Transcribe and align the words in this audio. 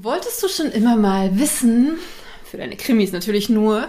Wolltest 0.00 0.40
du 0.44 0.48
schon 0.48 0.70
immer 0.70 0.94
mal 0.94 1.40
wissen, 1.40 1.98
für 2.44 2.56
deine 2.56 2.76
Krimis 2.76 3.10
natürlich 3.10 3.48
nur, 3.48 3.88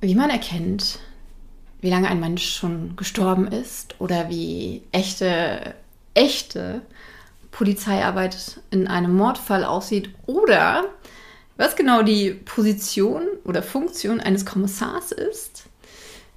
wie 0.00 0.14
man 0.14 0.30
erkennt, 0.30 1.00
wie 1.80 1.90
lange 1.90 2.06
ein 2.06 2.20
Mensch 2.20 2.54
schon 2.54 2.94
gestorben 2.94 3.48
ist 3.48 3.96
oder 3.98 4.28
wie 4.28 4.82
echte, 4.92 5.74
echte 6.14 6.82
Polizeiarbeit 7.50 8.60
in 8.70 8.86
einem 8.86 9.16
Mordfall 9.16 9.64
aussieht 9.64 10.10
oder 10.26 10.84
was 11.56 11.74
genau 11.74 12.02
die 12.04 12.30
Position 12.30 13.24
oder 13.42 13.60
Funktion 13.60 14.20
eines 14.20 14.46
Kommissars 14.46 15.10
ist, 15.10 15.64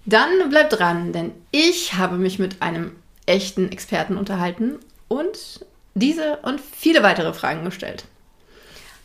dann 0.06 0.50
bleib 0.50 0.72
dran, 0.72 1.14
denn 1.14 1.34
ich 1.52 1.94
habe 1.94 2.18
mich 2.18 2.40
mit 2.40 2.64
einem 2.64 2.96
echten 3.28 3.72
Experten 3.72 4.18
unterhalten 4.18 4.80
und 5.08 5.64
diese 5.96 6.40
und 6.44 6.60
viele 6.60 7.04
weitere 7.04 7.34
Fragen 7.34 7.64
gestellt. 7.64 8.04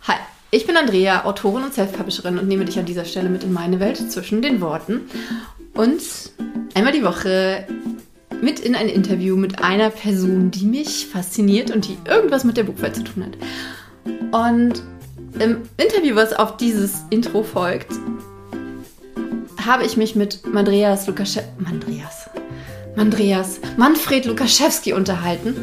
Hi, 0.09 0.17
ich 0.51 0.67
bin 0.67 0.77
Andrea, 0.77 1.25
Autorin 1.25 1.63
und 1.63 1.73
Self-Publisherin 1.73 2.37
und 2.37 2.49
nehme 2.49 2.65
dich 2.65 2.81
an 2.81 2.85
dieser 2.85 3.05
Stelle 3.05 3.29
mit 3.29 3.45
in 3.45 3.53
meine 3.53 3.79
Welt 3.79 4.11
zwischen 4.11 4.43
den 4.43 4.61
Worten 4.61 5.03
und 5.75 6.03
einmal 6.75 6.93
die 6.93 7.05
Woche 7.05 7.65
mit 8.43 8.59
in 8.59 8.75
ein 8.75 8.89
Interview 8.89 9.37
mit 9.37 9.63
einer 9.63 9.91
Person, 9.91 10.51
die 10.51 10.67
mich 10.67 11.07
fasziniert 11.07 11.71
und 11.71 11.87
die 11.87 11.97
irgendwas 12.09 12.43
mit 12.43 12.57
der 12.57 12.65
Buchwelt 12.65 12.97
zu 12.97 13.05
tun 13.05 13.25
hat. 13.25 13.37
Und 14.33 14.83
im 15.39 15.63
Interview, 15.77 16.17
was 16.17 16.33
auf 16.33 16.57
dieses 16.57 17.03
Intro 17.11 17.45
folgt, 17.45 17.93
habe 19.65 19.85
ich 19.85 19.97
mich 19.97 20.17
mit 20.17 20.45
Mandreas 20.45 21.07
Lukaschewski, 21.07 21.53
Mandreas, 21.59 22.31
Mandreas, 22.97 23.61
Manfred 23.77 24.25
Lukaschewski 24.25 24.93
unterhalten, 24.93 25.55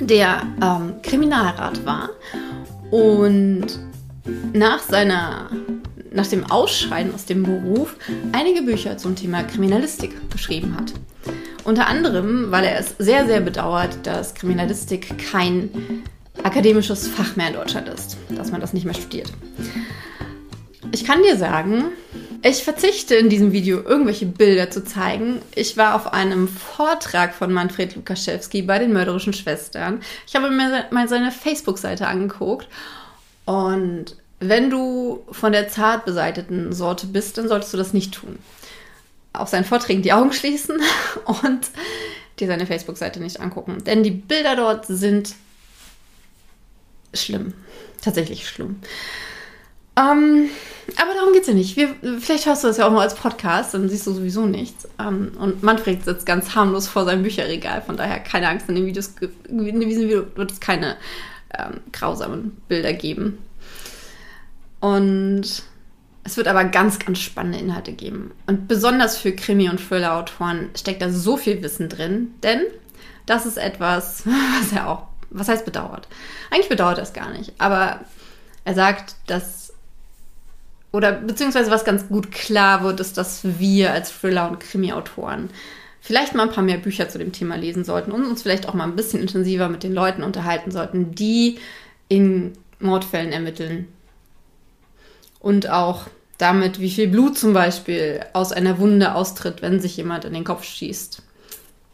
der 0.00 0.42
ähm, 0.62 0.94
Kriminalrat 1.02 1.84
war 1.84 2.10
und 2.90 3.66
nach 4.52 4.80
seiner 4.80 5.50
nach 6.12 6.26
dem 6.26 6.50
Ausscheiden 6.50 7.14
aus 7.14 7.24
dem 7.26 7.44
Beruf 7.44 7.94
einige 8.32 8.62
Bücher 8.62 8.98
zum 8.98 9.14
Thema 9.14 9.44
Kriminalistik 9.44 10.30
geschrieben 10.30 10.76
hat. 10.76 10.92
Unter 11.62 11.86
anderem, 11.86 12.50
weil 12.50 12.64
er 12.64 12.80
es 12.80 12.96
sehr, 12.98 13.26
sehr 13.26 13.40
bedauert, 13.40 13.98
dass 14.02 14.34
Kriminalistik 14.34 15.30
kein 15.30 15.70
akademisches 16.42 17.06
Fach 17.06 17.36
mehr 17.36 17.48
in 17.48 17.54
Deutschland 17.54 17.88
ist, 17.88 18.16
dass 18.30 18.50
man 18.50 18.60
das 18.60 18.72
nicht 18.72 18.84
mehr 18.84 18.94
studiert. 18.94 19.32
Ich 20.92 21.04
kann 21.04 21.22
dir 21.22 21.36
sagen, 21.36 21.92
ich 22.42 22.64
verzichte 22.64 23.14
in 23.14 23.28
diesem 23.28 23.52
Video 23.52 23.80
irgendwelche 23.80 24.26
Bilder 24.26 24.70
zu 24.70 24.84
zeigen. 24.84 25.40
Ich 25.54 25.76
war 25.76 25.94
auf 25.94 26.12
einem 26.12 26.48
Vortrag 26.48 27.34
von 27.34 27.52
Manfred 27.52 27.94
Lukaschewski 27.94 28.62
bei 28.62 28.78
den 28.78 28.92
mörderischen 28.92 29.32
Schwestern. 29.32 30.02
Ich 30.26 30.34
habe 30.34 30.50
mir 30.50 30.86
mal 30.90 31.08
seine 31.08 31.30
Facebook-Seite 31.30 32.06
angeguckt 32.06 32.66
und 33.44 34.16
wenn 34.40 34.70
du 34.70 35.22
von 35.30 35.52
der 35.52 35.68
zart 35.68 36.06
beseiteten 36.06 36.72
Sorte 36.72 37.06
bist, 37.06 37.38
dann 37.38 37.48
solltest 37.48 37.72
du 37.72 37.76
das 37.76 37.92
nicht 37.92 38.14
tun. 38.14 38.38
Auf 39.32 39.48
seinen 39.48 39.64
Vorträgen 39.64 40.02
die 40.02 40.12
Augen 40.12 40.32
schließen 40.32 40.80
und 41.24 41.68
dir 42.40 42.48
seine 42.48 42.66
Facebook-Seite 42.66 43.20
nicht 43.20 43.38
angucken. 43.38 43.84
Denn 43.84 44.02
die 44.02 44.10
Bilder 44.10 44.56
dort 44.56 44.86
sind 44.86 45.34
schlimm. 47.14 47.54
Tatsächlich 48.02 48.48
schlimm. 48.48 48.80
Ähm, 49.96 50.48
aber 50.96 51.14
darum 51.14 51.32
geht 51.32 51.42
es 51.42 51.48
ja 51.48 51.54
nicht. 51.54 51.76
Wir, 51.76 51.94
vielleicht 52.20 52.46
hörst 52.46 52.64
du 52.64 52.68
das 52.68 52.76
ja 52.76 52.86
auch 52.86 52.92
mal 52.92 53.02
als 53.02 53.14
Podcast, 53.14 53.74
dann 53.74 53.88
siehst 53.88 54.06
du 54.06 54.12
sowieso 54.12 54.46
nichts. 54.46 54.88
Ähm, 54.98 55.32
und 55.38 55.62
Manfred 55.62 56.04
sitzt 56.04 56.26
ganz 56.26 56.54
harmlos 56.54 56.88
vor 56.88 57.04
seinem 57.04 57.22
Bücherregal, 57.22 57.82
von 57.82 57.96
daher 57.96 58.20
keine 58.20 58.48
Angst, 58.48 58.68
in, 58.68 58.74
den 58.74 58.86
Videos, 58.86 59.14
in 59.48 59.80
diesem 59.80 60.04
Video 60.04 60.26
wird 60.34 60.52
es 60.52 60.60
keine 60.60 60.96
ähm, 61.56 61.80
grausamen 61.92 62.56
Bilder 62.68 62.92
geben. 62.92 63.38
Und 64.80 65.62
es 66.24 66.36
wird 66.36 66.48
aber 66.48 66.64
ganz, 66.64 66.98
ganz 66.98 67.18
spannende 67.18 67.58
Inhalte 67.58 67.92
geben. 67.92 68.32
Und 68.46 68.68
besonders 68.68 69.16
für 69.16 69.32
Krimi- 69.32 69.68
und 69.68 69.80
Thriller-Autoren 69.80 70.70
steckt 70.76 71.02
da 71.02 71.10
so 71.10 71.36
viel 71.36 71.62
Wissen 71.62 71.88
drin, 71.88 72.34
denn 72.42 72.62
das 73.26 73.46
ist 73.46 73.58
etwas, 73.58 74.24
was 74.60 74.72
er 74.72 74.88
auch, 74.88 75.04
was 75.30 75.48
heißt 75.48 75.64
bedauert? 75.64 76.08
Eigentlich 76.50 76.68
bedauert 76.68 76.98
er 76.98 77.04
es 77.04 77.12
gar 77.12 77.30
nicht, 77.30 77.52
aber 77.58 78.00
er 78.64 78.74
sagt, 78.74 79.16
dass, 79.26 79.59
oder 80.92 81.12
beziehungsweise 81.12 81.70
was 81.70 81.84
ganz 81.84 82.08
gut 82.08 82.32
klar 82.32 82.82
wird, 82.82 83.00
ist, 83.00 83.16
dass 83.16 83.40
wir 83.42 83.92
als 83.92 84.10
Thriller- 84.10 84.50
und 84.50 84.60
Krimi-Autoren 84.60 85.50
vielleicht 86.00 86.34
mal 86.34 86.44
ein 86.44 86.54
paar 86.54 86.64
mehr 86.64 86.78
Bücher 86.78 87.08
zu 87.08 87.18
dem 87.18 87.32
Thema 87.32 87.56
lesen 87.56 87.84
sollten 87.84 88.12
und 88.12 88.24
uns 88.24 88.42
vielleicht 88.42 88.68
auch 88.68 88.74
mal 88.74 88.84
ein 88.84 88.96
bisschen 88.96 89.20
intensiver 89.20 89.68
mit 89.68 89.82
den 89.82 89.94
Leuten 89.94 90.22
unterhalten 90.22 90.70
sollten, 90.70 91.14
die 91.14 91.58
in 92.08 92.54
Mordfällen 92.80 93.32
ermitteln, 93.32 93.86
und 95.40 95.68
auch 95.68 96.06
damit, 96.38 96.80
wie 96.80 96.90
viel 96.90 97.08
Blut 97.08 97.36
zum 97.36 97.52
Beispiel 97.52 98.20
aus 98.32 98.52
einer 98.52 98.78
Wunde 98.78 99.14
austritt, 99.14 99.62
wenn 99.62 99.80
sich 99.80 99.96
jemand 99.96 100.24
in 100.24 100.34
den 100.34 100.44
Kopf 100.44 100.64
schießt. 100.64 101.22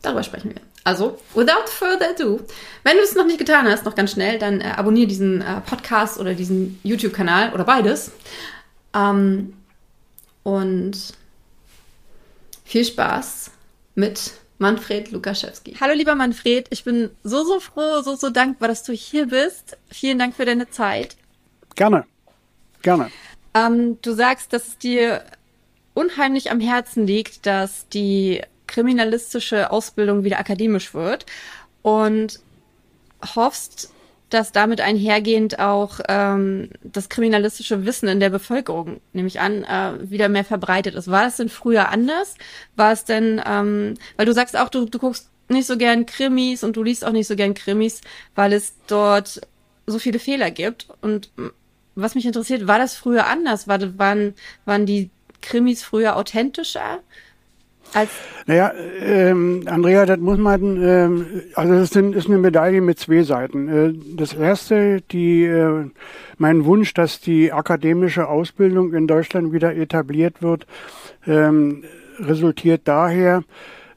Darüber 0.03 0.23
sprechen 0.23 0.55
wir. 0.55 0.61
Also, 0.85 1.19
without 1.35 1.67
further 1.67 2.11
ado, 2.11 2.41
wenn 2.85 2.97
du 2.97 3.03
es 3.03 3.17
noch 3.17 3.27
nicht 3.27 3.39
getan 3.39 3.67
hast, 3.67 3.85
noch 3.85 3.97
ganz 3.97 4.13
schnell, 4.13 4.39
dann 4.39 4.61
äh, 4.61 4.73
abonniere 4.77 5.09
diesen 5.09 5.41
äh, 5.41 5.61
Podcast 5.63 6.21
oder 6.21 6.35
diesen 6.35 6.79
YouTube-Kanal 6.85 7.53
oder 7.55 7.65
beides. 7.65 8.13
Ähm, 8.97 9.55
und 10.43 11.15
viel 12.65 12.85
Spaß 12.85 13.51
mit 13.95 14.33
Manfred 14.59 15.11
Lukaschewski. 15.11 15.77
Hallo 15.81 15.93
lieber 15.95 16.15
Manfred, 16.15 16.67
ich 16.71 16.85
bin 16.85 17.11
so, 17.23 17.45
so 17.45 17.61
froh, 17.61 18.01
so, 18.03 18.17
so 18.17 18.31
dankbar, 18.31 18.69
dass 18.69 18.83
du 18.85 18.93
hier 18.93 19.27
bist. 19.27 19.77
Vielen 19.91 20.19
Dank 20.19 20.35
für 20.35 20.45
deine 20.45 20.71
Zeit. 20.71 21.17
Gerne, 21.75 22.07
gerne. 22.83 23.11
Ähm, 23.55 23.99
du 24.01 24.15
sagst, 24.15 24.53
dass 24.53 24.69
es 24.69 24.79
dir 24.79 25.25
unheimlich 25.95 26.51
am 26.51 26.61
Herzen 26.61 27.07
liegt, 27.07 27.45
dass 27.45 27.89
die 27.89 28.43
kriminalistische 28.67 29.71
Ausbildung 29.71 30.25
wieder 30.25 30.39
akademisch 30.39 30.95
wird 30.95 31.27
und 31.83 32.41
hoffst, 33.35 33.93
dass 34.31 34.51
damit 34.51 34.81
einhergehend 34.81 35.61
auch 35.61 36.01
ähm, 36.09 36.71
das 36.83 37.09
kriminalistische 37.09 37.87
Wissen 37.87 38.09
in 38.09 38.19
der 38.19 38.31
Bevölkerung, 38.31 39.01
nehme 39.13 39.29
ich 39.29 39.41
an, 39.41 39.63
äh, 39.65 40.11
wieder 40.11 40.29
mehr 40.29 40.45
verbreitet 40.45 40.95
ist. 40.95 41.11
War 41.11 41.27
es 41.27 41.37
denn 41.37 41.49
früher 41.49 41.91
anders? 41.91 42.35
War 42.75 42.93
es 42.93 43.05
denn, 43.05 43.41
ähm, 43.47 43.95
weil 44.17 44.27
du 44.27 44.33
sagst 44.33 44.57
auch, 44.57 44.69
du, 44.69 44.87
du 44.87 44.99
guckst 44.99 45.31
nicht 45.49 45.67
so 45.67 45.77
gern 45.77 46.07
Krimis 46.07 46.65
und 46.65 46.77
du 46.77 46.83
liest 46.83 47.05
auch 47.05 47.13
nicht 47.13 47.29
so 47.29 47.37
gern 47.37 47.55
Krimis, 47.55 48.01
weil 48.35 48.53
es 48.53 48.75
dort 48.89 49.41
so 49.87 49.99
viele 50.01 50.19
Fehler 50.19 50.51
gibt. 50.51 50.89
Und 51.03 51.31
was 51.95 52.17
mich 52.17 52.27
interessiert, 52.27 52.67
war 52.67 52.79
das 52.79 52.97
früher 52.97 53.27
anders? 53.27 53.69
War, 53.69 53.99
waren, 53.99 54.35
waren 54.65 54.87
die 54.87 55.11
Krimis 55.41 55.85
früher 55.85 56.17
authentischer? 56.17 57.01
Als 57.97 58.11
naja, 58.49 58.73
ähm, 59.01 59.63
Andrea, 59.67 60.07
das 60.07 60.19
muss 60.19 60.39
man, 60.39 60.81
ähm, 60.81 61.27
also 61.55 61.75
das 61.75 61.97
ist 61.97 62.29
eine 62.29 62.39
Medaille 62.39 62.81
mit 62.81 62.97
zwei 62.99 63.25
Seiten. 63.25 63.69
Äh, 63.69 63.93
das 64.17 64.35
erste, 64.35 65.01
die, 65.01 65.45
äh, 65.45 65.87
mein 66.39 66.65
Wunsch, 66.65 66.95
dass 66.95 67.21
die 67.21 67.53
akademische 67.53 68.29
Ausbildung 68.29 68.95
in 68.95 69.09
Deutschland 69.09 69.53
wieder 69.53 69.75
etabliert 69.75 70.43
wird, 70.43 70.65
ähm, 71.27 71.83
resultiert 72.21 72.83
daher, 72.85 73.43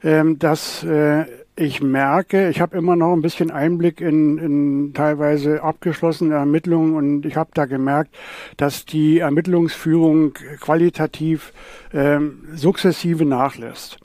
ähm, 0.02 0.40
dass 0.40 0.82
äh, 0.82 1.26
ich 1.60 1.82
merke, 1.82 2.48
ich 2.48 2.62
habe 2.62 2.78
immer 2.78 2.96
noch 2.96 3.12
ein 3.12 3.20
bisschen 3.20 3.50
Einblick 3.50 4.00
in, 4.00 4.38
in 4.38 4.94
teilweise 4.94 5.62
abgeschlossene 5.62 6.34
Ermittlungen 6.34 6.94
und 6.94 7.26
ich 7.26 7.36
habe 7.36 7.50
da 7.52 7.66
gemerkt, 7.66 8.16
dass 8.56 8.86
die 8.86 9.18
Ermittlungsführung 9.18 10.32
qualitativ 10.58 11.52
ähm, 11.92 12.48
sukzessive 12.54 13.26
nachlässt. 13.26 13.98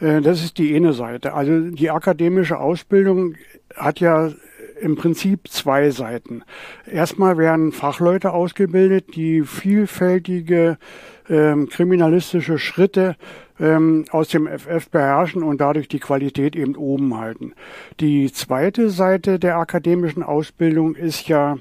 Äh, 0.00 0.20
das 0.20 0.44
ist 0.44 0.58
die 0.58 0.76
eine 0.76 0.92
Seite. 0.92 1.32
Also 1.32 1.70
die 1.70 1.90
akademische 1.90 2.58
Ausbildung 2.58 3.36
hat 3.74 4.00
ja 4.00 4.30
im 4.82 4.96
Prinzip 4.96 5.48
zwei 5.48 5.90
Seiten. 5.90 6.42
Erstmal 6.84 7.38
werden 7.38 7.72
Fachleute 7.72 8.32
ausgebildet, 8.32 9.16
die 9.16 9.42
vielfältige 9.42 10.76
ähm, 11.30 11.68
kriminalistische 11.68 12.58
Schritte 12.58 13.16
ähm, 13.62 14.04
aus 14.10 14.28
dem 14.28 14.46
FF 14.46 14.90
beherrschen 14.90 15.42
und 15.42 15.60
dadurch 15.60 15.88
die 15.88 16.00
Qualität 16.00 16.56
eben 16.56 16.76
oben 16.76 17.16
halten. 17.16 17.54
Die 18.00 18.30
zweite 18.32 18.90
Seite 18.90 19.38
der 19.38 19.56
akademischen 19.56 20.22
Ausbildung 20.22 20.96
ist 20.96 21.28
ja, 21.28 21.58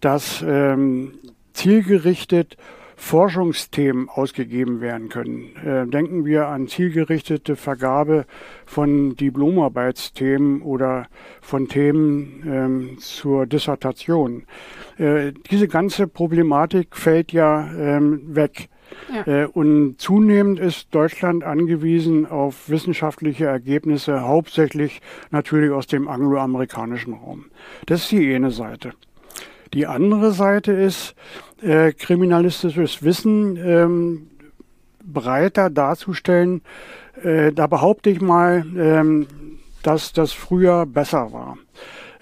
dass 0.00 0.44
ähm, 0.46 1.14
zielgerichtet 1.54 2.56
Forschungsthemen 3.00 4.10
ausgegeben 4.10 4.82
werden 4.82 5.08
können. 5.08 5.56
Äh, 5.64 5.86
denken 5.86 6.26
wir 6.26 6.48
an 6.48 6.68
zielgerichtete 6.68 7.56
Vergabe 7.56 8.26
von 8.66 9.16
Diplomarbeitsthemen 9.16 10.60
oder 10.60 11.06
von 11.40 11.66
Themen 11.66 12.42
ähm, 12.46 12.98
zur 12.98 13.46
Dissertation. 13.46 14.44
Äh, 14.98 15.32
diese 15.50 15.66
ganze 15.66 16.08
Problematik 16.08 16.94
fällt 16.94 17.32
ja 17.32 17.70
ähm, 17.72 18.36
weg. 18.36 18.68
Ja. 19.12 19.42
Äh, 19.42 19.46
und 19.46 19.96
zunehmend 19.98 20.60
ist 20.60 20.94
Deutschland 20.94 21.44
angewiesen 21.44 22.26
auf 22.26 22.68
wissenschaftliche 22.68 23.46
Ergebnisse, 23.46 24.22
hauptsächlich 24.22 25.00
natürlich 25.30 25.70
aus 25.72 25.86
dem 25.86 26.08
angloamerikanischen 26.08 27.14
Raum. 27.14 27.46
Das 27.86 28.02
ist 28.02 28.12
die 28.12 28.34
eine 28.34 28.50
Seite. 28.50 28.92
Die 29.72 29.86
andere 29.86 30.32
Seite 30.32 30.72
ist, 30.72 31.14
äh, 31.62 31.92
kriminalistisches 31.92 33.02
Wissen 33.02 33.56
ähm, 33.56 34.30
breiter 35.04 35.70
darzustellen. 35.70 36.62
Äh, 37.22 37.52
da 37.52 37.66
behaupte 37.66 38.10
ich 38.10 38.20
mal, 38.20 38.64
ähm, 38.76 39.26
dass 39.82 40.12
das 40.12 40.32
früher 40.32 40.86
besser 40.86 41.32
war. 41.32 41.56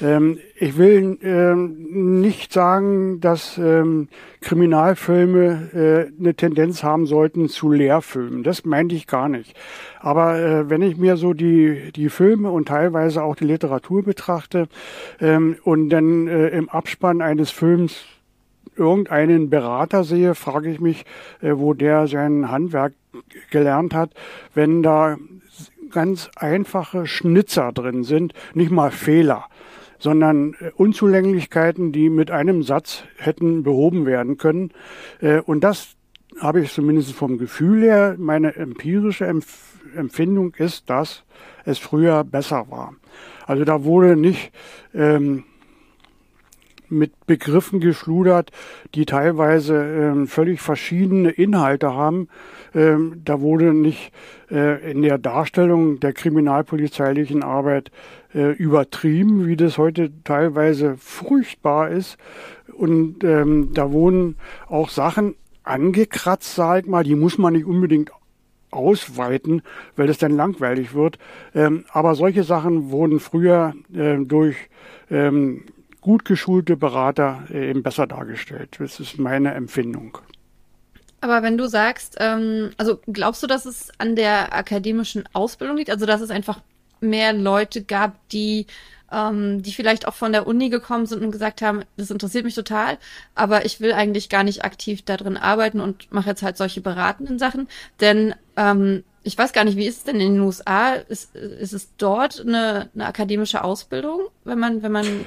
Ähm, 0.00 0.38
ich 0.56 0.76
will 0.78 1.18
ähm, 1.22 2.20
nicht 2.20 2.52
sagen, 2.52 3.20
dass 3.20 3.58
ähm, 3.58 4.08
Kriminalfilme 4.40 6.10
äh, 6.16 6.20
eine 6.20 6.34
Tendenz 6.34 6.82
haben 6.82 7.06
sollten 7.06 7.48
zu 7.48 7.70
Lehrfilmen. 7.70 8.42
Das 8.42 8.64
meinte 8.64 8.94
ich 8.94 9.06
gar 9.06 9.28
nicht. 9.28 9.56
Aber 10.00 10.38
äh, 10.38 10.70
wenn 10.70 10.82
ich 10.82 10.96
mir 10.96 11.16
so 11.16 11.32
die, 11.32 11.90
die 11.92 12.10
Filme 12.10 12.50
und 12.50 12.68
teilweise 12.68 13.22
auch 13.22 13.34
die 13.34 13.44
Literatur 13.44 14.04
betrachte 14.04 14.68
ähm, 15.20 15.56
und 15.64 15.90
dann 15.90 16.28
äh, 16.28 16.48
im 16.48 16.68
Abspann 16.68 17.20
eines 17.20 17.50
Films 17.50 18.04
irgendeinen 18.76 19.50
Berater 19.50 20.04
sehe, 20.04 20.36
frage 20.36 20.70
ich 20.70 20.80
mich, 20.80 21.04
äh, 21.42 21.52
wo 21.56 21.74
der 21.74 22.06
sein 22.06 22.50
Handwerk 22.50 22.92
gelernt 23.50 23.94
hat, 23.94 24.10
wenn 24.54 24.82
da 24.84 25.16
ganz 25.90 26.30
einfache 26.36 27.06
Schnitzer 27.06 27.72
drin 27.72 28.04
sind, 28.04 28.34
nicht 28.54 28.70
mal 28.70 28.90
Fehler 28.90 29.46
sondern 29.98 30.54
äh, 30.60 30.70
Unzulänglichkeiten, 30.74 31.92
die 31.92 32.10
mit 32.10 32.30
einem 32.30 32.62
Satz 32.62 33.04
hätten 33.16 33.62
behoben 33.62 34.06
werden 34.06 34.38
können. 34.38 34.72
Äh, 35.20 35.40
und 35.40 35.62
das 35.64 35.96
habe 36.40 36.60
ich 36.60 36.72
zumindest 36.72 37.12
vom 37.12 37.38
Gefühl 37.38 37.82
her, 37.82 38.16
meine 38.18 38.54
empirische 38.56 39.26
Empfindung 39.26 40.54
ist, 40.54 40.88
dass 40.88 41.24
es 41.64 41.78
früher 41.78 42.24
besser 42.24 42.70
war. 42.70 42.94
Also 43.46 43.64
da 43.64 43.84
wurde 43.84 44.16
nicht 44.16 44.52
ähm, 44.94 45.44
mit 46.90 47.26
Begriffen 47.26 47.80
geschludert, 47.80 48.50
die 48.94 49.04
teilweise 49.04 49.74
ähm, 49.74 50.26
völlig 50.26 50.60
verschiedene 50.60 51.30
Inhalte 51.30 51.92
haben. 51.94 52.28
Ähm, 52.74 53.20
da 53.24 53.40
wurde 53.40 53.74
nicht 53.74 54.12
äh, 54.50 54.90
in 54.90 55.02
der 55.02 55.18
Darstellung 55.18 56.00
der 56.00 56.12
kriminalpolizeilichen 56.12 57.42
Arbeit 57.42 57.90
äh, 58.34 58.52
übertrieben, 58.52 59.46
wie 59.46 59.56
das 59.56 59.78
heute 59.78 60.10
teilweise 60.24 60.96
furchtbar 60.98 61.90
ist. 61.90 62.18
Und 62.74 63.24
ähm, 63.24 63.70
da 63.74 63.92
wurden 63.92 64.36
auch 64.68 64.90
Sachen 64.90 65.34
angekratzt, 65.64 66.54
sag 66.54 66.84
ich 66.84 66.88
mal, 66.88 67.04
die 67.04 67.14
muss 67.14 67.38
man 67.38 67.52
nicht 67.52 67.66
unbedingt 67.66 68.10
ausweiten, 68.70 69.62
weil 69.96 70.06
das 70.06 70.18
dann 70.18 70.36
langweilig 70.36 70.94
wird. 70.94 71.18
Ähm, 71.54 71.84
aber 71.90 72.14
solche 72.14 72.44
Sachen 72.44 72.90
wurden 72.90 73.20
früher 73.20 73.74
äh, 73.94 74.16
durch 74.18 74.56
ähm, 75.10 75.64
gut 76.00 76.24
geschulte 76.24 76.76
Berater 76.76 77.44
äh, 77.50 77.70
eben 77.70 77.82
besser 77.82 78.06
dargestellt. 78.06 78.76
Das 78.78 79.00
ist 79.00 79.18
meine 79.18 79.54
Empfindung. 79.54 80.18
Aber 81.20 81.42
wenn 81.42 81.58
du 81.58 81.66
sagst, 81.66 82.16
ähm, 82.20 82.70
also 82.76 83.00
glaubst 83.06 83.42
du, 83.42 83.46
dass 83.46 83.66
es 83.66 83.90
an 83.98 84.14
der 84.14 84.54
akademischen 84.54 85.24
Ausbildung 85.32 85.76
liegt? 85.76 85.90
Also 85.90 86.06
dass 86.06 86.20
es 86.20 86.30
einfach 86.30 86.60
mehr 87.00 87.32
Leute 87.32 87.82
gab, 87.82 88.28
die 88.30 88.66
ähm, 89.10 89.62
die 89.62 89.72
vielleicht 89.72 90.06
auch 90.06 90.14
von 90.14 90.32
der 90.32 90.46
Uni 90.46 90.68
gekommen 90.68 91.06
sind 91.06 91.22
und 91.22 91.30
gesagt 91.30 91.62
haben, 91.62 91.82
das 91.96 92.10
interessiert 92.10 92.44
mich 92.44 92.54
total, 92.54 92.98
aber 93.34 93.64
ich 93.64 93.80
will 93.80 93.92
eigentlich 93.92 94.28
gar 94.28 94.44
nicht 94.44 94.64
aktiv 94.64 95.02
da 95.04 95.16
drin 95.16 95.36
arbeiten 95.36 95.80
und 95.80 96.12
mache 96.12 96.30
jetzt 96.30 96.42
halt 96.42 96.56
solche 96.56 96.80
beratenden 96.80 97.38
Sachen. 97.38 97.68
Denn 98.00 98.34
ähm, 98.56 99.04
ich 99.22 99.36
weiß 99.36 99.52
gar 99.52 99.64
nicht, 99.64 99.76
wie 99.76 99.86
ist 99.86 99.98
es 99.98 100.04
denn 100.04 100.20
in 100.20 100.34
den 100.34 100.42
USA? 100.42 100.92
Ist, 100.94 101.34
ist 101.34 101.72
es 101.72 101.96
dort 101.96 102.40
eine, 102.40 102.88
eine 102.94 103.06
akademische 103.06 103.64
Ausbildung, 103.64 104.28
wenn 104.44 104.58
man, 104.58 104.82
wenn 104.82 104.92
man 104.92 105.26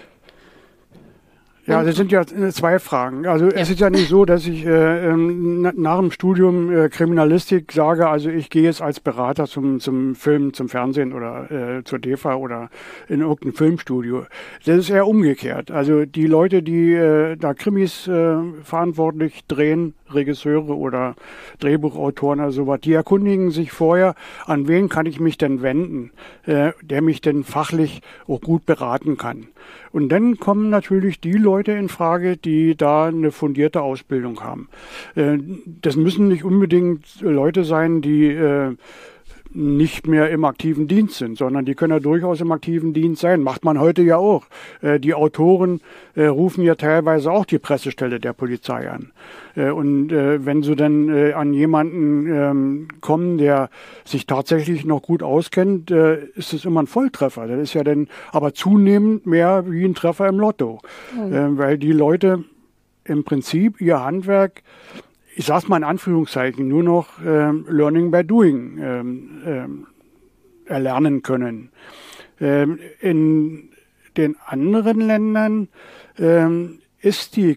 ja, 1.67 1.83
das 1.83 1.95
sind 1.95 2.11
ja 2.11 2.25
zwei 2.25 2.79
Fragen. 2.79 3.27
Also 3.27 3.45
ja. 3.45 3.51
es 3.51 3.69
ist 3.69 3.79
ja 3.79 3.91
nicht 3.91 4.09
so, 4.09 4.25
dass 4.25 4.47
ich 4.47 4.65
äh, 4.65 5.09
ähm, 5.09 5.61
nach 5.61 5.99
dem 5.99 6.09
Studium 6.09 6.71
äh, 6.71 6.89
Kriminalistik 6.89 7.71
sage, 7.71 8.09
also 8.09 8.29
ich 8.29 8.49
gehe 8.49 8.63
jetzt 8.63 8.81
als 8.81 8.99
Berater 8.99 9.45
zum, 9.45 9.79
zum 9.79 10.15
Film, 10.15 10.53
zum 10.53 10.69
Fernsehen 10.69 11.13
oder 11.13 11.51
äh, 11.51 11.83
zur 11.83 11.99
DEFA 11.99 12.35
oder 12.35 12.69
in 13.07 13.21
irgendein 13.21 13.53
Filmstudio. 13.53 14.25
Das 14.65 14.77
ist 14.77 14.89
eher 14.89 15.07
umgekehrt. 15.07 15.69
Also 15.69 16.05
die 16.05 16.25
Leute, 16.25 16.63
die 16.63 16.93
äh, 16.93 17.35
da 17.37 17.53
Krimis 17.53 18.07
äh, 18.07 18.37
verantwortlich 18.63 19.45
drehen, 19.47 19.93
Regisseure 20.09 20.75
oder 20.75 21.15
Drehbuchautoren 21.59 22.39
oder 22.39 22.51
sowas, 22.51 22.81
die 22.81 22.93
erkundigen 22.93 23.51
sich 23.51 23.71
vorher, 23.71 24.15
an 24.45 24.67
wen 24.67 24.89
kann 24.89 25.05
ich 25.05 25.19
mich 25.19 25.37
denn 25.37 25.61
wenden, 25.61 26.11
äh, 26.45 26.71
der 26.81 27.01
mich 27.01 27.21
denn 27.21 27.43
fachlich 27.43 28.01
auch 28.27 28.41
gut 28.41 28.65
beraten 28.65 29.17
kann. 29.17 29.47
Und 29.91 30.09
dann 30.09 30.37
kommen 30.37 30.69
natürlich 30.69 31.21
die 31.21 31.33
Leute 31.33 31.50
in 31.59 31.89
Frage, 31.89 32.37
die 32.37 32.75
da 32.75 33.05
eine 33.05 33.31
fundierte 33.31 33.81
Ausbildung 33.81 34.41
haben. 34.41 34.69
Äh, 35.15 35.37
das 35.81 35.95
müssen 35.95 36.27
nicht 36.27 36.43
unbedingt 36.43 37.21
Leute 37.21 37.63
sein, 37.63 38.01
die 38.01 38.27
äh, 38.27 38.75
nicht 39.53 40.07
mehr 40.07 40.29
im 40.29 40.45
aktiven 40.45 40.87
Dienst 40.87 41.15
sind, 41.15 41.37
sondern 41.37 41.65
die 41.65 41.75
können 41.75 41.93
ja 41.93 41.99
durchaus 41.99 42.41
im 42.41 42.51
aktiven 42.51 42.93
Dienst 42.93 43.21
sein. 43.21 43.43
Macht 43.43 43.65
man 43.65 43.79
heute 43.79 44.01
ja 44.01 44.17
auch. 44.17 44.45
Äh, 44.81 44.99
die 44.99 45.13
Autoren 45.13 45.81
äh, 46.15 46.25
rufen 46.25 46.63
ja 46.63 46.75
teilweise 46.75 47.31
auch 47.31 47.45
die 47.45 47.59
Pressestelle 47.59 48.19
der 48.19 48.33
Polizei 48.33 48.89
an. 48.89 49.11
Äh, 49.55 49.71
und 49.71 50.11
wenn 50.11 50.63
sie 50.63 50.75
dann 50.75 51.09
an 51.33 51.53
jemanden 51.53 52.27
ähm, 52.27 52.87
kommen, 53.01 53.37
der 53.37 53.69
sich 54.05 54.25
tatsächlich 54.25 54.85
noch 54.85 55.01
gut 55.01 55.23
auskennt, 55.23 55.91
ist 55.91 56.53
es 56.53 56.65
immer 56.65 56.83
ein 56.83 56.87
Volltreffer. 56.87 57.47
Das 57.47 57.59
ist 57.59 57.73
ja 57.73 57.83
dann 57.83 58.07
aber 58.31 58.53
zunehmend 58.53 59.25
mehr 59.25 59.65
wie 59.67 59.85
ein 59.85 59.95
Treffer 59.95 60.27
im 60.27 60.39
Lotto. 60.39 60.79
Mhm. 61.15 61.57
weil 61.57 61.77
die 61.77 61.91
Leute 61.91 62.43
im 63.03 63.23
Prinzip 63.23 63.81
ihr 63.81 64.03
Handwerk 64.03 64.63
ich 65.41 65.47
sage 65.47 65.67
mal 65.69 65.77
in 65.77 65.83
Anführungszeichen, 65.83 66.67
nur 66.67 66.83
noch 66.83 67.07
ähm, 67.25 67.65
Learning 67.67 68.11
by 68.11 68.23
Doing 68.23 68.77
ähm, 68.79 69.41
ähm, 69.43 69.87
erlernen 70.67 71.23
können. 71.23 71.71
Ähm, 72.39 72.77
in 72.99 73.71
den 74.17 74.35
anderen 74.45 75.01
Ländern 75.01 75.67
ähm, 76.19 76.77
ist 76.99 77.37
die 77.37 77.53
äh, 77.53 77.55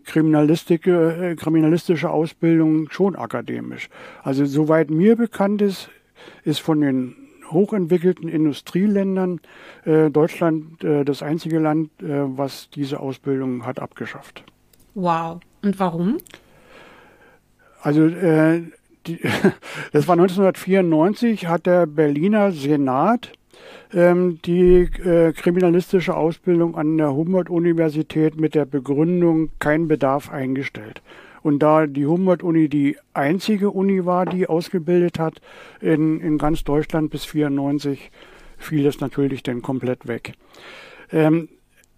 kriminalistische 1.37 2.09
Ausbildung 2.09 2.89
schon 2.89 3.17
akademisch. 3.17 3.91
Also 4.23 4.47
soweit 4.47 4.89
mir 4.89 5.17
bekannt 5.17 5.61
ist, 5.61 5.91
ist 6.43 6.61
von 6.61 6.81
den 6.81 7.15
hochentwickelten 7.51 8.31
Industrieländern 8.31 9.43
äh, 9.85 10.09
Deutschland 10.09 10.83
äh, 10.83 11.05
das 11.05 11.23
einzige 11.23 11.59
Land, 11.59 11.91
äh, 12.01 12.07
was 12.39 12.71
diese 12.71 13.01
Ausbildung 13.01 13.67
hat 13.67 13.79
abgeschafft. 13.79 14.43
Wow. 14.95 15.41
Und 15.61 15.79
warum? 15.79 16.17
Also 17.85 18.07
äh, 18.07 18.62
die, 19.07 19.19
das 19.93 20.09
war 20.09 20.14
1994, 20.14 21.47
hat 21.47 21.67
der 21.67 21.87
Berliner 21.87 22.50
Senat 22.50 23.33
ähm, 23.93 24.41
die 24.45 24.88
äh, 25.05 25.33
kriminalistische 25.33 26.17
Ausbildung 26.17 26.76
an 26.76 26.97
der 26.97 27.12
Humboldt-Universität 27.12 28.41
mit 28.41 28.55
der 28.55 28.64
Begründung 28.64 29.50
kein 29.59 29.87
Bedarf 29.87 30.33
eingestellt. 30.33 31.03
Und 31.43 31.59
da 31.59 31.87
die 31.87 32.07
Humboldt-Uni 32.07 32.71
die 32.71 32.97
einzige 33.12 33.71
Uni 33.71 34.07
war, 34.07 34.25
die 34.25 34.47
ausgebildet 34.47 35.19
hat 35.19 35.43
in, 35.83 36.21
in 36.21 36.38
ganz 36.38 36.64
Deutschland 36.64 37.11
bis 37.11 37.26
94, 37.26 38.11
fiel 38.57 38.87
es 38.87 39.00
natürlich 39.00 39.43
dann 39.43 39.61
komplett 39.61 40.09
weg. 40.09 40.33
Ähm, 41.12 41.50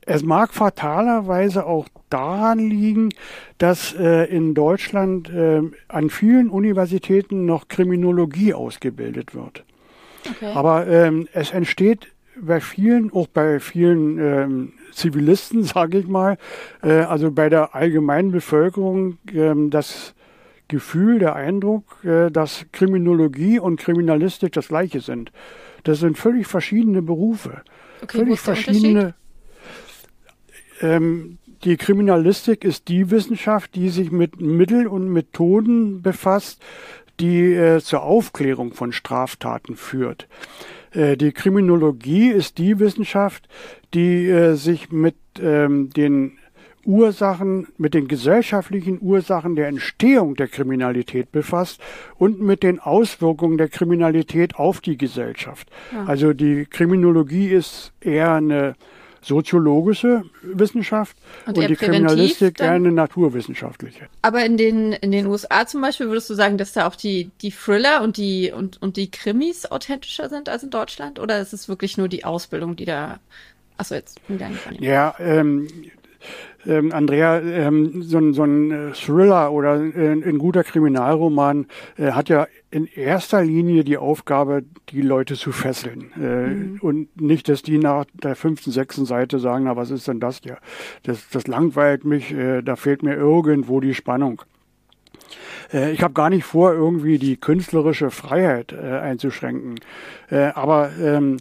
es 0.07 0.23
mag 0.23 0.55
fatalerweise 0.55 1.67
auch 1.67 1.89
daran 2.09 2.61
liegen, 2.61 3.11
dass 3.59 3.93
äh, 3.93 4.25
in 4.25 4.55
Deutschland 4.55 5.29
äh, 5.29 5.63
an 5.89 6.11
vielen 6.11 6.49
Universitäten 6.49 7.45
noch 7.45 7.67
Kriminologie 7.67 8.55
ausgebildet 8.55 9.35
wird. 9.35 9.65
Okay. 10.31 10.53
Aber 10.55 10.87
ähm, 10.87 11.29
es 11.33 11.51
entsteht 11.51 12.09
bei 12.41 12.61
vielen, 12.61 13.13
auch 13.13 13.27
bei 13.27 13.59
vielen 13.59 14.19
ähm, 14.19 14.73
Zivilisten, 14.93 15.65
sage 15.65 15.99
ich 15.99 16.07
mal, 16.07 16.39
äh, 16.83 17.01
also 17.01 17.33
bei 17.33 17.49
der 17.49 17.75
allgemeinen 17.75 18.31
Bevölkerung, 18.31 19.19
ähm, 19.35 19.71
das 19.71 20.15
Gefühl, 20.69 21.19
der 21.19 21.35
Eindruck, 21.35 22.05
äh, 22.05 22.31
dass 22.31 22.67
Kriminologie 22.71 23.59
und 23.59 23.81
Kriminalistik 23.81 24.53
das 24.53 24.69
gleiche 24.69 25.01
sind. 25.01 25.33
Das 25.83 25.99
sind 25.99 26.17
völlig 26.17 26.47
verschiedene 26.47 27.03
Berufe. 27.03 27.63
Okay, 28.03 28.19
völlig 28.19 28.41
verschiedene 28.41 29.15
ähm, 30.81 31.39
die 31.65 31.77
Kriminalistik 31.77 32.65
ist 32.65 32.89
die 32.89 33.11
Wissenschaft, 33.11 33.75
die 33.75 33.89
sich 33.89 34.13
mit 34.13 34.41
Mitteln 34.41 34.87
und 34.87 35.09
Methoden 35.09 36.03
befasst, 36.03 36.63
die 37.21 37.53
äh, 37.55 37.81
zur 37.81 38.03
Aufklärung 38.03 38.73
von 38.75 38.93
Straftaten 38.93 39.77
führt. 39.77 40.29
Äh, 40.93 41.17
die 41.17 41.33
Kriminologie 41.33 42.29
ist 42.29 42.59
die 42.59 42.79
Wissenschaft, 42.79 43.49
die 43.95 44.29
äh, 44.29 44.55
sich 44.55 44.91
mit 44.91 45.17
ähm, 45.41 45.91
den 45.91 46.39
Ursachen, 46.85 47.67
mit 47.79 47.95
den 47.95 48.07
gesellschaftlichen 48.07 48.99
Ursachen 49.03 49.57
der 49.57 49.67
Entstehung 49.67 50.37
der 50.37 50.47
Kriminalität 50.47 51.33
befasst 51.33 51.81
und 52.17 52.41
mit 52.41 52.63
den 52.63 52.79
Auswirkungen 52.79 53.59
der 53.59 53.69
Kriminalität 53.69 54.57
auf 54.57 54.81
die 54.81 54.97
Gesellschaft. 54.97 55.69
Ja. 55.93 56.05
Also 56.05 56.33
die 56.33 56.65
Kriminologie 56.65 57.49
ist 57.49 57.93
eher 58.01 58.35
eine 58.35 58.77
soziologische 59.27 60.25
Wissenschaft 60.43 61.17
und, 61.47 61.59
und 61.59 61.69
die 61.69 61.77
Kriminalistik 61.77 62.61
eine 62.61 62.93
naturwissenschaftliche. 62.93 64.09
Aber 64.23 64.45
in 64.45 64.57
den, 64.57 64.93
in 64.93 65.11
den 65.11 65.27
USA 65.27 65.67
zum 65.67 65.81
Beispiel 65.81 66.07
würdest 66.09 66.31
du 66.31 66.35
sagen, 66.35 66.59
dass 66.59 66.73
da 66.73 66.87
auch 66.87 66.97
die, 66.97 67.31
die 67.43 67.51
Thriller 67.51 68.03
und 68.03 68.17
die, 68.17 68.53
und, 68.53 68.81
und 68.81 68.97
die 68.97 69.11
Krimis 69.11 69.67
authentischer 69.67 70.29
sind 70.29 70.49
als 70.49 70.63
in 70.63 70.71
Deutschland? 70.71 71.19
Oder 71.19 71.41
ist 71.41 71.53
es 71.53 71.69
wirklich 71.69 71.99
nur 71.99 72.09
die 72.09 72.25
Ausbildung, 72.25 72.77
die 72.77 72.85
da 72.85 73.19
Achso, 73.79 73.95
jetzt. 73.95 74.21
Ja, 74.81 75.15
ähm, 75.19 75.69
ähm, 76.67 76.93
Andrea, 76.93 77.41
ähm, 77.41 78.03
so, 78.03 78.19
ein, 78.19 78.33
so 78.35 78.43
ein 78.43 78.71
äh, 78.71 78.93
Thriller 78.93 79.53
oder 79.53 79.81
äh, 79.81 80.13
ein 80.13 80.39
guter 80.39 80.65
Kriminalroman 80.65 81.67
äh, 81.97 82.13
hat 82.13 82.29
ja 82.29 82.47
in 82.71 82.87
erster 82.87 83.43
Linie 83.43 83.85
die 83.85 83.97
Aufgabe, 83.97 84.65
die 84.91 85.03
Leute 85.03 85.35
zu 85.35 85.53
fesseln. 85.53 86.13
Äh, 86.17 86.47
mhm. 86.47 86.79
Und 86.81 87.21
nicht, 87.21 87.49
dass 87.49 87.63
die 87.63 87.79
nach 87.79 88.05
der 88.15 88.37
fünften, 88.37 88.71
sechsten 88.71 89.07
Seite 89.07 89.39
sagen, 89.39 89.65
na, 89.65 89.77
was 89.77 89.91
ist 89.91 90.09
denn 90.09 90.21
das 90.21 90.41
hier? 90.43 90.59
Das, 91.03 91.29
das 91.31 91.47
langweilt 91.47 92.05
mich, 92.05 92.33
äh, 92.33 92.63
da 92.63 92.77
fehlt 92.77 93.03
mir 93.03 93.15
irgendwo 93.15 93.81
die 93.81 93.95
Spannung. 93.95 94.43
Äh, 95.73 95.93
ich 95.93 96.03
habe 96.03 96.15
gar 96.15 96.31
nicht 96.31 96.45
vor, 96.45 96.73
irgendwie 96.73 97.19
die 97.19 97.37
künstlerische 97.37 98.11
Freiheit 98.11 98.75
einzuschränken. 98.75 99.77
Aber 100.31 100.91
ähm, 101.01 101.39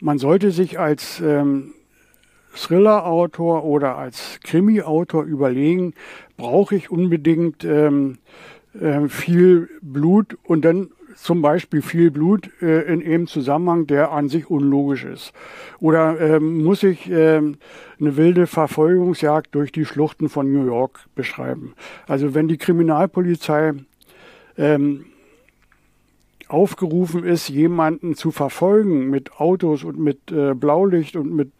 man 0.00 0.18
sollte 0.18 0.50
sich 0.50 0.80
als 0.80 1.20
ähm, 1.20 1.74
Thriller-Autor 2.54 3.64
oder 3.64 3.96
als 3.96 4.40
Krimi-Autor 4.42 5.24
überlegen, 5.24 5.94
brauche 6.36 6.74
ich 6.74 6.90
unbedingt 6.90 7.64
ähm, 7.64 8.18
äh, 8.78 9.08
viel 9.08 9.68
Blut 9.80 10.36
und 10.44 10.64
dann 10.64 10.90
zum 11.14 11.42
Beispiel 11.42 11.82
viel 11.82 12.10
Blut 12.10 12.50
äh, 12.60 12.82
in 12.92 13.02
einem 13.02 13.26
Zusammenhang, 13.26 13.86
der 13.86 14.12
an 14.12 14.28
sich 14.28 14.50
unlogisch 14.50 15.04
ist? 15.04 15.32
Oder 15.80 16.20
ähm, 16.20 16.62
muss 16.64 16.82
ich 16.82 17.10
ähm, 17.10 17.56
eine 18.00 18.16
wilde 18.16 18.46
Verfolgungsjagd 18.46 19.54
durch 19.54 19.72
die 19.72 19.84
Schluchten 19.84 20.28
von 20.28 20.52
New 20.52 20.64
York 20.64 21.00
beschreiben? 21.14 21.74
Also 22.06 22.34
wenn 22.34 22.48
die 22.48 22.58
Kriminalpolizei 22.58 23.74
ähm, 24.56 25.04
aufgerufen 26.52 27.24
ist, 27.24 27.48
jemanden 27.48 28.14
zu 28.14 28.30
verfolgen 28.30 29.10
mit 29.10 29.32
Autos 29.40 29.84
und 29.84 29.98
mit 29.98 30.30
äh, 30.30 30.54
Blaulicht 30.54 31.16
und 31.16 31.34
mit, 31.34 31.52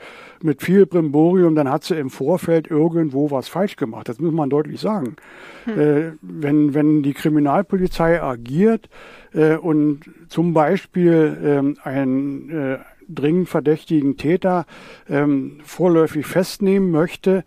mit 0.43 0.63
viel 0.63 0.87
Brimborium, 0.87 1.55
dann 1.55 1.71
hat 1.71 1.85
sie 1.85 1.97
im 1.97 2.11
Vorfeld 2.11 2.71
irgendwo 2.71 3.31
was 3.31 3.49
falsch 3.49 3.77
gemacht. 3.77 4.09
Das 4.09 4.21
muss 4.21 4.33
man 4.33 4.51
deutlich 4.51 4.81
sagen. 4.81 5.17
Hm. 5.65 5.81
Äh, 5.81 6.13
wenn, 6.21 6.75
wenn 6.75 7.03
die 7.03 7.15
Kriminalpolizei 7.15 8.23
agiert 8.23 8.89
äh, 9.33 9.57
und 9.57 10.01
zum 10.29 10.53
Beispiel 10.53 11.39
ähm, 11.43 11.77
einen 11.83 12.51
äh, 12.51 12.79
dringend 13.09 13.49
verdächtigen 13.49 14.17
Täter 14.17 14.67
ähm, 15.09 15.59
vorläufig 15.65 16.27
festnehmen 16.27 16.91
möchte, 16.91 17.45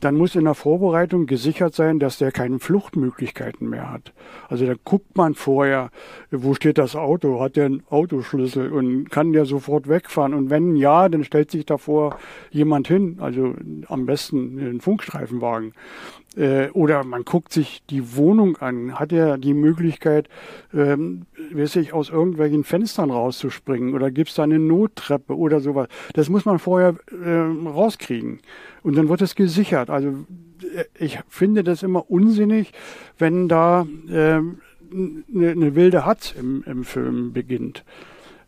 dann 0.00 0.16
muss 0.16 0.36
in 0.36 0.44
der 0.44 0.54
Vorbereitung 0.54 1.26
gesichert 1.26 1.74
sein, 1.74 1.98
dass 1.98 2.18
der 2.18 2.30
keine 2.30 2.58
Fluchtmöglichkeiten 2.58 3.68
mehr 3.68 3.90
hat. 3.90 4.12
Also 4.48 4.66
da 4.66 4.74
guckt 4.84 5.16
man 5.16 5.34
vorher, 5.34 5.90
wo 6.30 6.54
steht 6.54 6.78
das 6.78 6.94
Auto, 6.94 7.40
hat 7.40 7.56
der 7.56 7.66
einen 7.66 7.82
Autoschlüssel 7.90 8.72
und 8.72 9.10
kann 9.10 9.32
der 9.32 9.44
sofort 9.44 9.88
wegfahren. 9.88 10.34
Und 10.34 10.50
wenn 10.50 10.76
ja, 10.76 11.08
dann 11.08 11.24
stellt 11.24 11.50
sich 11.50 11.66
davor 11.66 12.18
jemand 12.50 12.86
hin, 12.86 13.18
also 13.20 13.54
am 13.88 14.06
besten 14.06 14.58
einen 14.58 14.80
Funkstreifenwagen. 14.80 15.72
Äh, 16.36 16.68
oder 16.70 17.04
man 17.04 17.24
guckt 17.24 17.52
sich 17.52 17.82
die 17.88 18.16
Wohnung 18.16 18.56
an. 18.58 18.98
Hat 18.98 19.12
er 19.12 19.38
die 19.38 19.54
Möglichkeit, 19.54 20.28
ähm, 20.74 21.26
weiß 21.52 21.76
ich, 21.76 21.92
aus 21.92 22.10
irgendwelchen 22.10 22.64
Fenstern 22.64 23.10
rauszuspringen? 23.10 23.94
Oder 23.94 24.10
gibt 24.10 24.30
es 24.30 24.36
da 24.36 24.42
eine 24.42 24.58
Nottreppe 24.58 25.36
oder 25.36 25.60
sowas? 25.60 25.88
Das 26.14 26.28
muss 26.28 26.44
man 26.44 26.58
vorher 26.58 26.94
äh, 27.10 27.68
rauskriegen. 27.68 28.40
Und 28.82 28.96
dann 28.96 29.08
wird 29.08 29.22
es 29.22 29.34
gesichert. 29.34 29.90
Also 29.90 30.26
äh, 30.74 30.84
ich 30.98 31.18
finde 31.28 31.64
das 31.64 31.82
immer 31.82 32.10
unsinnig, 32.10 32.72
wenn 33.18 33.48
da 33.48 33.86
ähm, 34.10 34.60
eine, 34.92 35.50
eine 35.50 35.74
wilde 35.74 36.04
Hatz 36.04 36.34
im, 36.38 36.62
im 36.66 36.84
Film 36.84 37.32
beginnt. 37.32 37.84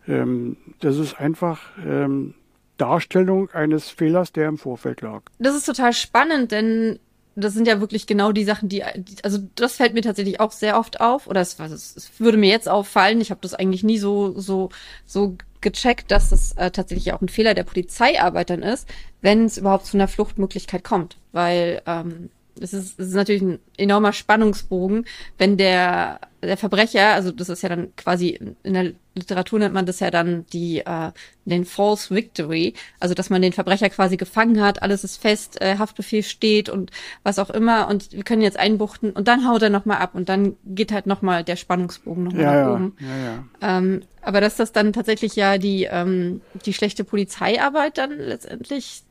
Ähm, 0.07 0.57
das 0.81 0.97
ist 0.97 1.21
einfach 1.21 1.61
ähm, 1.87 2.35
Darstellung 2.77 3.51
eines 3.51 3.91
Fehlers, 3.91 4.33
der 4.33 4.49
im 4.49 4.59
Vorfeld 4.59 5.03
lag. 5.03 5.23
Das 5.39 5.55
ist 5.55 5.67
total 5.67 5.93
spannend, 5.93 6.53
denn 6.53 6.99
das 7.37 7.55
sind 7.55 7.67
ja 7.67 7.81
wirklich 7.81 8.07
genau 8.07 8.33
die 8.33 8.45
Sachen, 8.45 8.69
die, 8.69 8.83
also 9.23 9.39
das 9.55 9.77
fällt 9.77 9.95
mir 9.95 10.03
tatsächlich 10.03 10.41
auch 10.41 10.53
sehr 10.53 10.79
oft 10.79 11.01
auf, 11.01 11.27
oder 11.27 11.41
es, 11.41 11.59
es, 11.59 11.97
es 11.97 12.11
würde 12.19 12.39
mir 12.39 12.51
jetzt 12.51 12.69
auffallen, 12.69 13.21
ich 13.21 13.31
habe 13.31 13.41
das 13.43 13.55
eigentlich 13.55 13.85
nie 13.85 13.99
so, 13.99 14.39
so, 14.39 14.71
so 15.07 15.37
gecheckt, 15.61 16.11
dass 16.11 16.31
das 16.31 16.53
äh, 16.53 16.71
tatsächlich 16.71 17.13
auch 17.13 17.21
ein 17.21 17.29
Fehler 17.29 17.55
der 17.55 17.65
Polizeiarbeitern 17.65 18.63
ist, 18.63 18.89
wenn 19.21 19.45
es 19.45 19.59
überhaupt 19.59 19.87
zu 19.87 19.97
einer 19.97 20.09
Fluchtmöglichkeit 20.09 20.85
kommt. 20.85 21.17
Weil 21.33 21.83
ähm, 21.87 22.31
es 22.61 22.73
ist, 22.73 22.99
es 22.99 23.09
ist 23.09 23.15
natürlich 23.15 23.43
ein 23.43 23.59
enormer 23.77 24.13
Spannungsbogen, 24.13 25.07
wenn 25.39 25.57
der, 25.57 26.21
der 26.43 26.57
Verbrecher, 26.57 27.15
also 27.15 27.33
das 27.33 27.49
ist 27.49 27.63
ja 27.63 27.69
dann 27.69 27.95
quasi, 27.97 28.39
in 28.63 28.75
der 28.75 28.93
Literatur 29.15 29.59
nennt 29.59 29.75
man 29.75 29.87
das 29.87 30.01
ja 30.01 30.11
dann 30.11 30.47
die, 30.53 30.79
äh, 30.81 31.11
den 31.45 31.65
False 31.65 32.15
Victory, 32.15 32.75
also 32.99 33.15
dass 33.15 33.29
man 33.29 33.43
den 33.43 33.53
Verbrecher 33.53 33.91
quasi 33.91 34.17
gefangen 34.17 34.63
hat, 34.63 34.83
alles 34.83 35.05
ist 35.05 35.21
fest, 35.21 35.61
äh, 35.61 35.77
Haftbefehl 35.79 36.23
steht 36.23 36.69
und 36.69 36.91
was 37.23 37.39
auch 37.39 37.51
immer 37.51 37.89
und 37.89 38.13
wir 38.13 38.23
können 38.23 38.43
jetzt 38.43 38.59
einbuchten 38.59 39.11
und 39.11 39.29
dann 39.29 39.49
haut 39.49 39.63
er 39.63 39.71
nochmal 39.71 39.99
ab 39.99 40.15
und 40.15 40.29
dann 40.29 40.57
geht 40.65 40.93
halt 40.93 41.07
nochmal 41.07 41.45
der 41.45 41.57
Spannungsbogen 41.57 42.25
nochmal 42.25 42.43
ja, 42.43 42.65
nach 42.65 42.75
oben. 42.75 42.97
Ja, 43.01 43.17
ja. 43.17 43.79
Ähm, 43.79 44.03
aber 44.23 44.41
dass 44.41 44.57
das 44.57 44.73
dann 44.73 44.93
tatsächlich 44.93 45.37
ja 45.37 45.59
die, 45.59 45.85
ähm, 45.91 46.41
die 46.65 46.73
schlechte 46.73 47.05
Polizeiarbeit 47.05 47.99
dann 47.99 48.17
letztendlich 48.19 49.03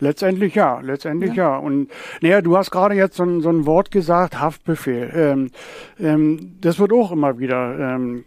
Letztendlich 0.00 0.54
ja, 0.56 0.80
letztendlich 0.80 1.34
ja. 1.34 1.52
ja. 1.52 1.56
Und 1.56 1.88
naja, 2.20 2.40
du 2.40 2.56
hast 2.56 2.70
gerade 2.70 2.94
jetzt 2.94 3.16
so 3.16 3.22
ein, 3.22 3.40
so 3.40 3.48
ein 3.48 3.64
Wort 3.64 3.90
gesagt, 3.90 4.40
Haftbefehl. 4.40 5.10
Ähm, 5.14 5.50
ähm, 6.00 6.56
das 6.60 6.78
wird 6.80 6.92
auch 6.92 7.12
immer 7.12 7.38
wieder 7.38 7.78
ähm, 7.78 8.24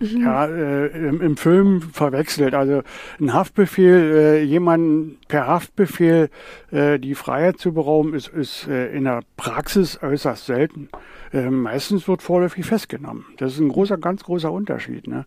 mhm. 0.00 0.22
ja, 0.22 0.46
äh, 0.46 0.86
im, 0.86 1.20
im, 1.20 1.36
Film 1.36 1.82
verwechselt. 1.82 2.54
Also 2.54 2.82
ein 3.20 3.34
Haftbefehl, 3.34 4.14
äh, 4.14 4.42
jemanden 4.42 5.18
per 5.28 5.46
Haftbefehl 5.46 6.30
äh, 6.70 6.98
die 6.98 7.14
Freiheit 7.14 7.58
zu 7.58 7.74
berauben, 7.74 8.14
ist, 8.14 8.28
ist 8.28 8.66
äh, 8.68 8.94
in 8.96 9.04
der 9.04 9.20
Praxis 9.36 10.02
äußerst 10.02 10.46
selten. 10.46 10.88
Ähm, 11.34 11.62
meistens 11.62 12.06
wird 12.06 12.22
vorläufig 12.22 12.64
festgenommen. 12.64 13.26
Das 13.38 13.54
ist 13.54 13.58
ein 13.58 13.68
großer, 13.68 13.98
ganz 13.98 14.22
großer 14.22 14.52
Unterschied. 14.52 15.08
Ne? 15.08 15.26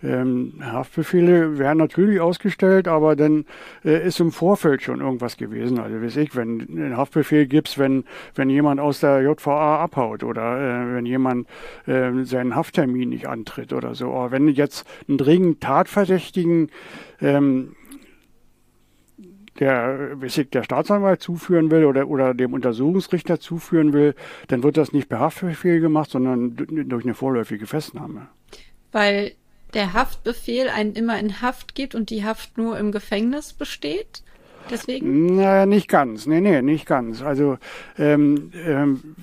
Ähm, 0.00 0.54
Haftbefehle 0.62 1.58
werden 1.58 1.78
natürlich 1.78 2.20
ausgestellt, 2.20 2.86
aber 2.86 3.16
dann 3.16 3.46
äh, 3.84 4.06
ist 4.06 4.20
im 4.20 4.30
Vorfeld 4.30 4.82
schon 4.82 5.00
irgendwas 5.00 5.36
gewesen. 5.36 5.80
Also 5.80 6.00
weiß 6.00 6.16
ich, 6.18 6.36
wenn 6.36 6.60
ein 6.60 6.96
Haftbefehl 6.96 7.46
gibt's, 7.46 7.76
wenn 7.76 8.04
wenn 8.36 8.50
jemand 8.50 8.78
aus 8.78 9.00
der 9.00 9.20
JVA 9.22 9.82
abhaut 9.82 10.22
oder 10.22 10.60
äh, 10.60 10.94
wenn 10.94 11.06
jemand 11.06 11.48
äh, 11.86 12.22
seinen 12.22 12.54
Hafttermin 12.54 13.08
nicht 13.08 13.26
antritt 13.26 13.72
oder 13.72 13.96
so. 13.96 14.12
Aber 14.12 14.30
wenn 14.30 14.46
jetzt 14.46 14.86
einen 15.08 15.18
dringend 15.18 15.60
Tatverdächtigen 15.60 16.70
ähm, 17.20 17.74
der, 19.58 20.16
der 20.16 20.62
Staatsanwalt 20.62 21.20
zuführen 21.22 21.70
will 21.70 21.84
oder, 21.84 22.08
oder 22.08 22.34
dem 22.34 22.54
Untersuchungsrichter 22.54 23.40
zuführen 23.40 23.92
will, 23.92 24.14
dann 24.48 24.62
wird 24.62 24.76
das 24.76 24.92
nicht 24.92 25.08
per 25.08 25.20
Haftbefehl 25.20 25.80
gemacht, 25.80 26.10
sondern 26.10 26.56
durch 26.56 27.04
eine 27.04 27.14
vorläufige 27.14 27.66
Festnahme. 27.66 28.28
Weil 28.92 29.32
der 29.74 29.92
Haftbefehl 29.92 30.68
einen 30.68 30.94
immer 30.94 31.18
in 31.18 31.40
Haft 31.40 31.74
gibt 31.74 31.94
und 31.94 32.10
die 32.10 32.24
Haft 32.24 32.58
nur 32.58 32.78
im 32.78 32.92
Gefängnis 32.92 33.52
besteht? 33.52 34.22
Deswegen? 34.70 35.36
Naja, 35.36 35.66
nicht 35.66 35.88
ganz. 35.88 36.26
Nee, 36.26 36.40
nee, 36.40 36.62
nicht 36.62 36.86
ganz. 36.86 37.22
Also 37.22 37.58
ähm, 37.98 38.52
ähm, 38.66 39.16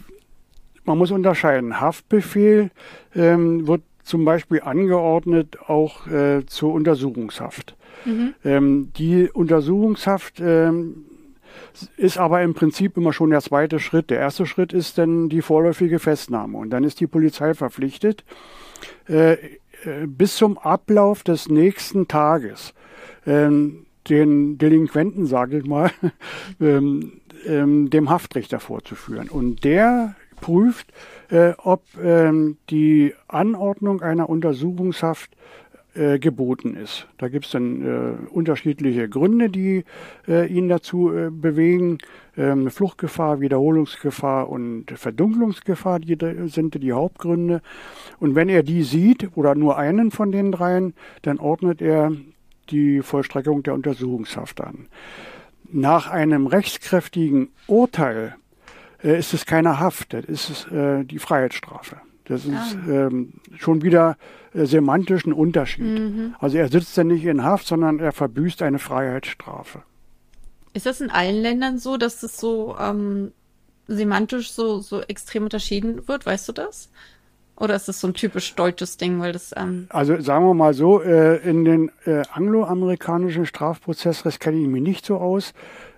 man 0.83 0.98
muss 0.98 1.12
unterscheiden. 1.12 1.79
Haftbefehl 1.79 2.71
ähm, 3.15 3.67
wird 3.67 3.83
zum 4.03 4.25
Beispiel 4.25 4.62
angeordnet 4.62 5.57
auch 5.67 6.07
äh, 6.07 6.45
zur 6.45 6.74
Untersuchungshaft. 6.74 7.75
Mhm. 8.06 8.34
Ähm, 8.44 8.91
die 8.98 9.29
Untersuchungshaft 9.29 10.39
ähm, 10.39 11.06
ist 11.98 12.18
aber 12.18 12.41
im 12.41 12.53
Prinzip 12.53 12.98
immer 12.98 13.13
schon 13.13 13.29
der 13.29 13.41
zweite 13.41 13.79
Schritt. 13.79 14.10
Der 14.10 14.20
erste 14.20 14.46
Schritt 14.46 14.74
ist 14.74 14.98
dann 14.98 15.29
die 15.29 15.41
vorläufige 15.41 16.00
Festnahme 16.00 16.58
und 16.58 16.70
dann 16.70 16.84
ist 16.84 17.00
die 17.00 17.08
Polizei 17.08 17.53
verpflichtet, 17.53 18.24
äh, 19.08 19.34
äh 19.34 19.38
bis 20.08 20.36
zum 20.36 20.58
Ablauf 20.58 21.24
des 21.24 21.50
nächsten 21.50 22.08
Tages 22.08 22.74
ähm, 23.25 23.86
den 24.10 24.58
Delinquenten, 24.58 25.25
sage 25.25 25.60
ich 25.60 25.65
mal, 25.65 25.91
ähm, 26.62 27.22
ähm, 27.46 27.89
dem 27.89 28.10
Haftrichter 28.10 28.60
vorzuführen. 28.60 29.29
Und 29.29 29.63
der 29.63 30.15
prüft, 30.41 30.91
äh, 31.29 31.53
ob 31.58 31.84
ähm, 32.01 32.58
die 32.70 33.13
Anordnung 33.27 34.01
einer 34.01 34.29
Untersuchungshaft 34.29 35.32
äh, 35.96 36.19
geboten 36.19 36.75
ist. 36.75 37.08
Da 37.17 37.29
gibt 37.29 37.46
es 37.46 37.51
dann 37.51 37.81
äh, 37.81 38.31
unterschiedliche 38.31 39.10
Gründe, 39.10 39.50
die 39.50 39.86
äh, 40.27 40.48
ihn 40.48 40.69
dazu 40.69 41.12
äh, 41.12 41.29
bewegen. 41.31 41.98
Ähm, 42.38 42.69
Fluchtgefahr, 42.69 43.39
Wiederholungsgefahr 43.39 44.50
und 44.50 44.91
Verdunklungsgefahr 44.91 46.00
die 46.00 46.17
sind 46.48 46.81
die 46.81 46.93
Hauptgründe. 46.93 47.62
Und 48.19 48.36
wenn 48.36 48.50
er 48.50 48.63
die 48.63 48.84
sieht 48.84 49.36
oder 49.36 49.55
nur 49.55 49.77
einen 49.77 50.12
von 50.12 50.31
den 50.31 50.51
dreien, 50.51 50.93
dann 51.24 51.39
ordnet 51.39 51.81
er 51.81 52.12
die 52.69 53.01
Vollstreckung 53.01 53.63
der 53.63 53.74
Untersuchungshaft 53.74 54.62
an. 54.62 54.88
Nach 55.72 56.10
einem 56.10 56.48
rechtskräftigen 56.48 57.50
Urteil 57.67 58.36
äh, 59.03 59.17
ist 59.17 59.34
es 59.34 59.46
keine 59.46 59.79
Haft, 59.79 60.13
das 60.13 60.25
ist 60.25 60.72
äh, 60.72 61.03
die 61.03 61.19
Freiheitsstrafe. 61.19 61.98
Das 62.29 62.45
ist 62.45 62.53
ah. 62.53 62.89
ähm, 62.89 63.33
schon 63.57 63.81
wieder 63.81 64.15
äh, 64.53 64.65
semantisch 64.65 65.25
ein 65.25 65.33
Unterschied. 65.33 65.83
Mhm. 65.83 66.36
Also 66.39 66.57
er 66.57 66.69
sitzt 66.69 66.95
ja 66.95 67.03
nicht 67.03 67.25
in 67.25 67.43
Haft, 67.43 67.67
sondern 67.67 68.00
er 68.00 68.12
verbüßt 68.12 68.62
eine 68.62 68.79
Freiheitsstrafe. 68.79 69.81
Ist 70.74 70.86
das 70.86 71.01
in 71.01 71.09
allen 71.09 71.41
Ländern 71.41 71.79
so, 71.79 71.98
dass 71.98 72.21
das 72.21 72.38
so 72.38 72.77
ähm, 72.79 73.31
semantisch 73.88 74.51
so, 74.51 74.79
so 74.79 75.01
extrem 75.01 75.43
unterschieden 75.43 76.07
wird? 76.07 76.27
Weißt 76.27 76.48
du 76.48 76.53
das? 76.53 76.91
Oder 77.55 77.75
ist 77.75 77.88
das 77.88 78.00
so 78.00 78.07
ein 78.07 78.13
typisch 78.13 78.55
deutsches 78.55 78.95
Ding, 78.95 79.19
weil 79.19 79.33
das 79.33 79.53
ähm 79.57 79.88
Also 79.89 80.21
sagen 80.21 80.45
wir 80.45 80.53
mal 80.53 80.74
so, 80.74 81.01
äh, 81.01 81.38
in 81.38 81.65
den 81.65 81.91
äh, 82.05 82.21
angloamerikanischen 82.31 83.45
Strafprozessrecht 83.45 84.39
kenne 84.39 84.62
ich 84.62 84.67
mich 84.67 84.81
nicht 84.81 85.05
so 85.05 85.17
aus. 85.17 85.53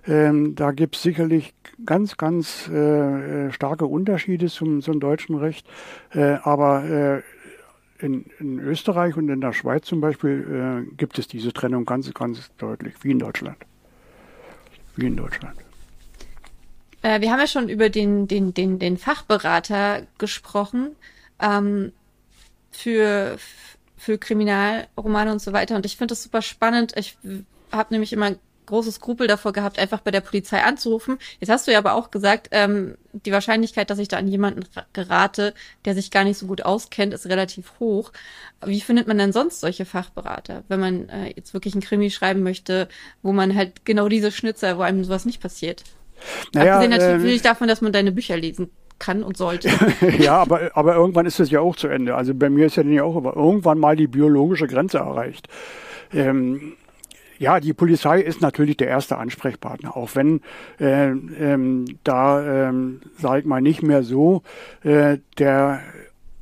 Ähm, 0.08 0.56
da 0.56 0.72
gibt 0.72 0.96
es 0.96 1.04
sicherlich 1.04 1.54
ganz, 1.86 2.18
ganz 2.18 2.68
äh, 2.72 3.48
äh, 3.48 3.52
starke 3.52 3.86
Unterschiede 3.86 4.48
zum, 4.48 4.82
zum 4.82 5.00
deutschen 5.00 5.36
Recht. 5.36 5.68
Äh, 6.12 6.38
aber 6.44 6.84
äh, 6.84 7.22
in, 8.04 8.26
in, 8.40 8.60
Österreich 8.60 9.16
und 9.16 9.30
in 9.30 9.42
der 9.42 9.54
Schweiz 9.54 9.86
zum 9.86 10.02
Beispiel 10.02 10.86
äh, 10.90 10.96
gibt 10.96 11.20
es 11.20 11.28
diese 11.28 11.54
Trennung 11.54 11.86
ganz, 11.86 12.12
ganz 12.14 12.50
deutlich, 12.58 12.96
wie 13.02 13.12
in 13.12 13.20
Deutschland. 13.20 13.58
Wie 14.96 15.06
in 15.06 15.16
Deutschland. 15.16 15.56
Äh, 17.04 17.22
wir 17.22 17.32
haben 17.32 17.40
ja 17.40 17.48
schon 17.48 17.70
über 17.70 17.90
den, 17.90 18.28
den, 18.28 18.54
den, 18.54 18.80
den 18.80 18.98
Fachberater 18.98 20.08
gesprochen 20.18 20.96
ähm, 21.40 21.92
für, 22.72 23.38
für 23.98 24.18
Kriminalromane 24.18 25.32
und 25.32 25.42
so 25.42 25.54
weiter. 25.54 25.76
Und 25.76 25.86
ich 25.86 25.98
finde 25.98 26.14
das 26.14 26.24
super 26.24 26.42
spannend. 26.42 26.94
Ich 26.98 27.18
habe 27.72 27.94
nämlich 27.94 28.14
immer 28.14 28.36
großes 28.72 28.96
Skrupel 28.96 29.28
davor 29.28 29.52
gehabt, 29.52 29.78
einfach 29.78 30.00
bei 30.00 30.12
der 30.12 30.22
Polizei 30.22 30.64
anzurufen. 30.64 31.18
Jetzt 31.40 31.50
hast 31.50 31.68
du 31.68 31.72
ja 31.72 31.78
aber 31.78 31.94
auch 31.94 32.10
gesagt, 32.10 32.48
ähm, 32.52 32.96
die 33.12 33.32
Wahrscheinlichkeit, 33.32 33.90
dass 33.90 34.00
ich 34.00 34.08
da 34.08 34.18
an 34.18 34.28
jemanden 34.28 34.64
gerate, 34.94 35.54
der 35.86 35.94
sich 35.94 36.10
gar 36.10 36.24
nicht 36.24 36.38
so 36.38 36.48
gut 36.48 36.64
auskennt, 36.64 37.14
ist 37.14 37.28
relativ 37.28 37.74
hoch. 37.80 38.14
Wie 38.66 38.80
findet 38.80 39.08
man 39.08 39.18
denn 39.18 39.34
sonst 39.34 39.60
solche 39.60 39.86
Fachberater, 39.86 40.64
wenn 40.70 40.80
man 40.80 41.10
äh, 41.10 41.34
jetzt 41.36 41.54
wirklich 41.54 41.76
ein 41.76 41.82
Krimi 41.82 42.10
schreiben 42.10 42.44
möchte, 42.44 42.88
wo 43.22 43.34
man 43.34 43.56
halt 43.56 43.86
genau 43.86 44.08
diese 44.08 44.32
Schnitzer, 44.32 44.78
wo 44.78 44.82
einem 44.82 45.04
sowas 45.04 45.26
nicht 45.26 45.42
passiert? 45.42 45.84
Naja, 46.54 46.76
Abgesehen 46.76 46.98
natürlich 46.98 47.42
äh, 47.42 47.44
davon, 47.44 47.68
dass 47.68 47.82
man 47.82 47.92
deine 47.92 48.12
Bücher 48.12 48.38
lesen 48.38 48.70
kann 49.00 49.24
und 49.24 49.36
sollte. 49.36 49.70
ja, 50.20 50.38
aber, 50.38 50.72
aber 50.76 50.96
irgendwann 50.96 51.26
ist 51.26 51.40
es 51.42 51.52
ja 51.52 51.60
auch 51.60 51.76
zu 51.76 51.90
Ende. 51.90 52.16
Also 52.16 52.34
bei 52.34 52.50
mir 52.50 52.68
ist 52.68 52.78
ja 52.78 52.84
dann 52.84 52.94
ja 52.94 53.04
auch 53.04 53.16
irgendwann 53.36 53.80
mal 53.80 53.98
die 53.98 54.08
biologische 54.08 54.68
Grenze 54.68 55.00
erreicht. 55.00 55.50
Ähm, 56.14 56.74
ja, 57.42 57.60
die 57.60 57.74
Polizei 57.74 58.22
ist 58.22 58.40
natürlich 58.40 58.78
der 58.78 58.88
erste 58.88 59.18
Ansprechpartner, 59.18 59.98
auch 59.98 60.12
wenn 60.14 60.42
äh, 60.80 61.08
ähm, 61.10 61.86
da, 62.04 62.70
ähm, 62.70 63.02
sage 63.18 63.40
ich 63.40 63.46
mal, 63.48 63.62
nicht 63.62 63.82
mehr 63.82 64.04
so 64.04 64.44
äh, 64.84 65.18
der 65.40 65.82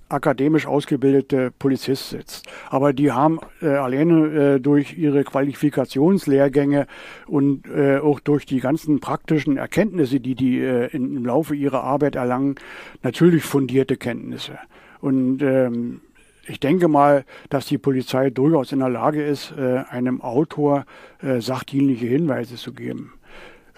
akademisch 0.10 0.66
ausgebildete 0.66 1.52
Polizist 1.58 2.10
sitzt. 2.10 2.48
Aber 2.70 2.92
die 2.92 3.14
haben 3.14 3.40
äh, 3.62 3.68
alleine 3.68 4.56
äh, 4.56 4.60
durch 4.60 4.98
ihre 4.98 5.24
Qualifikationslehrgänge 5.24 6.86
und 7.28 7.66
äh, 7.70 8.00
auch 8.00 8.20
durch 8.20 8.46
die 8.46 8.60
ganzen 8.60 9.00
praktischen 9.00 9.56
Erkenntnisse, 9.56 10.20
die 10.20 10.36
die 10.36 10.60
äh, 10.60 10.88
in, 10.88 11.16
im 11.16 11.26
Laufe 11.26 11.56
ihrer 11.56 11.82
Arbeit 11.82 12.16
erlangen, 12.16 12.56
natürlich 13.04 13.44
fundierte 13.44 13.96
Kenntnisse. 13.96 14.58
Und 15.00 15.42
ähm, 15.44 16.02
ich 16.50 16.60
denke 16.60 16.88
mal, 16.88 17.26
dass 17.50 17.68
die 17.68 17.78
Polizei 17.78 18.32
durchaus 18.32 18.72
in 18.72 18.80
der 18.80 18.90
Lage 18.90 19.24
ist, 19.24 19.54
äh, 19.58 19.84
einem 19.90 20.22
Autor 20.22 20.86
äh, 21.22 21.42
sachdienliche 21.42 22.08
Hinweise 22.08 22.56
zu 22.56 22.74
geben. 22.74 23.14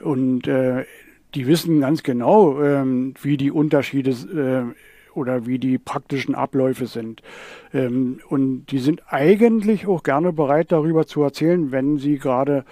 Und 0.01 0.47
äh, 0.47 0.85
die 1.35 1.47
wissen 1.47 1.81
ganz 1.81 2.01
genau, 2.01 2.61
ähm, 2.61 3.13
wie 3.21 3.37
die 3.37 3.51
Unterschiede 3.51 4.11
äh, 4.11 4.73
oder 5.13 5.45
wie 5.45 5.59
die 5.59 5.77
praktischen 5.77 6.35
Abläufe 6.35 6.87
sind. 6.87 7.21
Ähm, 7.73 8.19
und 8.29 8.67
die 8.67 8.79
sind 8.79 9.01
eigentlich 9.07 9.87
auch 9.87 10.03
gerne 10.03 10.31
bereit, 10.31 10.71
darüber 10.71 11.05
zu 11.05 11.21
erzählen, 11.21 11.71
wenn 11.71 11.97
sie 11.97 12.17
gerade 12.17 12.63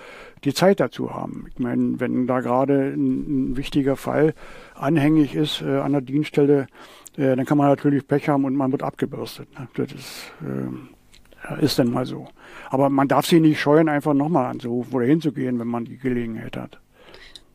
die 0.46 0.54
Zeit 0.54 0.80
dazu 0.80 1.14
haben. 1.14 1.48
Ich 1.54 1.60
meine, 1.60 2.00
wenn 2.00 2.28
da 2.28 2.40
gerade 2.40 2.94
ein, 2.96 3.58
wichtiger 3.58 3.98
Fall 3.98 4.34
anhängig 4.76 5.36
ist 5.36 5.62
äh, 5.62 5.80
an 5.80 5.92
der 5.92 6.02
Dienststelle, 6.02 6.68
äh, 7.18 7.36
dann 7.36 7.46
kann 7.46 7.58
man 7.58 7.68
natürlich 7.68 8.08
Pech 8.08 8.30
haben 8.30 8.46
und 8.46 8.56
man 8.56 8.72
wird 8.72 8.84
abgebürstet. 8.84 9.48
Ne? 9.58 9.68
Das 9.76 9.92
ist, 9.92 10.32
äh, 10.42 11.64
ist 11.64 11.80
dann 11.80 11.92
mal 11.92 12.06
so. 12.06 12.28
Aber 12.70 12.90
man 12.90 13.08
darf 13.08 13.26
sich 13.26 13.42
nicht 13.42 13.60
scheuen, 13.60 13.90
einfach 13.90 14.14
nochmal 14.14 14.46
anzurufen 14.46 14.94
oder 14.94 15.06
hinzugehen, 15.06 15.60
wenn 15.60 15.68
man 15.68 15.86
die 15.86 15.98
Gelegenheit 15.98 16.58
hat. 16.58 16.80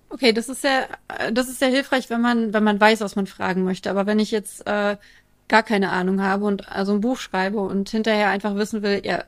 Okay, 0.09 0.33
das 0.33 0.49
ist 0.49 0.63
sehr, 0.63 0.89
das 1.33 1.49
ist 1.49 1.59
sehr 1.59 1.71
hilfreich, 1.71 2.09
wenn 2.09 2.21
man, 2.21 2.55
wenn 2.55 2.63
man 2.63 2.81
weiß, 2.81 3.01
was 3.01 3.17
man 3.17 3.27
fragen 3.27 3.65
möchte. 3.65 3.91
Aber 3.91 4.07
wenn 4.07 4.21
ich 4.21 4.31
jetzt 4.31 4.67
äh, 4.67 4.97
gar 5.49 5.63
keine 5.63 5.91
Ahnung 5.91 6.23
habe 6.23 6.45
und 6.45 6.71
also 6.71 6.93
ein 6.93 7.01
Buch 7.01 7.19
schreibe 7.19 7.59
und 7.59 7.89
hinterher 7.91 8.29
einfach 8.31 8.55
wissen 8.55 8.83
will, 8.83 9.03
ja, 9.05 9.25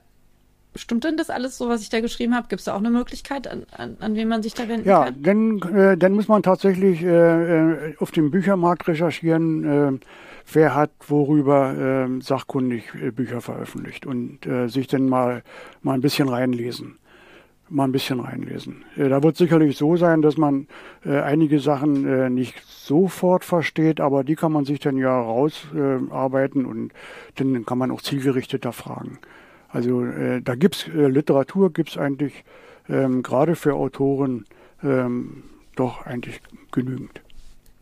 stimmt 0.77 1.05
denn 1.05 1.17
das 1.17 1.31
alles 1.31 1.59
so, 1.59 1.69
was 1.69 1.83
ich 1.83 1.89
da 1.89 2.01
geschrieben 2.01 2.35
habe? 2.35 2.49
Gibt 2.49 2.61
es 2.61 2.65
da 2.65 2.75
auch 2.75 2.79
eine 2.79 2.91
Möglichkeit, 2.91 3.49
an, 3.49 3.67
an, 3.73 3.97
an 4.01 4.15
wen 4.15 4.29
man 4.29 4.43
sich 4.43 4.55
da 4.55 4.69
wenden 4.69 4.89
ja, 4.89 5.05
kann? 5.05 5.15
Ja, 5.15 5.21
dann, 5.21 5.77
äh, 5.77 5.97
dann 5.97 6.13
muss 6.13 6.29
man 6.29 6.43
tatsächlich 6.43 7.03
äh, 7.03 7.09
äh, 7.09 7.95
auf 7.99 8.11
dem 8.11 8.31
Büchermarkt 8.31 8.87
recherchieren, 8.89 9.65
äh, 9.65 9.99
wer 10.53 10.75
hat 10.75 10.91
worüber 11.09 12.07
äh, 12.09 12.23
sachkundig 12.23 12.95
äh, 12.95 13.11
Bücher 13.11 13.41
veröffentlicht 13.41 14.07
und 14.07 14.47
äh, 14.47 14.69
sich 14.69 14.87
dann 14.87 15.09
mal, 15.09 15.43
mal 15.83 15.95
ein 15.95 16.01
bisschen 16.01 16.29
reinlesen 16.29 16.99
mal 17.69 17.85
ein 17.85 17.93
bisschen 17.93 18.21
reinlesen. 18.21 18.85
Äh, 18.97 19.09
da 19.09 19.23
wird 19.23 19.37
sicherlich 19.37 19.77
so 19.77 19.97
sein, 19.97 20.23
dass 20.23 20.37
man 20.37 20.67
äh, 21.05 21.19
einige 21.19 21.61
Sachen 21.61 22.07
äh, 22.07 22.31
nicht 22.31 22.55
sofort 22.67 23.45
versteht, 23.45 24.01
aber 24.01 24.25
die 24.25 24.37
kann 24.37 24.53
man 24.53 24.65
sich 24.65 24.81
dann 24.81 24.97
ja 24.97 25.19
rausarbeiten 25.21 26.65
äh, 26.65 26.69
und 26.69 26.93
dann 27.37 27.67
kann 27.67 27.79
man 27.79 27.91
auch 27.91 28.03
zielgerichteter 28.03 28.73
fragen. 28.73 29.19
Also 29.77 30.07
äh, 30.07 30.41
da 30.41 30.55
gibt's 30.55 30.89
äh, 30.89 31.09
Literatur, 31.09 31.71
gibt's 31.71 31.99
eigentlich 31.99 32.45
ähm, 32.89 33.23
gerade 33.23 33.57
für 33.57 33.75
Autoren 33.75 34.47
ähm, 34.83 35.43
doch 35.75 36.07
eigentlich 36.07 36.41
genügend. 36.73 37.21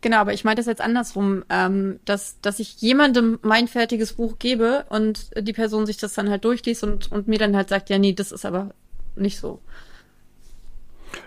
Genau, 0.00 0.16
aber 0.16 0.32
ich 0.32 0.42
meine 0.42 0.56
das 0.56 0.66
jetzt 0.66 0.80
andersrum, 0.80 1.44
ähm, 1.50 2.00
dass, 2.04 2.40
dass 2.40 2.58
ich 2.58 2.82
jemandem 2.82 3.38
mein 3.42 3.68
fertiges 3.68 4.14
Buch 4.14 4.40
gebe 4.40 4.84
und 4.88 5.30
die 5.38 5.52
Person 5.52 5.86
sich 5.86 5.96
das 5.96 6.14
dann 6.14 6.30
halt 6.30 6.44
durchliest 6.44 6.82
und, 6.82 7.12
und 7.12 7.28
mir 7.28 7.38
dann 7.38 7.54
halt 7.54 7.68
sagt, 7.68 7.90
ja, 7.90 7.98
nee, 7.98 8.12
das 8.12 8.32
ist 8.32 8.44
aber 8.44 8.70
nicht 9.14 9.38
so. 9.38 9.60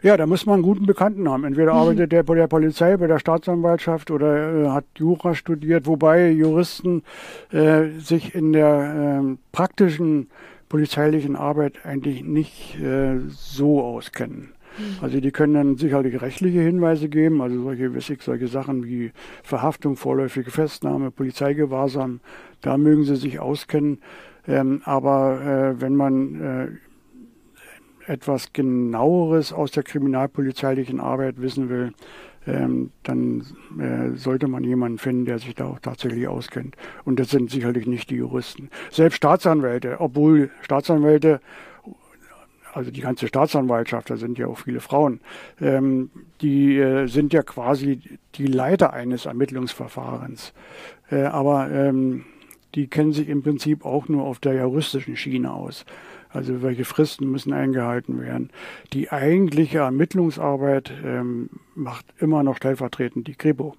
Ja, 0.03 0.17
da 0.17 0.25
muss 0.25 0.45
man 0.45 0.55
einen 0.55 0.63
guten 0.63 0.85
Bekannten 0.85 1.29
haben. 1.29 1.43
Entweder 1.43 1.73
mhm. 1.73 1.79
arbeitet 1.79 2.11
der 2.11 2.23
bei 2.23 2.35
der 2.35 2.47
Polizei, 2.47 2.97
bei 2.97 3.07
der 3.07 3.19
Staatsanwaltschaft 3.19 4.11
oder 4.11 4.65
äh, 4.65 4.69
hat 4.69 4.85
Jura 4.97 5.35
studiert, 5.35 5.85
wobei 5.87 6.29
Juristen 6.29 7.03
äh, 7.51 7.89
sich 7.99 8.35
in 8.35 8.53
der 8.53 9.21
äh, 9.23 9.37
praktischen 9.51 10.29
polizeilichen 10.69 11.35
Arbeit 11.35 11.85
eigentlich 11.85 12.23
nicht 12.23 12.79
äh, 12.79 13.19
so 13.29 13.81
auskennen. 13.81 14.53
Mhm. 14.77 14.83
Also 15.01 15.19
die 15.19 15.31
können 15.31 15.53
dann 15.53 15.77
sicherlich 15.77 16.21
rechtliche 16.21 16.61
Hinweise 16.61 17.09
geben, 17.09 17.41
also 17.41 17.61
solche, 17.61 17.87
ich, 17.87 18.21
solche 18.21 18.47
Sachen 18.47 18.85
wie 18.85 19.11
Verhaftung, 19.43 19.95
vorläufige 19.95 20.51
Festnahme, 20.51 21.11
Polizeigewahrsam, 21.11 22.19
da 22.61 22.77
mögen 22.77 23.03
sie 23.03 23.15
sich 23.15 23.39
auskennen. 23.39 23.99
Ähm, 24.47 24.81
aber 24.85 25.41
äh, 25.41 25.81
wenn 25.81 25.95
man 25.95 26.41
äh, 26.41 28.11
etwas 28.11 28.53
genaueres 28.53 29.51
aus 29.51 29.71
der 29.71 29.83
kriminalpolizeilichen 29.83 30.99
Arbeit 30.99 31.41
wissen 31.41 31.69
will, 31.69 31.93
ähm, 32.47 32.91
dann 33.03 33.43
äh, 33.79 34.15
sollte 34.17 34.47
man 34.47 34.63
jemanden 34.63 34.97
finden, 34.97 35.25
der 35.25 35.39
sich 35.39 35.53
da 35.55 35.65
auch 35.65 35.79
tatsächlich 35.79 36.27
auskennt. 36.27 36.75
Und 37.03 37.19
das 37.19 37.29
sind 37.29 37.51
sicherlich 37.51 37.85
nicht 37.85 38.09
die 38.09 38.15
Juristen. 38.15 38.69
Selbst 38.91 39.17
Staatsanwälte, 39.17 39.97
obwohl 39.99 40.49
Staatsanwälte, 40.61 41.41
also 42.73 42.91
die 42.91 43.01
ganze 43.01 43.27
Staatsanwaltschaft, 43.27 44.09
da 44.09 44.17
sind 44.17 44.37
ja 44.37 44.47
auch 44.47 44.59
viele 44.59 44.79
Frauen, 44.79 45.19
ähm, 45.59 46.09
die 46.41 46.77
äh, 46.77 47.07
sind 47.07 47.33
ja 47.33 47.43
quasi 47.43 48.01
die 48.35 48.47
Leiter 48.47 48.93
eines 48.93 49.25
Ermittlungsverfahrens. 49.25 50.53
Äh, 51.09 51.23
aber 51.23 51.71
ähm, 51.71 52.25
die 52.75 52.87
kennen 52.87 53.13
sich 53.13 53.27
im 53.29 53.41
Prinzip 53.41 53.83
auch 53.85 54.07
nur 54.07 54.23
auf 54.23 54.39
der 54.39 54.53
juristischen 54.53 55.15
Schiene 55.15 55.51
aus. 55.51 55.85
Also 56.29 56.61
welche 56.61 56.85
Fristen 56.85 57.31
müssen 57.31 57.53
eingehalten 57.53 58.21
werden. 58.21 58.49
Die 58.93 59.11
eigentliche 59.11 59.79
Ermittlungsarbeit 59.79 60.91
ähm, 61.03 61.49
macht 61.75 62.05
immer 62.19 62.43
noch 62.43 62.57
stellvertretend 62.57 63.27
die 63.27 63.35
Kripo. 63.35 63.75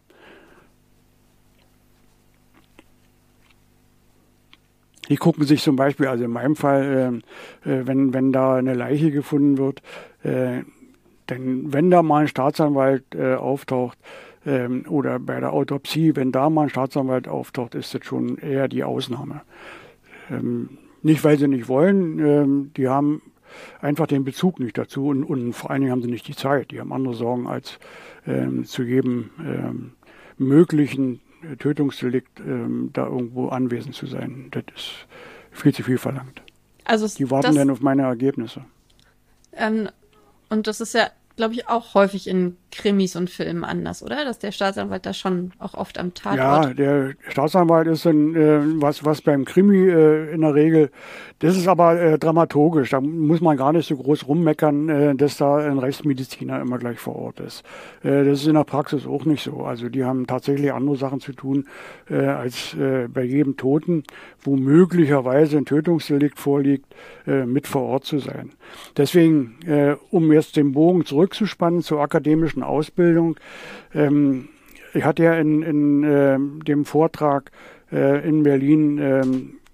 Die 5.09 5.17
gucken 5.17 5.45
sich 5.45 5.63
zum 5.63 5.77
Beispiel, 5.77 6.07
also 6.07 6.25
in 6.25 6.31
meinem 6.31 6.57
Fall, 6.57 7.23
äh, 7.65 7.71
äh, 7.71 7.87
wenn, 7.87 8.13
wenn 8.13 8.33
da 8.33 8.57
eine 8.57 8.75
Leiche 8.75 9.11
gefunden 9.11 9.57
wird, 9.59 9.83
äh, 10.23 10.63
denn 11.29 11.73
wenn 11.73 11.91
da 11.91 12.03
mal 12.03 12.23
ein 12.23 12.29
Staatsanwalt 12.29 13.15
äh, 13.15 13.35
auftaucht 13.35 13.99
ähm, 14.47 14.85
oder 14.89 15.19
bei 15.19 15.41
der 15.41 15.53
Autopsie, 15.53 16.17
wenn 16.17 16.33
da 16.33 16.49
mal 16.51 16.65
ein 16.65 16.69
Staatsanwalt 16.71 17.29
auftaucht, 17.29 17.75
ist 17.75 17.95
das 17.95 18.05
schon 18.05 18.39
eher 18.39 18.69
die 18.69 18.85
Ausnahme. 18.85 19.43
Ähm, 20.31 20.79
nicht, 21.03 21.25
weil 21.25 21.39
sie 21.39 21.49
nicht 21.49 21.69
wollen. 21.69 22.19
Ähm, 22.19 22.71
die 22.77 22.89
haben 22.89 23.23
einfach 23.81 24.07
den 24.07 24.25
Bezug 24.25 24.61
nicht 24.61 24.77
dazu 24.77 25.09
und, 25.09 25.25
und 25.25 25.53
vor 25.53 25.71
allen 25.71 25.81
Dingen 25.81 25.93
haben 25.93 26.03
sie 26.03 26.11
nicht 26.11 26.29
die 26.29 26.37
Zeit. 26.37 26.71
Die 26.71 26.81
haben 26.81 26.93
andere 26.93 27.15
Sorgen, 27.15 27.47
als 27.47 27.79
ähm, 28.27 28.65
zu 28.65 28.83
jedem 28.83 29.31
ähm, 29.41 29.93
möglichen 30.37 31.21
Tötungsdelikt 31.59 32.41
ähm, 32.41 32.91
da 32.93 33.07
irgendwo 33.07 33.49
anwesend 33.49 33.95
zu 33.95 34.07
sein. 34.07 34.49
Das 34.51 34.65
ist 34.75 34.93
viel 35.53 35.73
zu 35.73 35.83
viel 35.83 35.99
verlangt. 35.99 36.43
Also 36.85 37.07
die 37.07 37.31
warten 37.31 37.55
dann 37.55 37.71
auf 37.71 37.81
meine 37.81 38.03
Ergebnisse. 38.03 38.65
Ähm, 39.53 39.89
und 40.49 40.67
das 40.67 40.81
ist 40.81 40.95
ja 40.95 41.11
glaube 41.39 41.55
ich, 41.55 41.69
auch 41.69 41.95
häufig 41.95 42.27
in 42.27 42.59
Krimis 42.71 43.17
und 43.17 43.31
Filmen 43.31 43.65
anders, 43.65 44.03
oder? 44.03 44.25
Dass 44.25 44.39
der 44.39 44.53
Staatsanwalt 44.53 45.07
da 45.07 45.13
schon 45.13 45.53
auch 45.59 45.75
oft 45.75 45.99
am 45.99 46.15
Tatort... 46.15 46.39
Ja, 46.39 46.75
der 46.75 47.15
Staatsanwalt 47.29 47.87
ist 47.89 48.07
dann 48.07 48.35
äh, 48.35 48.61
was, 48.81 49.05
was 49.05 49.23
beim 49.23 49.45
Krimi 49.45 49.89
äh, 49.89 50.33
in 50.33 50.43
der 50.43 50.55
Regel, 50.55 50.91
das 51.41 51.57
ist 51.57 51.69
aber 51.69 52.01
äh, 52.01 52.19
dramaturgisch, 52.19 52.91
da 52.91 53.01
muss 53.01 53.41
man 53.41 53.57
gar 53.57 53.73
nicht 53.73 53.89
so 53.89 53.97
groß 53.97 54.29
rummeckern, 54.29 54.89
äh, 54.89 55.15
dass 55.15 55.37
da 55.37 55.57
ein 55.57 55.79
Rechtsmediziner 55.79 56.61
immer 56.61 56.79
gleich 56.79 56.99
vor 56.99 57.17
Ort 57.17 57.41
ist. 57.41 57.63
Äh, 58.03 58.25
das 58.25 58.41
ist 58.41 58.47
in 58.47 58.55
der 58.55 58.65
Praxis 58.65 59.07
auch 59.07 59.25
nicht 59.25 59.43
so. 59.43 59.63
Also 59.63 59.89
die 59.89 60.05
haben 60.05 60.27
tatsächlich 60.27 60.73
andere 60.73 60.97
Sachen 60.97 61.21
zu 61.21 61.33
tun, 61.33 61.67
äh, 62.11 62.17
als 62.17 62.75
äh, 62.75 63.09
bei 63.09 63.23
jedem 63.23 63.57
Toten, 63.57 64.05
wo 64.41 64.57
möglicherweise 64.57 65.59
ein 65.59 65.65
Tötungsdelikt 65.65 66.39
vorliegt, 66.39 66.87
äh, 67.27 67.45
mit 67.45 67.67
vor 67.67 67.83
Ort 67.83 68.05
zu 68.05 68.19
sein. 68.19 68.51
Deswegen, 68.97 69.59
äh, 69.67 69.97
um 70.11 70.33
jetzt 70.33 70.57
den 70.57 70.73
Bogen 70.73 71.05
zurückzuspannen 71.05 71.83
zur 71.83 72.01
akademischen 72.01 72.58
Ausbildung, 72.63 73.37
ähm, 73.95 74.49
ich 74.95 75.05
hatte 75.05 75.23
ja 75.23 75.35
in, 75.35 75.63
in 75.63 76.05
äh, 76.05 76.39
dem 76.65 76.85
Vortrag 76.85 77.51
äh, 77.93 78.27
in 78.27 78.43
Berlin 78.43 78.99
äh, 78.99 79.23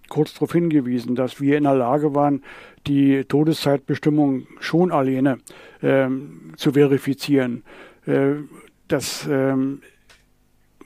kurz 0.08 0.34
darauf 0.34 0.52
hingewiesen, 0.52 1.14
dass 1.14 1.40
wir 1.40 1.56
in 1.56 1.64
der 1.64 1.74
Lage 1.74 2.14
waren, 2.14 2.42
die 2.86 3.24
Todeszeitbestimmung 3.24 4.46
schon 4.60 4.92
alleine 4.92 5.38
ähm, 5.82 6.52
zu 6.56 6.72
verifizieren. 6.72 7.62
Äh, 8.06 8.34
das 8.88 9.26
ähm, 9.30 9.80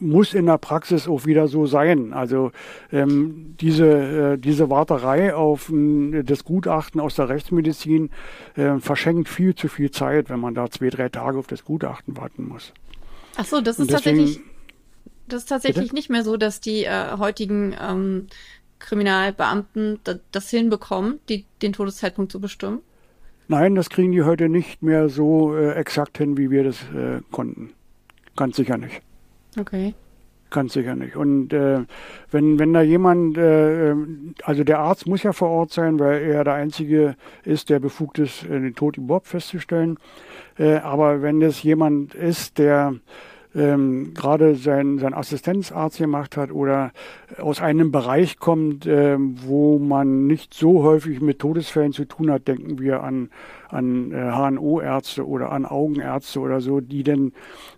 muss 0.00 0.34
in 0.34 0.46
der 0.46 0.58
Praxis 0.58 1.08
auch 1.08 1.26
wieder 1.26 1.48
so 1.48 1.66
sein. 1.66 2.12
Also 2.12 2.52
ähm, 2.92 3.54
diese, 3.60 3.86
äh, 3.86 4.38
diese 4.38 4.70
Warterei 4.70 5.34
auf 5.34 5.70
äh, 5.70 6.22
das 6.22 6.44
Gutachten 6.44 7.00
aus 7.00 7.16
der 7.16 7.28
Rechtsmedizin 7.28 8.10
äh, 8.56 8.78
verschenkt 8.78 9.28
viel 9.28 9.54
zu 9.54 9.68
viel 9.68 9.90
Zeit, 9.90 10.30
wenn 10.30 10.40
man 10.40 10.54
da 10.54 10.70
zwei, 10.70 10.90
drei 10.90 11.08
Tage 11.08 11.38
auf 11.38 11.46
das 11.46 11.64
Gutachten 11.64 12.16
warten 12.16 12.48
muss. 12.48 12.72
Ach 13.36 13.44
so, 13.44 13.60
das 13.60 13.78
ist 13.78 13.90
deswegen, 13.90 14.18
tatsächlich, 14.18 14.46
das 15.28 15.42
ist 15.42 15.48
tatsächlich 15.48 15.84
bitte? 15.84 15.94
nicht 15.94 16.10
mehr 16.10 16.24
so, 16.24 16.36
dass 16.36 16.60
die 16.60 16.84
äh, 16.84 17.16
heutigen 17.18 17.74
ähm, 17.80 18.26
Kriminalbeamten 18.78 20.00
das 20.32 20.50
hinbekommen, 20.50 21.20
die, 21.28 21.46
den 21.62 21.72
Todeszeitpunkt 21.72 22.32
zu 22.32 22.40
bestimmen. 22.40 22.80
Nein, 23.48 23.74
das 23.74 23.88
kriegen 23.88 24.12
die 24.12 24.22
heute 24.22 24.48
nicht 24.48 24.82
mehr 24.82 25.08
so 25.08 25.56
äh, 25.56 25.72
exakt 25.72 26.18
hin, 26.18 26.36
wie 26.36 26.50
wir 26.50 26.64
das 26.64 26.82
äh, 26.94 27.20
konnten. 27.30 27.70
Ganz 28.36 28.56
sicher 28.56 28.76
nicht. 28.76 29.00
Okay. 29.56 29.94
Ganz 30.50 30.72
sicher 30.72 30.94
nicht. 30.94 31.14
Und 31.14 31.52
äh, 31.52 31.80
wenn, 32.30 32.58
wenn 32.58 32.72
da 32.72 32.80
jemand, 32.80 33.36
äh, 33.36 33.94
also 34.44 34.64
der 34.64 34.78
Arzt 34.78 35.06
muss 35.06 35.22
ja 35.22 35.32
vor 35.32 35.50
Ort 35.50 35.72
sein, 35.72 35.98
weil 35.98 36.22
er 36.22 36.42
der 36.42 36.54
Einzige 36.54 37.16
ist, 37.44 37.68
der 37.68 37.80
befugt 37.80 38.18
ist, 38.18 38.44
äh, 38.44 38.60
den 38.60 38.74
Tod 38.74 38.96
überhaupt 38.96 39.26
festzustellen. 39.26 39.98
Äh, 40.58 40.76
aber 40.76 41.20
wenn 41.20 41.40
das 41.40 41.62
jemand 41.62 42.14
ist, 42.14 42.56
der 42.56 42.94
ähm, 43.54 44.12
gerade 44.14 44.54
sein, 44.56 44.98
sein 44.98 45.14
Assistenzarzt 45.14 45.98
gemacht 45.98 46.36
hat 46.36 46.52
oder 46.52 46.92
aus 47.38 47.60
einem 47.60 47.90
Bereich 47.90 48.38
kommt, 48.38 48.86
äh, 48.86 49.16
wo 49.18 49.78
man 49.78 50.26
nicht 50.26 50.54
so 50.54 50.82
häufig 50.82 51.20
mit 51.20 51.38
Todesfällen 51.38 51.92
zu 51.92 52.04
tun 52.04 52.30
hat, 52.30 52.46
denken 52.46 52.78
wir 52.78 53.02
an, 53.02 53.30
an 53.68 54.12
äh, 54.12 54.30
HNO-Ärzte 54.32 55.26
oder 55.26 55.52
an 55.52 55.64
Augenärzte 55.64 56.40
oder 56.40 56.60
so, 56.60 56.80
die 56.80 57.02
denn 57.02 57.32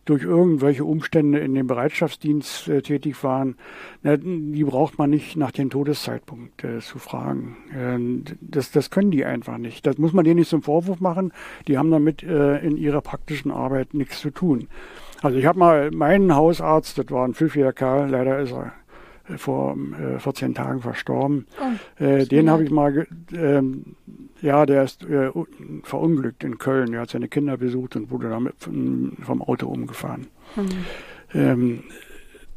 durch 0.05 0.23
irgendwelche 0.23 0.85
Umstände 0.85 1.39
in 1.39 1.55
dem 1.55 1.67
Bereitschaftsdienst 1.67 2.69
äh, 2.69 2.83
tätig 2.83 3.23
waren, 3.23 3.57
na, 4.03 4.17
die 4.17 4.65
braucht 4.65 4.99
man 4.99 5.11
nicht 5.11 5.37
nach 5.37 5.53
dem 5.53 5.71
Todeszeitpunkt 5.71 6.65
äh, 6.65 6.81
zu 6.81 6.99
fragen. 6.99 7.57
Ähm, 7.77 8.25
das, 8.41 8.73
das 8.73 8.91
können 8.91 9.11
die 9.11 9.25
einfach 9.25 9.59
nicht. 9.59 9.87
Das 9.87 9.99
muss 9.99 10.13
man 10.13 10.25
denen 10.25 10.41
nicht 10.41 10.51
zum 10.51 10.63
Vorwurf 10.63 11.01
machen. 11.01 11.33
Die 11.69 11.79
haben 11.79 11.91
damit 11.91 12.23
äh, 12.23 12.59
in 12.59 12.77
ihrer 12.77 13.01
praktischen 13.01 13.51
Arbeit 13.51 13.95
nichts 13.95 14.21
zu 14.21 14.31
tun. 14.31 14.69
Also 15.23 15.39
ich 15.39 15.47
habe 15.47 15.59
mal 15.59 15.91
meinen 15.91 16.35
Hausarzt, 16.35 16.99
das 16.99 17.11
war 17.11 17.27
ein 17.27 17.35
pfiffiger 17.35 17.73
Kerl, 17.73 18.09
leider 18.11 18.39
ist 18.39 18.53
er 18.53 18.73
äh, 19.29 19.37
vor 19.39 19.77
äh, 19.77 20.19
14 20.19 20.55
Tagen 20.55 20.81
verstorben. 20.81 21.47
Oh, 21.61 22.03
äh, 22.03 22.27
den 22.27 22.51
habe 22.51 22.65
ich 22.65 22.71
mal, 22.71 23.07
ähm, 23.33 23.97
ja, 24.41 24.65
der 24.65 24.85
ist 24.85 25.05
äh, 25.05 25.31
verunglückt 25.83 26.45
in 26.45 26.59
Köln. 26.59 26.95
Er 26.95 27.03
hat 27.03 27.11
seine 27.11 27.29
Kinder 27.29 27.57
besucht 27.59 27.97
und 27.97 28.11
wurde 28.11 28.31
damit 28.31 28.55
vom 28.61 29.43
Auto 29.43 29.69
umgefahren. 29.69 30.29
Mhm. 30.57 30.69
Ähm, 31.35 31.85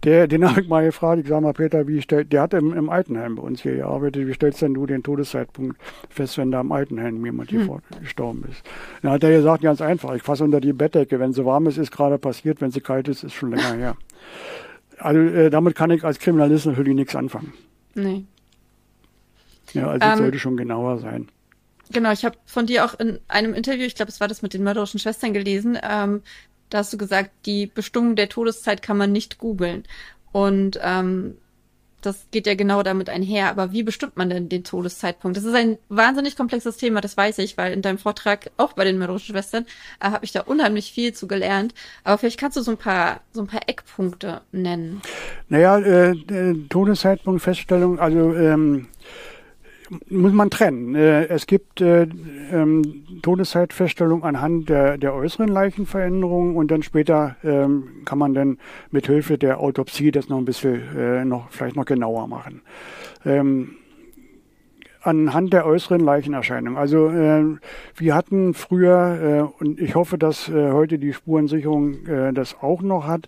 der, 0.03 0.27
den 0.27 0.47
habe 0.47 0.61
ich 0.61 0.67
mal 0.67 0.83
gefragt, 0.83 1.21
ich 1.21 1.27
sage 1.27 1.41
mal, 1.41 1.53
Peter, 1.53 1.87
wie 1.87 2.01
stell, 2.01 2.25
der 2.25 2.41
hat 2.41 2.53
im, 2.53 2.73
im 2.73 2.89
Altenheim 2.89 3.35
bei 3.35 3.43
uns 3.43 3.61
hier 3.61 3.75
gearbeitet, 3.75 4.27
wie 4.27 4.33
stellst 4.33 4.61
denn 4.61 4.73
du 4.73 4.85
den 4.85 5.03
Todeszeitpunkt 5.03 5.77
fest, 6.09 6.37
wenn 6.37 6.51
da 6.51 6.61
im 6.61 6.71
Altenheim 6.71 7.23
jemand 7.25 7.49
hier 7.49 7.61
hm. 7.61 7.79
gestorben 8.01 8.45
ist? 8.49 8.63
Dann 9.01 9.11
hat 9.11 9.23
er 9.23 9.31
gesagt, 9.31 9.63
ganz 9.63 9.81
einfach, 9.81 10.13
ich 10.15 10.23
fasse 10.23 10.43
unter 10.43 10.59
die 10.59 10.73
Bettdecke, 10.73 11.19
wenn 11.19 11.33
sie 11.33 11.45
warm 11.45 11.67
ist, 11.67 11.77
ist 11.77 11.91
gerade 11.91 12.17
passiert, 12.17 12.61
wenn 12.61 12.71
sie 12.71 12.81
kalt 12.81 13.07
ist, 13.07 13.23
ist 13.23 13.33
schon 13.33 13.51
länger 13.51 13.73
her. 13.73 13.97
Also 14.97 15.19
äh, 15.19 15.49
damit 15.49 15.75
kann 15.75 15.91
ich 15.91 16.03
als 16.03 16.19
Kriminalist 16.19 16.65
natürlich 16.65 16.95
nichts 16.95 17.15
anfangen. 17.15 17.53
Nee. 17.95 18.25
Ja, 19.73 19.87
also 19.87 20.05
ähm, 20.05 20.17
sollte 20.17 20.39
schon 20.39 20.57
genauer 20.57 20.99
sein. 20.99 21.29
Genau, 21.91 22.11
ich 22.11 22.25
habe 22.25 22.37
von 22.45 22.65
dir 22.65 22.85
auch 22.85 22.99
in 22.99 23.19
einem 23.27 23.53
Interview, 23.53 23.85
ich 23.85 23.95
glaube, 23.95 24.09
es 24.09 24.19
war 24.19 24.27
das 24.27 24.41
mit 24.41 24.53
den 24.53 24.63
mörderischen 24.63 24.99
Schwestern 24.99 25.33
gelesen, 25.33 25.77
ähm, 25.81 26.21
da 26.73 26.79
hast 26.79 26.91
du 26.91 26.97
gesagt, 26.97 27.29
die 27.45 27.67
Bestimmung 27.67 28.15
der 28.15 28.29
Todeszeit 28.29 28.81
kann 28.81 28.97
man 28.97 29.11
nicht 29.11 29.37
googeln. 29.37 29.83
Und 30.31 30.79
ähm, 30.81 31.37
das 32.01 32.27
geht 32.31 32.47
ja 32.47 32.55
genau 32.55 32.81
damit 32.81 33.09
einher. 33.09 33.49
Aber 33.49 33.71
wie 33.71 33.83
bestimmt 33.83 34.17
man 34.17 34.31
denn 34.31 34.49
den 34.49 34.63
Todeszeitpunkt? 34.63 35.37
Das 35.37 35.43
ist 35.43 35.53
ein 35.53 35.77
wahnsinnig 35.89 36.35
komplexes 36.35 36.77
Thema, 36.77 36.99
das 36.99 37.15
weiß 37.15 37.37
ich, 37.37 37.57
weil 37.57 37.73
in 37.73 37.83
deinem 37.83 37.99
Vortrag, 37.99 38.49
auch 38.57 38.73
bei 38.73 38.85
den 38.85 38.97
mörderischen 38.97 39.35
Schwestern, 39.35 39.65
äh, 39.99 40.09
habe 40.09 40.25
ich 40.25 40.31
da 40.31 40.41
unheimlich 40.41 40.91
viel 40.91 41.13
zu 41.13 41.27
gelernt. 41.27 41.75
Aber 42.03 42.17
vielleicht 42.17 42.39
kannst 42.39 42.57
du 42.57 42.61
so 42.61 42.71
ein 42.71 42.77
paar, 42.77 43.21
so 43.31 43.41
ein 43.41 43.47
paar 43.47 43.69
Eckpunkte 43.69 44.41
nennen. 44.51 45.03
Naja, 45.49 45.77
äh, 45.77 46.15
Todeszeitpunkt, 46.69 47.43
Feststellung, 47.43 47.99
also 47.99 48.33
ähm, 48.33 48.87
muss 50.09 50.33
man 50.33 50.49
trennen. 50.49 50.95
Äh, 50.95 51.27
es 51.27 51.47
gibt 51.47 51.81
äh, 51.81 52.07
ähm, 52.51 53.03
Todeszeitfeststellung 53.21 54.23
anhand 54.23 54.69
der, 54.69 54.97
der 54.97 55.13
äußeren 55.13 55.47
Leichenveränderungen 55.47 56.55
und 56.55 56.71
dann 56.71 56.83
später 56.83 57.35
ähm, 57.43 58.03
kann 58.05 58.17
man 58.17 58.33
dann 58.33 58.57
mit 58.91 59.07
Hilfe 59.07 59.37
der 59.37 59.59
Autopsie 59.59 60.11
das 60.11 60.29
noch 60.29 60.37
ein 60.37 60.45
bisschen 60.45 60.81
äh, 60.97 61.25
noch 61.25 61.49
vielleicht 61.49 61.75
noch 61.75 61.85
genauer 61.85 62.27
machen. 62.27 62.61
Ähm, 63.25 63.75
anhand 65.03 65.53
der 65.53 65.65
äußeren 65.65 65.99
Leichenerscheinung. 65.99 66.77
Also 66.77 67.09
äh, 67.09 67.43
wir 67.95 68.15
hatten 68.15 68.53
früher, 68.53 69.51
äh, 69.59 69.61
und 69.63 69.79
ich 69.79 69.95
hoffe, 69.95 70.17
dass 70.17 70.49
äh, 70.49 70.71
heute 70.71 70.97
die 70.97 71.13
Spurensicherung 71.13 72.05
äh, 72.05 72.33
das 72.33 72.55
auch 72.61 72.81
noch 72.81 73.05
hat, 73.05 73.27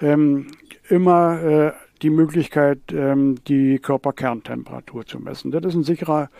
ähm, 0.00 0.46
immer 0.88 1.42
äh, 1.42 1.72
die 2.02 2.10
Möglichkeit, 2.10 2.78
ähm, 2.92 3.36
die 3.46 3.78
Körperkerntemperatur 3.78 5.06
zu 5.06 5.18
messen. 5.18 5.50
Das 5.50 5.64
ist 5.64 5.74
ein 5.74 5.84
sicherer, 5.84 6.30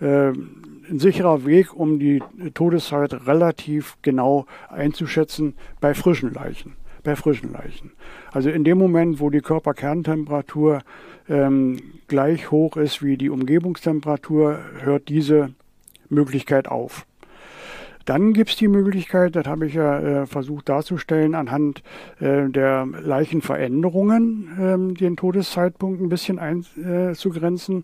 äh, 0.00 0.28
ein 0.28 0.98
sicherer 0.98 1.44
Weg, 1.46 1.74
um 1.74 1.98
die 1.98 2.22
Todeszeit 2.54 3.26
relativ 3.26 3.96
genau 4.02 4.46
einzuschätzen 4.68 5.54
bei 5.80 5.94
frischen 5.94 6.32
Leichen. 6.32 6.74
Bei 7.02 7.16
frischen 7.16 7.52
Leichen. 7.52 7.92
Also 8.32 8.50
in 8.50 8.64
dem 8.64 8.78
Moment, 8.78 9.20
wo 9.20 9.30
die 9.30 9.40
Körperkerntemperatur 9.40 10.80
ähm, 11.28 11.78
gleich 12.08 12.50
hoch 12.50 12.76
ist 12.76 13.02
wie 13.02 13.16
die 13.16 13.30
Umgebungstemperatur, 13.30 14.58
hört 14.80 15.08
diese 15.08 15.54
Möglichkeit 16.08 16.68
auf. 16.68 17.06
Dann 18.04 18.32
gibt 18.32 18.50
es 18.50 18.56
die 18.56 18.68
Möglichkeit, 18.68 19.34
das 19.36 19.46
habe 19.46 19.66
ich 19.66 19.74
ja 19.74 20.22
äh, 20.22 20.26
versucht 20.26 20.68
darzustellen, 20.68 21.34
anhand 21.34 21.82
äh, 22.20 22.48
der 22.48 22.86
Leichenveränderungen 22.86 24.56
ähm, 24.60 24.94
den 24.94 25.16
Todeszeitpunkt 25.16 26.00
ein 26.00 26.08
bisschen 26.08 26.38
einzugrenzen. 26.38 27.78
Äh, 27.78 27.82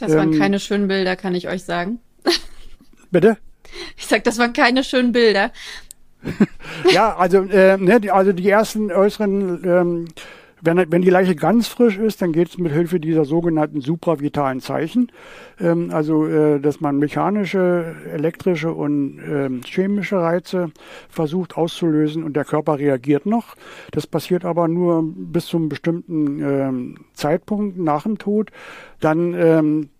das 0.00 0.14
waren 0.14 0.32
ähm, 0.32 0.38
keine 0.38 0.58
schönen 0.58 0.88
Bilder, 0.88 1.16
kann 1.16 1.34
ich 1.34 1.48
euch 1.48 1.64
sagen. 1.64 1.98
Bitte? 3.10 3.36
Ich 3.96 4.06
sag, 4.06 4.24
das 4.24 4.38
waren 4.38 4.52
keine 4.52 4.84
schönen 4.84 5.12
Bilder. 5.12 5.52
ja, 6.92 7.16
also, 7.16 7.42
äh, 7.42 7.76
ne, 7.76 8.00
die, 8.00 8.10
also 8.10 8.32
die 8.32 8.48
ersten 8.48 8.90
äußeren 8.90 9.62
ähm, 9.64 10.08
wenn, 10.60 10.90
wenn 10.90 11.02
die 11.02 11.10
Leiche 11.10 11.34
ganz 11.34 11.68
frisch 11.68 11.98
ist, 11.98 12.22
dann 12.22 12.32
geht 12.32 12.48
es 12.48 12.58
mit 12.58 12.72
Hilfe 12.72 13.00
dieser 13.00 13.24
sogenannten 13.24 13.80
supravitalen 13.80 14.60
Zeichen, 14.60 15.10
ähm, 15.60 15.90
also 15.92 16.26
äh, 16.26 16.60
dass 16.60 16.80
man 16.80 16.98
mechanische, 16.98 17.94
elektrische 18.12 18.72
und 18.72 19.20
ähm, 19.26 19.60
chemische 19.64 20.16
Reize 20.16 20.70
versucht 21.08 21.56
auszulösen 21.56 22.22
und 22.24 22.34
der 22.34 22.44
Körper 22.44 22.78
reagiert 22.78 23.26
noch. 23.26 23.56
Das 23.92 24.06
passiert 24.06 24.44
aber 24.44 24.68
nur 24.68 25.02
bis 25.04 25.46
zu 25.46 25.56
einem 25.56 25.68
bestimmten 25.68 26.40
ähm, 26.40 26.94
Zeitpunkt 27.14 27.78
nach 27.78 28.02
dem 28.02 28.18
Tod. 28.18 28.50
Dann 29.00 29.34
ähm, 29.34 29.90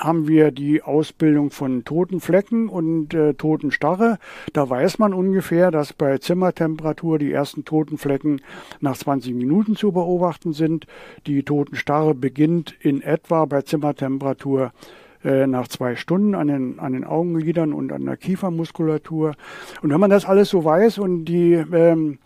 haben 0.00 0.26
wir 0.26 0.50
die 0.50 0.82
Ausbildung 0.82 1.50
von 1.50 1.84
toten 1.84 2.20
Flecken 2.20 2.68
und 2.68 3.14
äh, 3.14 3.34
toten 3.34 3.70
Starre. 3.70 4.18
Da 4.52 4.68
weiß 4.68 4.98
man 4.98 5.14
ungefähr, 5.14 5.70
dass 5.70 5.92
bei 5.92 6.18
Zimmertemperatur 6.18 7.18
die 7.18 7.32
ersten 7.32 7.64
toten 7.64 7.98
Flecken 7.98 8.40
nach 8.80 8.96
20 8.96 9.34
Minuten 9.34 9.76
zu 9.76 9.92
beobachten 9.92 10.52
sind. 10.52 10.86
Die 11.26 11.42
toten 11.42 11.76
Starre 11.76 12.14
beginnt 12.14 12.74
in 12.80 13.02
etwa 13.02 13.44
bei 13.44 13.62
Zimmertemperatur 13.62 14.72
äh, 15.22 15.46
nach 15.46 15.68
zwei 15.68 15.96
Stunden 15.96 16.34
an 16.34 16.48
den, 16.48 16.78
an 16.78 16.94
den 16.94 17.04
Augenlidern 17.04 17.74
und 17.74 17.92
an 17.92 18.06
der 18.06 18.16
Kiefermuskulatur. 18.16 19.34
Und 19.82 19.90
wenn 19.90 20.00
man 20.00 20.10
das 20.10 20.24
alles 20.24 20.48
so 20.48 20.64
weiß 20.64 20.98
und 20.98 21.26
die 21.26 21.52
ähm, 21.52 22.18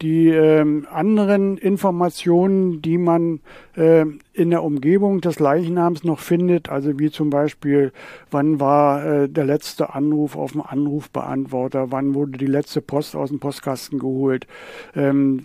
die 0.00 0.28
ähm, 0.28 0.86
anderen 0.90 1.58
Informationen, 1.58 2.82
die 2.82 2.98
man 2.98 3.40
äh, 3.76 4.04
in 4.32 4.50
der 4.50 4.62
Umgebung 4.62 5.20
des 5.20 5.40
Leichnams 5.40 6.04
noch 6.04 6.20
findet, 6.20 6.68
also 6.68 6.98
wie 6.98 7.10
zum 7.10 7.30
Beispiel, 7.30 7.92
wann 8.30 8.60
war 8.60 9.04
äh, 9.04 9.28
der 9.28 9.44
letzte 9.44 9.94
Anruf 9.94 10.36
auf 10.36 10.52
dem 10.52 10.62
Anrufbeantworter, 10.62 11.90
wann 11.90 12.14
wurde 12.14 12.38
die 12.38 12.46
letzte 12.46 12.80
Post 12.80 13.16
aus 13.16 13.30
dem 13.30 13.40
Postkasten 13.40 13.98
geholt, 13.98 14.46
ähm, 14.94 15.44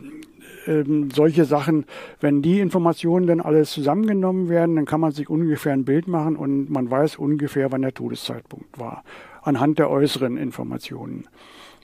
ähm, 0.67 1.09
solche 1.11 1.45
Sachen, 1.45 1.85
wenn 2.19 2.41
die 2.41 2.59
Informationen 2.59 3.27
dann 3.27 3.41
alles 3.41 3.71
zusammengenommen 3.71 4.49
werden, 4.49 4.75
dann 4.75 4.85
kann 4.85 5.01
man 5.01 5.11
sich 5.11 5.29
ungefähr 5.29 5.73
ein 5.73 5.85
Bild 5.85 6.07
machen 6.07 6.35
und 6.35 6.69
man 6.69 6.89
weiß 6.89 7.17
ungefähr, 7.17 7.71
wann 7.71 7.81
der 7.81 7.93
Todeszeitpunkt 7.93 8.79
war, 8.79 9.03
anhand 9.41 9.79
der 9.79 9.89
äußeren 9.89 10.37
Informationen. 10.37 11.25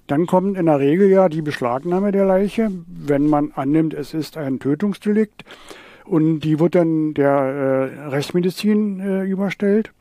Dann 0.09 0.25
kommt 0.25 0.57
in 0.57 0.65
der 0.65 0.79
Regel 0.79 1.07
ja 1.07 1.29
die 1.29 1.43
Beschlagnahme 1.43 2.11
der 2.11 2.25
Leiche, 2.25 2.71
wenn 2.87 3.27
man 3.27 3.51
annimmt, 3.55 3.93
es 3.93 4.15
ist 4.15 4.37
ein 4.37 4.59
Tötungsdelikt. 4.59 5.45
Und 6.03 6.39
die 6.39 6.59
wird 6.59 6.73
dann 6.73 7.13
der 7.13 7.29
äh, 7.29 8.07
Rechtsmedizin 8.07 8.99
äh, 8.99 9.23
überstellt. 9.25 9.91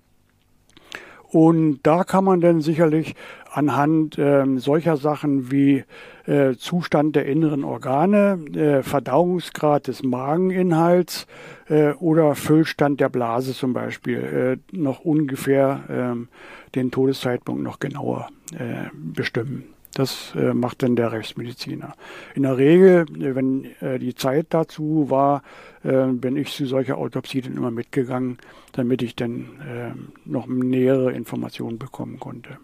Und 1.30 1.80
da 1.82 2.04
kann 2.04 2.24
man 2.24 2.40
dann 2.40 2.62
sicherlich 2.62 3.16
anhand 3.52 4.16
äh, 4.16 4.46
solcher 4.56 4.96
Sachen 4.96 5.52
wie 5.52 5.84
äh, 6.24 6.54
Zustand 6.54 7.14
der 7.14 7.26
inneren 7.26 7.62
Organe, 7.62 8.38
äh, 8.54 8.82
Verdauungsgrad 8.82 9.88
des 9.88 10.02
Mageninhalts 10.02 11.26
äh, 11.68 11.92
oder 11.92 12.34
Füllstand 12.34 12.98
der 13.00 13.10
Blase 13.10 13.52
zum 13.52 13.74
Beispiel 13.74 14.58
äh, 14.72 14.74
noch 14.74 15.00
ungefähr 15.00 15.80
ähm, 15.90 16.28
den 16.74 16.90
Todeszeitpunkt 16.90 17.62
noch 17.62 17.78
genauer 17.78 18.28
äh, 18.54 18.88
bestimmen. 18.94 19.64
Das 19.94 20.32
äh, 20.36 20.54
macht 20.54 20.82
dann 20.82 20.96
der 20.96 21.12
Rechtsmediziner. 21.12 21.94
In 22.34 22.42
der 22.42 22.56
Regel, 22.56 23.06
äh, 23.20 23.34
wenn 23.34 23.64
äh, 23.80 23.98
die 23.98 24.14
Zeit 24.14 24.46
dazu 24.50 25.06
war, 25.08 25.42
äh, 25.82 26.06
bin 26.06 26.36
ich 26.36 26.52
zu 26.52 26.66
solcher 26.66 26.98
Autopsie 26.98 27.40
dann 27.40 27.56
immer 27.56 27.70
mitgegangen, 27.70 28.38
damit 28.72 29.02
ich 29.02 29.16
dann 29.16 29.48
äh, 29.60 29.94
noch 30.24 30.46
nähere 30.46 31.12
Informationen 31.12 31.78
bekommen 31.78 32.20
konnte. 32.20 32.58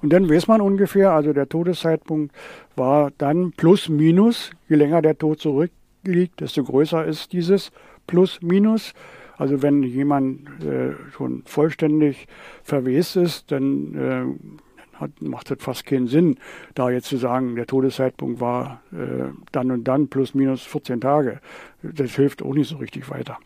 Und 0.00 0.12
dann 0.12 0.28
weiß 0.28 0.46
man 0.48 0.60
ungefähr, 0.60 1.12
also 1.12 1.32
der 1.32 1.48
Todeszeitpunkt 1.48 2.34
war 2.76 3.10
dann 3.18 3.52
plus 3.52 3.88
minus, 3.88 4.50
je 4.68 4.76
länger 4.76 5.02
der 5.02 5.18
Tod 5.18 5.40
zurückliegt, 5.40 6.40
desto 6.40 6.62
größer 6.64 7.04
ist 7.04 7.32
dieses 7.32 7.70
plus 8.06 8.40
minus. 8.42 8.92
Also 9.36 9.62
wenn 9.62 9.82
jemand 9.82 10.48
äh, 10.64 10.94
schon 11.12 11.42
vollständig 11.46 12.26
verwest 12.62 13.16
ist, 13.16 13.52
dann 13.52 14.58
hat, 15.00 15.22
macht 15.22 15.50
das 15.50 15.58
fast 15.60 15.86
keinen 15.86 16.08
Sinn, 16.08 16.36
da 16.74 16.90
jetzt 16.90 17.08
zu 17.08 17.16
sagen, 17.16 17.56
der 17.56 17.66
Todeszeitpunkt 17.66 18.40
war 18.40 18.82
äh, 18.92 19.32
dann 19.52 19.70
und 19.70 19.84
dann 19.84 20.08
plus 20.08 20.34
minus 20.34 20.62
14 20.62 21.00
Tage. 21.00 21.40
Das 21.82 22.14
hilft 22.14 22.42
auch 22.42 22.54
nicht 22.54 22.68
so 22.68 22.76
richtig 22.76 23.10
weiter. 23.10 23.38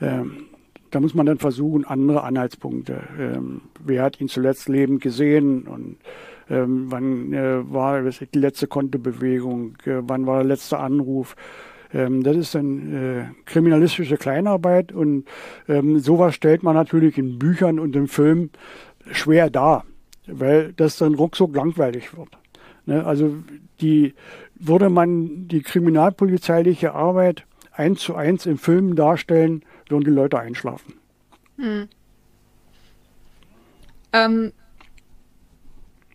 Ähm, 0.00 0.46
da 0.90 1.00
muss 1.00 1.14
man 1.14 1.26
dann 1.26 1.38
versuchen, 1.38 1.84
andere 1.84 2.22
Anhaltspunkte. 2.22 3.00
Ähm, 3.18 3.62
wer 3.84 4.04
hat 4.04 4.20
ihn 4.20 4.28
zuletzt 4.28 4.68
lebend 4.68 5.02
gesehen 5.02 5.62
und 5.62 5.96
ähm, 6.48 6.86
wann 6.88 7.32
äh, 7.32 7.72
war 7.72 8.02
die 8.02 8.38
letzte 8.38 8.66
Kontobewegung, 8.66 9.76
äh, 9.86 10.02
wann 10.02 10.26
war 10.26 10.38
der 10.38 10.46
letzte 10.46 10.78
Anruf. 10.78 11.34
Ähm, 11.92 12.22
das 12.22 12.36
ist 12.36 12.54
dann 12.54 12.94
äh, 12.94 13.24
kriminalistische 13.44 14.16
Kleinarbeit 14.16 14.92
und 14.92 15.24
ähm, 15.68 15.98
sowas 15.98 16.34
stellt 16.34 16.62
man 16.62 16.74
natürlich 16.74 17.18
in 17.18 17.38
Büchern 17.38 17.78
und 17.80 17.96
im 17.96 18.08
Film 18.08 18.50
schwer 19.10 19.50
dar 19.50 19.84
weil 20.26 20.72
das 20.72 20.96
dann 20.96 21.14
ruckzuck 21.14 21.54
langweilig 21.54 22.16
wird. 22.16 22.30
Ne? 22.86 23.04
Also 23.04 23.36
die, 23.80 24.14
würde 24.54 24.90
man 24.90 25.48
die 25.48 25.62
kriminalpolizeiliche 25.62 26.94
Arbeit 26.94 27.44
eins 27.72 28.00
zu 28.00 28.14
eins 28.14 28.46
im 28.46 28.58
Film 28.58 28.94
darstellen, 28.94 29.64
würden 29.88 30.04
die 30.04 30.10
Leute 30.10 30.38
einschlafen. 30.38 30.94
Hm. 31.56 31.88
Ähm, 34.12 34.52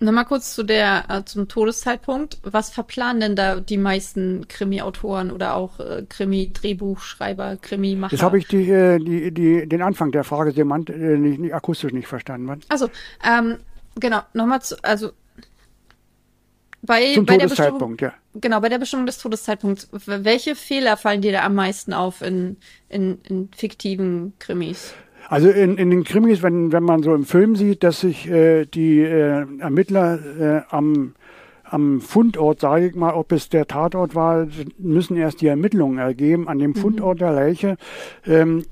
Nochmal 0.01 0.23
kurz 0.23 0.55
zu 0.55 0.63
der, 0.63 1.03
äh, 1.09 1.25
zum 1.25 1.49
Todeszeitpunkt. 1.49 2.39
Was 2.43 2.69
verplanen 2.69 3.19
denn 3.19 3.35
da 3.35 3.59
die 3.59 3.77
meisten 3.77 4.47
Krimi-Autoren 4.47 5.29
oder 5.29 5.55
auch 5.55 5.81
äh, 5.81 6.05
Krimi-Drehbuchschreiber, 6.07 7.57
Krimi-Macher? 7.57 8.13
Jetzt 8.13 8.23
habe 8.23 8.37
ich 8.37 8.47
die, 8.47 8.69
äh, 8.69 8.97
die, 8.97 9.33
die, 9.33 9.67
den 9.67 9.81
Anfang 9.81 10.13
der 10.13 10.23
Frage 10.23 10.53
sehr 10.53 10.63
äh, 10.63 11.17
nicht, 11.17 11.39
nicht, 11.39 11.53
akustisch 11.53 11.91
nicht 11.91 12.07
verstanden. 12.07 12.61
Also, 12.69 12.89
ähm, 13.25 13.57
Genau, 13.95 14.21
nochmal 14.33 14.61
zu, 14.61 14.75
also 14.83 15.11
bei, 16.81 17.13
Zum 17.13 17.25
bei 17.25 17.37
Todeszeitpunkt, 17.37 18.01
ja. 18.01 18.13
Genau, 18.35 18.61
bei 18.61 18.69
der 18.69 18.77
Bestimmung 18.77 19.05
des 19.05 19.17
Todeszeitpunkts. 19.17 19.89
Welche 19.91 20.55
Fehler 20.55 20.97
fallen 20.97 21.21
dir 21.21 21.31
da 21.31 21.43
am 21.43 21.55
meisten 21.55 21.93
auf 21.93 22.21
in, 22.21 22.57
in, 22.87 23.19
in 23.27 23.49
fiktiven 23.55 24.33
Krimis? 24.39 24.93
Also 25.27 25.49
in, 25.49 25.77
in 25.77 25.89
den 25.89 26.03
Krimis, 26.03 26.41
wenn, 26.41 26.71
wenn 26.71 26.83
man 26.83 27.03
so 27.03 27.13
im 27.13 27.25
Film 27.25 27.55
sieht, 27.55 27.83
dass 27.83 27.99
sich 27.99 28.27
äh, 28.27 28.65
die 28.65 29.01
äh, 29.01 29.45
Ermittler 29.59 30.19
äh, 30.39 30.61
am, 30.69 31.13
am 31.65 32.01
Fundort, 32.01 32.61
sage 32.61 32.87
ich 32.87 32.95
mal, 32.95 33.13
ob 33.13 33.31
es 33.31 33.49
der 33.49 33.67
Tatort 33.67 34.15
war, 34.15 34.47
müssen 34.77 35.17
erst 35.17 35.41
die 35.41 35.47
Ermittlungen 35.47 35.99
ergeben, 35.99 36.47
an 36.47 36.59
dem 36.59 36.71
mhm. 36.71 36.75
Fundort 36.75 37.21
der 37.21 37.33
Leiche. 37.33 37.77
Ähm, 38.25 38.63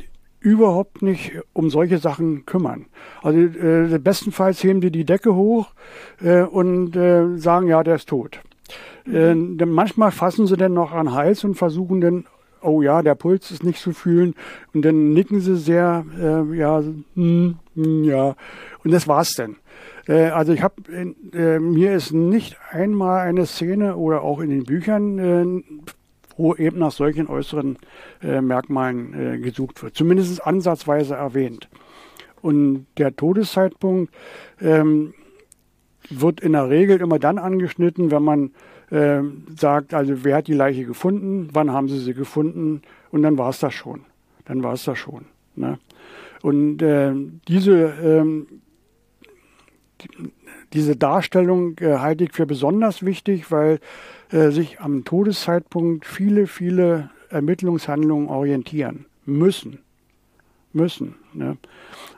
überhaupt 0.47 1.01
nicht 1.01 1.33
um 1.51 1.69
solche 1.69 1.97
Sachen 1.97 2.45
kümmern. 2.45 2.85
Also 3.21 3.37
äh, 3.37 3.99
bestenfalls 3.99 4.63
heben 4.63 4.79
die 4.79 4.91
die 4.91 5.03
Decke 5.03 5.35
hoch 5.35 5.73
äh, 6.23 6.43
und 6.43 6.95
äh, 6.95 7.37
sagen, 7.37 7.67
ja, 7.67 7.83
der 7.83 7.95
ist 7.95 8.07
tot. 8.07 8.39
Mhm. 9.05 9.57
Äh, 9.59 9.65
manchmal 9.65 10.11
fassen 10.11 10.47
sie 10.47 10.55
dann 10.55 10.73
noch 10.73 10.93
an 10.93 11.07
den 11.07 11.15
Hals 11.15 11.43
und 11.43 11.55
versuchen 11.55 11.99
dann, 11.99 12.25
oh 12.61 12.81
ja, 12.81 13.01
der 13.01 13.15
Puls 13.15 13.51
ist 13.51 13.65
nicht 13.65 13.81
zu 13.81 13.91
fühlen 13.91 14.35
und 14.73 14.85
dann 14.85 15.11
nicken 15.11 15.41
sie 15.41 15.57
sehr, 15.57 16.05
äh, 16.17 16.55
ja, 16.55 16.81
mm, 17.15 17.55
ja, 17.75 18.35
und 18.85 18.91
das 18.93 19.05
war's 19.07 19.33
dann. 19.35 19.57
Äh, 20.07 20.29
also 20.29 20.53
ich 20.53 20.63
habe, 20.63 20.75
äh, 21.33 21.59
mir 21.59 21.93
ist 21.93 22.13
nicht 22.13 22.55
einmal 22.71 23.19
eine 23.27 23.45
Szene 23.45 23.97
oder 23.97 24.21
auch 24.21 24.39
in 24.39 24.49
den 24.49 24.63
Büchern 24.63 25.19
äh, 25.19 25.63
wo 26.37 26.55
eben 26.55 26.79
nach 26.79 26.91
solchen 26.91 27.27
äußeren 27.27 27.77
äh, 28.21 28.41
Merkmalen 28.41 29.35
äh, 29.35 29.39
gesucht 29.39 29.81
wird. 29.83 29.95
Zumindest 29.95 30.45
ansatzweise 30.45 31.15
erwähnt. 31.15 31.67
Und 32.41 32.85
der 32.97 33.15
Todeszeitpunkt 33.15 34.13
ähm, 34.61 35.13
wird 36.09 36.39
in 36.39 36.53
der 36.53 36.69
Regel 36.69 37.01
immer 37.01 37.19
dann 37.19 37.37
angeschnitten, 37.37 38.11
wenn 38.11 38.23
man 38.23 38.51
äh, 38.91 39.21
sagt, 39.55 39.93
also 39.93 40.23
wer 40.23 40.37
hat 40.37 40.47
die 40.47 40.53
Leiche 40.53 40.85
gefunden, 40.85 41.49
wann 41.53 41.71
haben 41.71 41.89
sie 41.89 41.99
sie 41.99 42.13
gefunden 42.13 42.81
und 43.11 43.23
dann 43.23 43.37
war 43.37 43.49
es 43.49 43.59
das 43.59 43.73
schon. 43.73 44.05
Dann 44.45 44.63
war 44.63 44.73
es 44.73 44.85
das 44.85 44.97
schon. 44.97 45.25
Ne? 45.55 45.79
Und 46.41 46.81
äh, 46.81 47.13
diese, 47.47 47.93
ähm, 48.01 48.47
diese 50.73 50.95
Darstellung 50.95 51.77
äh, 51.79 51.97
halte 51.97 52.25
ich 52.25 52.33
für 52.33 52.45
besonders 52.45 53.03
wichtig, 53.03 53.51
weil 53.51 53.79
äh, 54.31 54.51
sich 54.51 54.79
am 54.79 55.03
Todeszeitpunkt 55.05 56.05
viele, 56.05 56.47
viele 56.47 57.09
Ermittlungshandlungen 57.29 58.29
orientieren 58.29 59.05
müssen. 59.25 59.79
Müssen. 60.73 61.15
Ne? 61.33 61.57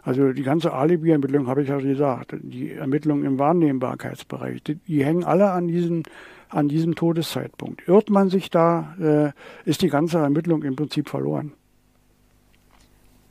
Also 0.04 0.34
die 0.34 0.43
ganze 0.43 0.74
Alibi-Ermittlung 0.74 1.48
habe 1.48 1.62
ich 1.62 1.69
ja 1.69 1.78
gesagt, 1.78 2.36
die 2.41 2.72
Ermittlungen 2.72 3.26
im 3.26 3.39
Wahrnehmbarkeitsbereich, 3.39 4.63
die, 4.63 4.76
die, 4.76 5.06
hängen 5.06 5.24
alle 5.24 5.52
an 5.52 5.67
diesem, 5.67 6.04
an 6.50 6.67
diesem 6.67 6.95
Todeszeitpunkt. 6.95 7.88
Irrt 7.88 8.10
man 8.10 8.30
sich 8.30 8.50
da, 8.50 8.95
äh, 9.00 9.69
ist 9.69 9.82
die 9.82 9.89
ganze 9.89 10.17
Ermittlung 10.17 10.63
im 10.63 10.76
Prinzip 10.76 11.10
verloren. 11.10 11.54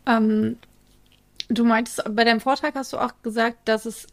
Ähm, 0.06 0.56
du 1.48 1.64
meintest, 1.64 2.02
bei 2.14 2.24
deinem 2.24 2.40
Vortrag 2.40 2.74
hast 2.74 2.92
du 2.92 2.98
auch 2.98 3.12
gesagt, 3.22 3.68
dass 3.68 3.86
es 3.86 4.06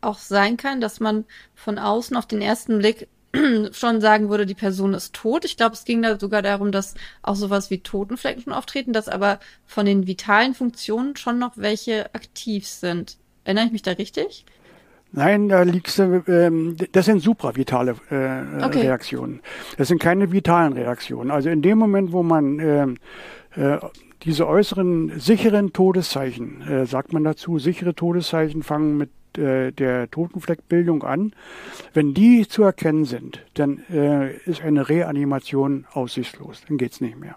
auch 0.00 0.18
sein 0.18 0.56
kann, 0.56 0.80
dass 0.80 1.00
man 1.00 1.24
von 1.54 1.78
außen 1.78 2.16
auf 2.16 2.26
den 2.26 2.40
ersten 2.40 2.78
Blick 2.78 3.08
schon 3.72 4.00
sagen 4.00 4.30
würde, 4.30 4.46
die 4.46 4.54
Person 4.54 4.94
ist 4.94 5.14
tot. 5.14 5.44
Ich 5.44 5.56
glaube, 5.56 5.74
es 5.74 5.84
ging 5.84 6.02
da 6.02 6.18
sogar 6.18 6.42
darum, 6.42 6.72
dass 6.72 6.94
auch 7.22 7.36
sowas 7.36 7.70
wie 7.70 7.80
Totenflecken 7.80 8.42
schon 8.42 8.52
auftreten, 8.52 8.92
dass 8.92 9.08
aber 9.08 9.38
von 9.66 9.86
den 9.86 10.06
vitalen 10.06 10.54
Funktionen 10.54 11.16
schon 11.16 11.38
noch 11.38 11.56
welche 11.56 12.14
aktiv 12.14 12.66
sind. 12.66 13.18
Erinnere 13.44 13.66
ich 13.66 13.72
mich 13.72 13.82
da 13.82 13.92
richtig? 13.92 14.44
Nein, 15.10 15.48
da 15.48 15.62
liegst 15.62 15.98
du, 15.98 16.22
ähm, 16.28 16.76
das 16.92 17.06
sind 17.06 17.20
supravitale 17.20 17.92
äh, 18.10 18.62
okay. 18.62 18.82
Reaktionen. 18.82 19.40
Das 19.78 19.88
sind 19.88 20.00
keine 20.00 20.32
vitalen 20.32 20.74
Reaktionen. 20.74 21.30
Also 21.30 21.48
in 21.48 21.62
dem 21.62 21.78
Moment, 21.78 22.12
wo 22.12 22.22
man 22.22 22.58
ähm, 22.58 22.96
äh, 23.56 23.78
diese 24.22 24.46
äußeren 24.46 25.18
sicheren 25.18 25.72
Todeszeichen, 25.72 26.60
äh, 26.62 26.86
sagt 26.86 27.12
man 27.12 27.24
dazu, 27.24 27.58
sichere 27.58 27.94
Todeszeichen 27.94 28.62
fangen 28.62 28.98
mit 28.98 29.10
äh, 29.36 29.72
der 29.72 30.10
Totenfleckbildung 30.10 31.02
an. 31.02 31.32
Wenn 31.92 32.14
die 32.14 32.46
zu 32.48 32.62
erkennen 32.62 33.04
sind, 33.04 33.44
dann 33.54 33.82
äh, 33.90 34.36
ist 34.44 34.62
eine 34.62 34.88
Reanimation 34.88 35.86
aussichtslos, 35.92 36.62
dann 36.68 36.78
geht's 36.78 37.00
nicht 37.00 37.18
mehr. 37.18 37.36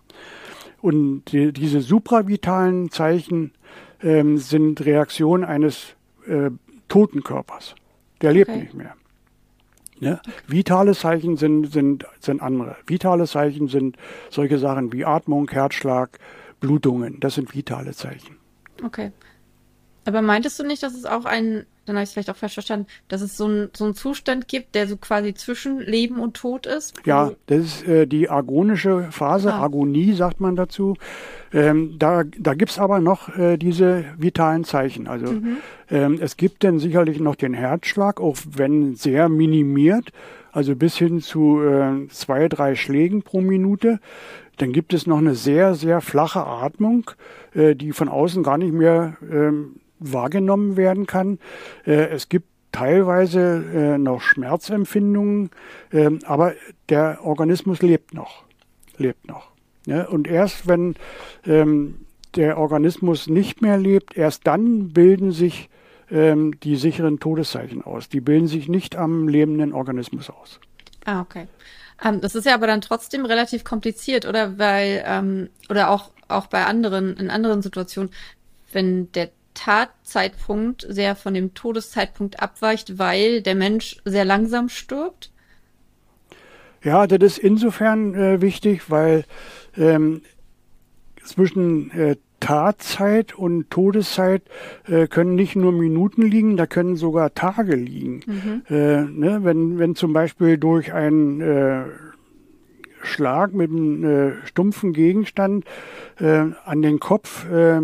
Und 0.81 1.31
die, 1.31 1.51
diese 1.51 1.81
supravitalen 1.81 2.89
Zeichen 2.91 3.51
ähm, 4.01 4.37
sind 4.37 4.83
Reaktionen 4.85 5.43
eines 5.43 5.95
äh, 6.27 6.49
toten 6.87 7.23
Körpers. 7.23 7.75
Der 8.21 8.33
lebt 8.33 8.49
okay. 8.49 8.61
nicht 8.61 8.73
mehr. 8.73 8.95
Ne? 9.99 10.19
Vitale 10.47 10.95
Zeichen 10.95 11.37
sind, 11.37 11.71
sind, 11.71 12.05
sind 12.19 12.41
andere. 12.41 12.75
Vitale 12.87 13.27
Zeichen 13.27 13.67
sind 13.67 13.97
solche 14.31 14.57
Sachen 14.57 14.91
wie 14.91 15.05
Atmung, 15.05 15.49
Herzschlag, 15.49 16.17
Blutungen. 16.59 17.19
Das 17.19 17.35
sind 17.35 17.53
vitale 17.53 17.91
Zeichen. 17.91 18.37
Okay. 18.83 19.11
Aber 20.05 20.21
meintest 20.21 20.59
du 20.59 20.63
nicht, 20.63 20.83
dass 20.83 20.93
es 20.93 21.05
auch 21.05 21.25
ein 21.25 21.65
dann 21.85 21.95
habe 21.95 22.03
ich 22.03 22.09
es 22.09 22.13
vielleicht 22.13 22.29
auch 22.29 22.35
falsch 22.35 22.53
verstanden, 22.53 22.87
dass 23.07 23.21
es 23.21 23.37
so, 23.37 23.47
ein, 23.47 23.69
so 23.75 23.85
einen 23.85 23.95
Zustand 23.95 24.47
gibt, 24.47 24.75
der 24.75 24.87
so 24.87 24.97
quasi 24.97 25.33
zwischen 25.33 25.79
Leben 25.79 26.19
und 26.19 26.35
Tod 26.35 26.67
ist? 26.67 26.95
Ja, 27.05 27.31
das 27.47 27.59
ist 27.59 27.87
äh, 27.87 28.05
die 28.05 28.29
agonische 28.29 29.07
Phase, 29.11 29.53
ah. 29.53 29.63
Agonie 29.63 30.13
sagt 30.13 30.39
man 30.39 30.55
dazu. 30.55 30.95
Ähm, 31.53 31.95
da 31.97 32.23
da 32.23 32.53
gibt 32.53 32.71
es 32.71 32.79
aber 32.79 32.99
noch 32.99 33.35
äh, 33.35 33.57
diese 33.57 34.05
vitalen 34.17 34.63
Zeichen. 34.63 35.07
Also 35.07 35.33
mhm. 35.33 35.57
ähm, 35.89 36.19
es 36.21 36.37
gibt 36.37 36.63
dann 36.63 36.79
sicherlich 36.79 37.19
noch 37.19 37.35
den 37.35 37.53
Herzschlag, 37.53 38.21
auch 38.21 38.37
wenn 38.47 38.95
sehr 38.95 39.27
minimiert, 39.27 40.11
also 40.51 40.75
bis 40.75 40.97
hin 40.97 41.19
zu 41.19 41.61
äh, 41.61 42.07
zwei, 42.09 42.47
drei 42.47 42.75
Schlägen 42.75 43.23
pro 43.23 43.41
Minute. 43.41 43.99
Dann 44.57 44.71
gibt 44.71 44.93
es 44.93 45.07
noch 45.07 45.17
eine 45.17 45.33
sehr, 45.33 45.73
sehr 45.73 46.01
flache 46.01 46.45
Atmung, 46.45 47.09
äh, 47.53 47.75
die 47.75 47.91
von 47.91 48.07
außen 48.07 48.43
gar 48.43 48.59
nicht 48.59 48.73
mehr 48.73 49.17
ähm, 49.29 49.80
wahrgenommen 50.01 50.77
werden 50.77 51.05
kann. 51.05 51.39
Äh, 51.85 52.07
es 52.09 52.29
gibt 52.29 52.47
teilweise 52.71 53.63
äh, 53.73 53.97
noch 53.97 54.21
Schmerzempfindungen, 54.21 55.51
äh, 55.91 56.09
aber 56.25 56.53
der 56.89 57.19
Organismus 57.23 57.81
lebt 57.81 58.13
noch, 58.13 58.43
lebt 58.97 59.27
noch. 59.27 59.51
Ja? 59.85 60.07
Und 60.07 60.27
erst 60.27 60.67
wenn 60.67 60.95
ähm, 61.45 62.05
der 62.35 62.57
Organismus 62.57 63.27
nicht 63.27 63.61
mehr 63.61 63.77
lebt, 63.77 64.15
erst 64.15 64.47
dann 64.47 64.89
bilden 64.89 65.31
sich 65.31 65.69
ähm, 66.09 66.59
die 66.59 66.75
sicheren 66.75 67.19
Todeszeichen 67.19 67.81
aus. 67.81 68.09
Die 68.09 68.21
bilden 68.21 68.47
sich 68.47 68.67
nicht 68.67 68.95
am 68.95 69.27
lebenden 69.27 69.73
Organismus 69.73 70.29
aus. 70.29 70.59
Ah, 71.05 71.21
okay. 71.21 71.47
Ähm, 72.03 72.21
das 72.21 72.35
ist 72.35 72.45
ja 72.45 72.53
aber 72.53 72.67
dann 72.67 72.81
trotzdem 72.81 73.25
relativ 73.25 73.63
kompliziert, 73.63 74.25
oder? 74.25 74.57
Weil, 74.57 75.03
ähm, 75.05 75.49
oder 75.69 75.89
auch, 75.89 76.11
auch 76.27 76.47
bei 76.47 76.65
anderen, 76.65 77.17
in 77.17 77.29
anderen 77.29 77.61
Situationen, 77.61 78.11
wenn 78.71 79.11
der 79.11 79.29
Tatzeitpunkt 79.53 80.85
sehr 80.89 81.15
von 81.15 81.33
dem 81.33 81.53
Todeszeitpunkt 81.53 82.41
abweicht, 82.41 82.97
weil 82.97 83.41
der 83.41 83.55
Mensch 83.55 83.97
sehr 84.05 84.25
langsam 84.25 84.69
stirbt? 84.69 85.31
Ja, 86.83 87.05
das 87.05 87.19
ist 87.21 87.37
insofern 87.37 88.15
äh, 88.15 88.41
wichtig, 88.41 88.89
weil 88.89 89.23
ähm, 89.77 90.21
zwischen 91.23 91.91
äh, 91.91 92.15
Tatzeit 92.39 93.35
und 93.35 93.69
Todeszeit 93.69 94.41
äh, 94.87 95.07
können 95.07 95.35
nicht 95.35 95.55
nur 95.55 95.71
Minuten 95.71 96.23
liegen, 96.23 96.57
da 96.57 96.65
können 96.65 96.95
sogar 96.95 97.35
Tage 97.35 97.75
liegen. 97.75 98.21
Mhm. 98.25 98.63
Äh, 98.67 99.03
ne, 99.03 99.39
wenn, 99.43 99.77
wenn 99.77 99.95
zum 99.95 100.11
Beispiel 100.11 100.57
durch 100.57 100.91
einen 100.91 101.39
äh, 101.39 101.83
Schlag 103.03 103.53
mit 103.53 103.69
einem 103.69 104.03
äh, 104.03 104.45
stumpfen 104.45 104.93
Gegenstand 104.93 105.65
an 106.17 106.83
den 106.83 106.99
Kopf 106.99 107.49
äh, 107.49 107.81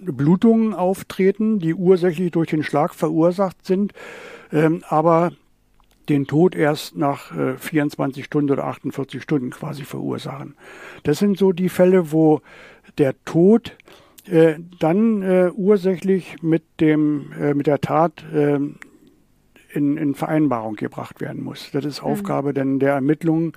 Blutungen 0.00 0.74
auftreten, 0.74 1.58
die 1.58 1.74
ursächlich 1.74 2.30
durch 2.30 2.50
den 2.50 2.62
Schlag 2.62 2.94
verursacht 2.94 3.64
sind, 3.64 3.92
ähm, 4.52 4.82
aber 4.88 5.32
den 6.08 6.26
Tod 6.26 6.54
erst 6.54 6.96
nach 6.96 7.36
äh, 7.36 7.56
24 7.56 8.24
Stunden 8.24 8.50
oder 8.50 8.64
48 8.64 9.22
Stunden 9.22 9.50
quasi 9.50 9.84
verursachen. 9.84 10.54
Das 11.04 11.18
sind 11.18 11.38
so 11.38 11.52
die 11.52 11.68
Fälle, 11.68 12.12
wo 12.12 12.40
der 12.98 13.14
Tod 13.24 13.76
äh, 14.26 14.56
dann 14.78 15.22
äh, 15.22 15.50
ursächlich 15.54 16.42
mit 16.42 16.62
dem 16.80 17.32
äh, 17.40 17.54
mit 17.54 17.66
der 17.66 17.80
Tat 17.80 18.24
ähm, 18.34 18.76
in, 19.72 19.96
in 19.96 20.14
Vereinbarung 20.14 20.74
gebracht 20.74 21.20
werden 21.20 21.44
muss. 21.44 21.70
Das 21.72 21.84
ist 21.84 22.02
mhm. 22.02 22.08
Aufgabe 22.08 22.52
denn 22.52 22.80
der 22.80 22.94
Ermittlungen, 22.94 23.52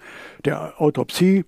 der 0.45 0.79
Autopsie 0.79 1.45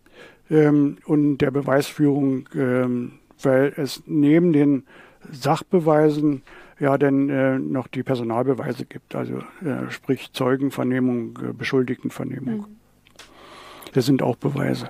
ähm, 0.49 0.97
und 1.05 1.37
der 1.37 1.51
Beweisführung 1.51 2.49
ähm, 2.55 3.13
weil 3.41 3.73
es 3.77 4.03
neben 4.05 4.53
den 4.53 4.83
Sachbeweisen 5.31 6.43
ja 6.79 6.97
dann 6.97 7.29
äh, 7.29 7.57
noch 7.57 7.87
die 7.87 8.03
Personalbeweise 8.03 8.85
gibt, 8.85 9.15
also 9.15 9.37
äh, 9.63 9.89
sprich 9.89 10.31
Zeugenvernehmung, 10.33 11.39
äh, 11.41 11.53
Beschuldigtenvernehmung. 11.53 12.57
Mhm. 12.57 12.65
Das 13.93 14.05
sind 14.05 14.21
auch 14.21 14.35
Beweise. 14.35 14.89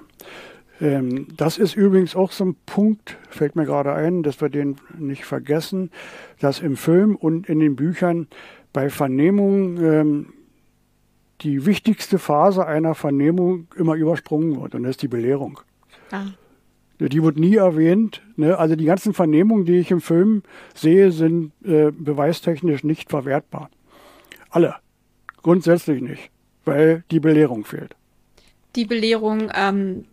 Ähm, 0.81 1.27
das 1.38 1.58
ist 1.58 1.75
übrigens 1.75 2.15
auch 2.15 2.31
so 2.31 2.45
ein 2.45 2.55
Punkt, 2.65 3.17
fällt 3.29 3.55
mir 3.55 3.65
gerade 3.65 3.93
ein, 3.93 4.23
dass 4.23 4.41
wir 4.41 4.49
den 4.49 4.77
nicht 4.97 5.25
vergessen, 5.25 5.91
dass 6.39 6.60
im 6.60 6.75
Film 6.75 7.15
und 7.15 7.47
in 7.47 7.60
den 7.60 7.75
Büchern 7.75 8.27
bei 8.73 8.89
Vernehmungen 8.89 9.84
ähm, 9.84 10.34
die 11.41 11.65
wichtigste 11.65 12.17
Phase 12.17 12.65
einer 12.65 12.95
Vernehmung 12.95 13.67
immer 13.75 13.95
übersprungen 13.95 14.60
wird 14.60 14.75
und 14.75 14.84
das 14.84 14.91
ist 14.91 15.01
die 15.01 15.08
Belehrung. 15.08 15.60
Ah. 16.12 16.25
Die 16.99 17.23
wird 17.23 17.38
nie 17.38 17.55
erwähnt. 17.55 18.21
Ne? 18.38 18.58
Also 18.58 18.75
die 18.75 18.86
ganzen 18.86 19.13
Vernehmungen, 19.13 19.65
die 19.65 19.79
ich 19.79 19.91
im 19.91 20.01
Film 20.01 20.43
sehe, 20.73 21.12
sind 21.12 21.51
äh, 21.63 21.91
beweistechnisch 21.91 22.84
nicht 22.84 23.10
verwertbar. 23.10 23.69
Alle. 24.49 24.75
Grundsätzlich 25.41 26.01
nicht, 26.01 26.31
weil 26.63 27.03
die 27.12 27.19
Belehrung 27.19 27.65
fehlt. 27.65 27.95
Die 28.75 28.86
Belehrung 28.86 29.51
ähm, 29.53 30.05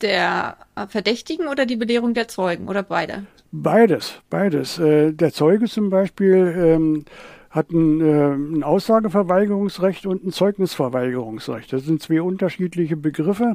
der 0.00 0.56
Verdächtigen 0.88 1.48
oder 1.48 1.66
die 1.66 1.76
Belehrung 1.76 2.14
der 2.14 2.28
Zeugen 2.28 2.68
oder 2.68 2.82
beide? 2.82 3.26
Beides, 3.52 4.20
beides. 4.28 4.78
Äh, 4.78 5.12
der 5.12 5.32
Zeuge 5.32 5.66
zum 5.66 5.90
Beispiel 5.90 6.54
ähm, 6.56 7.04
hat 7.50 7.70
ein, 7.70 8.00
äh, 8.00 8.34
ein 8.34 8.62
Aussageverweigerungsrecht 8.62 10.06
und 10.06 10.24
ein 10.24 10.32
Zeugnisverweigerungsrecht. 10.32 11.72
Das 11.72 11.84
sind 11.84 12.02
zwei 12.02 12.20
unterschiedliche 12.20 12.96
Begriffe. 12.96 13.54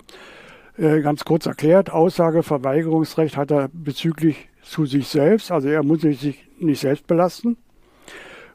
Äh, 0.81 1.01
ganz 1.01 1.25
kurz 1.25 1.45
erklärt, 1.45 1.91
Aussageverweigerungsrecht 1.91 3.37
hat 3.37 3.51
er 3.51 3.69
bezüglich 3.71 4.49
zu 4.63 4.87
sich 4.87 5.09
selbst, 5.09 5.51
also 5.51 5.67
er 5.67 5.83
muss 5.83 6.01
sich 6.01 6.43
nicht 6.57 6.79
selbst 6.79 7.05
belasten. 7.05 7.57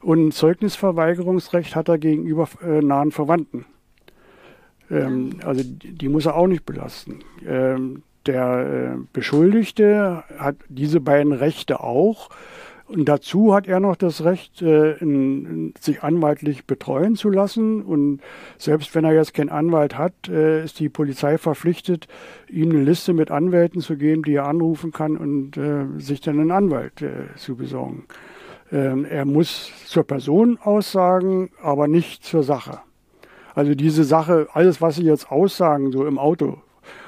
Und 0.01 0.33
Zeugnisverweigerungsrecht 0.33 1.77
hat 1.77 1.89
er 1.89 1.99
gegenüber 1.99 2.49
äh, 2.65 2.81
nahen 2.81 3.13
Verwandten. 3.13 3.65
Ähm, 4.91 5.39
also 5.45 5.63
die, 5.63 5.93
die, 5.93 6.09
muss 6.09 6.27
er 6.27 6.35
auch 6.35 6.49
nicht 6.49 6.67
belasten. 6.67 7.21
Ähm, 7.47 8.03
der 8.27 8.97
äh, 8.97 8.99
Beschuldigte 9.13 10.25
hat 10.37 10.57
diese 10.69 10.99
beiden 10.99 11.33
Rechte 11.33 11.79
auch. 11.79 12.31
Und 12.89 13.09
dazu 13.09 13.53
hat 13.53 13.67
er 13.67 13.81
noch 13.81 13.97
das 13.97 14.25
Recht, 14.25 14.63
äh, 14.63 14.93
in, 14.99 15.75
sich 15.81 16.05
anwaltlich 16.05 16.67
betreuen 16.67 17.17
zu 17.17 17.31
lassen. 17.31 17.83
Und 17.83 18.21
selbst 18.59 18.95
wenn 18.95 19.05
er 19.05 19.13
jetzt 19.13 19.35
keinen 19.35 19.49
Anwalt 19.49 19.99
hat, 19.99 20.29
äh, 20.29 20.65
ist 20.65 20.79
die 20.79 20.89
Polizei 20.89 21.37
verpflichtet, 21.37 22.07
ihm 22.49 22.71
eine 22.71 22.85
Liste 22.85 23.13
mit 23.13 23.31
Anwälten 23.33 23.81
zu 23.81 23.97
geben, 23.97 24.23
die 24.23 24.35
er 24.35 24.47
anrufen 24.47 24.93
kann 24.93 25.17
und 25.17 25.57
äh, 25.57 25.87
sich 25.99 26.21
dann 26.21 26.39
einen 26.39 26.53
Anwalt 26.53 27.03
äh, 27.03 27.35
zu 27.37 27.57
besorgen. 27.57 28.05
Ähm, 28.71 29.05
er 29.05 29.25
muss 29.25 29.73
zur 29.87 30.05
Person 30.05 30.59
aussagen, 30.63 31.51
aber 31.61 31.89
nicht 31.89 32.25
zur 32.25 32.45
Sache. 32.45 32.81
Also 33.55 33.75
diese 33.75 34.05
Sache, 34.05 34.49
alles, 34.53 34.81
was 34.81 34.97
Sie 34.97 35.05
jetzt 35.05 35.33
aussagen, 35.33 35.91
so 35.91 36.07
im 36.07 36.19
Auto, 36.19 36.59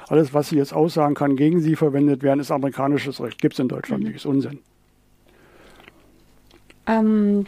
alles, 0.07 0.33
was 0.33 0.49
Sie 0.49 0.57
jetzt 0.57 0.73
aussagen 0.73 1.15
kann, 1.15 1.37
gegen 1.37 1.61
Sie 1.61 1.75
verwendet 1.75 2.23
werden, 2.23 2.39
ist 2.39 2.51
amerikanisches 2.51 3.21
Recht. 3.21 3.39
Gibt 3.41 3.53
es 3.53 3.59
in 3.59 3.69
Deutschland 3.69 4.01
mhm. 4.03 4.09
nicht, 4.09 4.17
ist 4.17 4.25
Unsinn. 4.25 4.59
Ähm, 6.89 7.45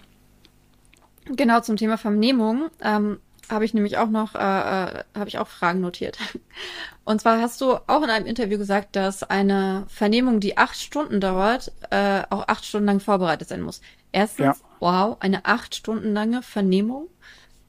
genau 1.26 1.62
zum 1.62 1.76
Thema 1.76 1.98
Vernehmung 1.98 2.70
ähm, 2.82 3.20
habe 3.50 3.66
ich 3.66 3.74
nämlich 3.74 3.98
auch 3.98 4.10
noch, 4.10 4.36
äh, 4.36 4.38
äh, 4.38 5.04
habe 5.16 5.28
ich 5.28 5.40
auch 5.40 5.48
Fragen 5.48 5.82
notiert. 5.82 6.18
Und 7.04 7.22
zwar 7.22 7.42
hast 7.42 7.60
du 7.60 7.74
auch 7.88 8.04
in 8.04 8.10
einem 8.10 8.28
Interview 8.28 8.58
gesagt, 8.58 8.96
dass 8.96 9.24
eine 9.24 9.86
Vernehmung, 9.88 10.40
die 10.40 10.58
acht 10.58 10.78
Stunden 10.78 11.20
dauert, 11.20 11.72
äh, 11.90 12.22
auch 12.30 12.48
acht 12.48 12.64
Stunden 12.66 12.86
lang 12.86 13.00
vorbereitet 13.00 13.50
sein 13.50 13.62
muss. 13.62 13.82
Erstens, 14.12 14.46
ja. 14.46 14.56
wow, 14.80 15.18
eine 15.20 15.46
acht 15.46 15.74
Stunden 15.74 16.14
lange 16.14 16.44
Vernehmung, 16.44 17.08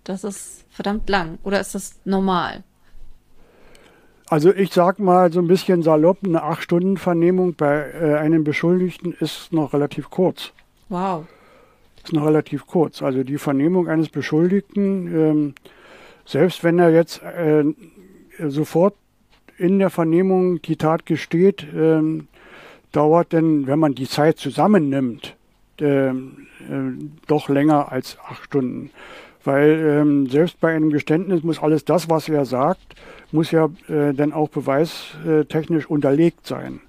das 0.05 0.25
ist 0.25 0.67
verdammt 0.71 1.09
lang. 1.09 1.39
Oder 1.43 1.61
ist 1.61 1.75
das 1.75 1.99
normal? 2.05 2.63
Also 4.29 4.53
ich 4.53 4.73
sag 4.73 4.99
mal 4.99 5.33
so 5.33 5.41
ein 5.41 5.49
bisschen 5.49 5.83
salopp, 5.83 6.19
eine 6.23 6.43
acht 6.43 6.63
Stunden 6.63 6.97
Vernehmung 6.97 7.55
bei 7.55 7.91
äh, 7.91 8.15
einem 8.19 8.45
Beschuldigten 8.45 9.15
ist 9.19 9.53
noch 9.53 9.73
relativ 9.73 10.11
kurz. 10.11 10.53
Wow 10.89 11.27
ist 12.05 12.13
noch 12.13 12.27
relativ 12.27 12.67
kurz. 12.67 13.03
Also 13.03 13.25
die 13.25 13.39
Vernehmung 13.39 13.89
eines 13.89 14.09
Beschuldigten, 14.09 15.07
ähm, 15.15 15.55
selbst 16.25 16.65
wenn 16.65 16.79
er 16.79 16.91
jetzt 16.91 17.23
äh, 17.23 17.65
sofort 18.49 18.95
in 19.59 19.79
der 19.79 19.91
Vernehmung 19.91 20.61
die 20.63 20.77
Tat 20.77 21.07
gesteht, 21.07 21.67
ähm, 21.75 22.29
dauert 22.91 23.33
denn, 23.33 23.67
wenn 23.67 23.79
man 23.79 23.95
die 23.95 24.09
Zeit 24.09 24.39
zusammennimmt, 24.39 25.37
äh, 25.81 26.09
äh, 26.09 26.13
doch 27.27 27.49
länger 27.49 27.91
als 27.91 28.19
acht 28.29 28.45
Stunden. 28.45 28.91
Weil 29.45 30.01
ähm, 30.01 30.27
selbst 30.29 30.61
bei 30.61 30.75
einem 30.75 30.91
Geständnis 30.91 31.43
muss 31.43 31.61
alles 31.61 31.85
das, 31.85 32.09
was 32.09 32.29
er 32.29 32.45
sagt, 32.45 32.95
muss 33.33 33.51
ja 33.51 33.69
äh, 33.89 34.13
dann 34.13 34.33
auch 34.33 34.49
beweistechnisch 34.49 35.87
unterlegt 35.87 36.47
sein. 36.47 36.81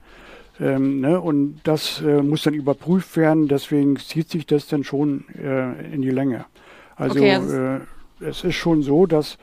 Ähm, 0.60 1.02
ne? 1.02 1.20
Und 1.20 1.62
das 1.64 2.02
äh, 2.02 2.22
muss 2.22 2.44
dann 2.44 2.54
überprüft 2.54 3.18
werden, 3.18 3.48
deswegen 3.48 3.98
zieht 3.98 4.30
sich 4.30 4.46
das 4.46 4.68
dann 4.68 4.84
schon 4.84 5.26
äh, 5.30 5.94
in 5.94 6.02
die 6.02 6.12
Länge. 6.12 6.46
Also, 6.96 7.20
okay, 7.20 7.32
also 7.34 7.58
äh, 7.58 7.80
es 8.20 8.44
ist 8.44 8.56
schon 8.56 8.84
so, 8.84 9.06
dass 9.06 9.38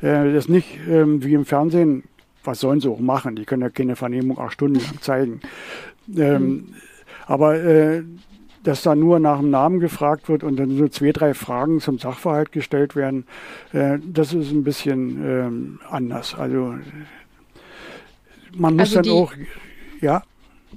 äh, 0.00 0.32
das 0.32 0.48
nicht 0.48 0.78
ähm, 0.88 1.22
wie 1.22 1.34
im 1.34 1.44
Fernsehen, 1.44 2.04
was 2.44 2.60
sollen 2.60 2.80
sie 2.80 2.90
auch 2.90 3.00
machen, 3.00 3.36
die 3.36 3.44
können 3.44 3.62
ja 3.62 3.70
keine 3.70 3.96
Vernehmung 3.96 4.38
acht 4.38 4.54
Stunden 4.54 4.80
lang 4.80 5.00
zeigen. 5.00 5.40
Ähm, 6.16 6.42
mhm. 6.42 6.74
Aber 7.26 7.56
äh, 7.56 8.02
dass 8.62 8.82
da 8.82 8.96
nur 8.96 9.20
nach 9.20 9.38
dem 9.38 9.50
Namen 9.50 9.78
gefragt 9.78 10.28
wird 10.28 10.42
und 10.42 10.56
dann 10.56 10.76
so 10.76 10.88
zwei, 10.88 11.12
drei 11.12 11.34
Fragen 11.34 11.80
zum 11.80 11.98
Sachverhalt 11.98 12.50
gestellt 12.50 12.96
werden, 12.96 13.24
äh, 13.72 13.98
das 14.04 14.32
ist 14.34 14.50
ein 14.50 14.64
bisschen 14.64 15.24
ähm, 15.24 15.80
anders. 15.88 16.34
Also 16.34 16.74
man 18.56 18.74
muss 18.74 18.96
also 18.96 19.02
dann 19.02 19.12
auch, 19.12 19.32
ja. 20.00 20.22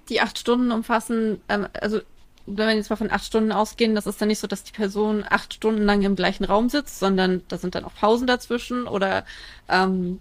Die 0.07 0.21
acht 0.21 0.37
Stunden 0.37 0.71
umfassen, 0.71 1.41
ähm, 1.49 1.67
also 1.79 1.99
wenn 2.45 2.67
wir 2.67 2.75
jetzt 2.75 2.89
mal 2.89 2.95
von 2.95 3.11
acht 3.11 3.25
Stunden 3.25 3.51
ausgehen, 3.51 3.93
das 3.93 4.07
ist 4.07 4.21
dann 4.21 4.29
nicht 4.29 4.39
so, 4.39 4.47
dass 4.47 4.63
die 4.63 4.71
Person 4.71 5.23
acht 5.29 5.53
Stunden 5.53 5.83
lang 5.83 6.01
im 6.01 6.15
gleichen 6.15 6.45
Raum 6.45 6.69
sitzt, 6.69 6.99
sondern 6.99 7.41
da 7.47 7.57
sind 7.57 7.75
dann 7.75 7.85
auch 7.85 7.93
Pausen 7.93 8.25
dazwischen 8.25 8.87
oder 8.87 9.23
ähm, 9.67 10.19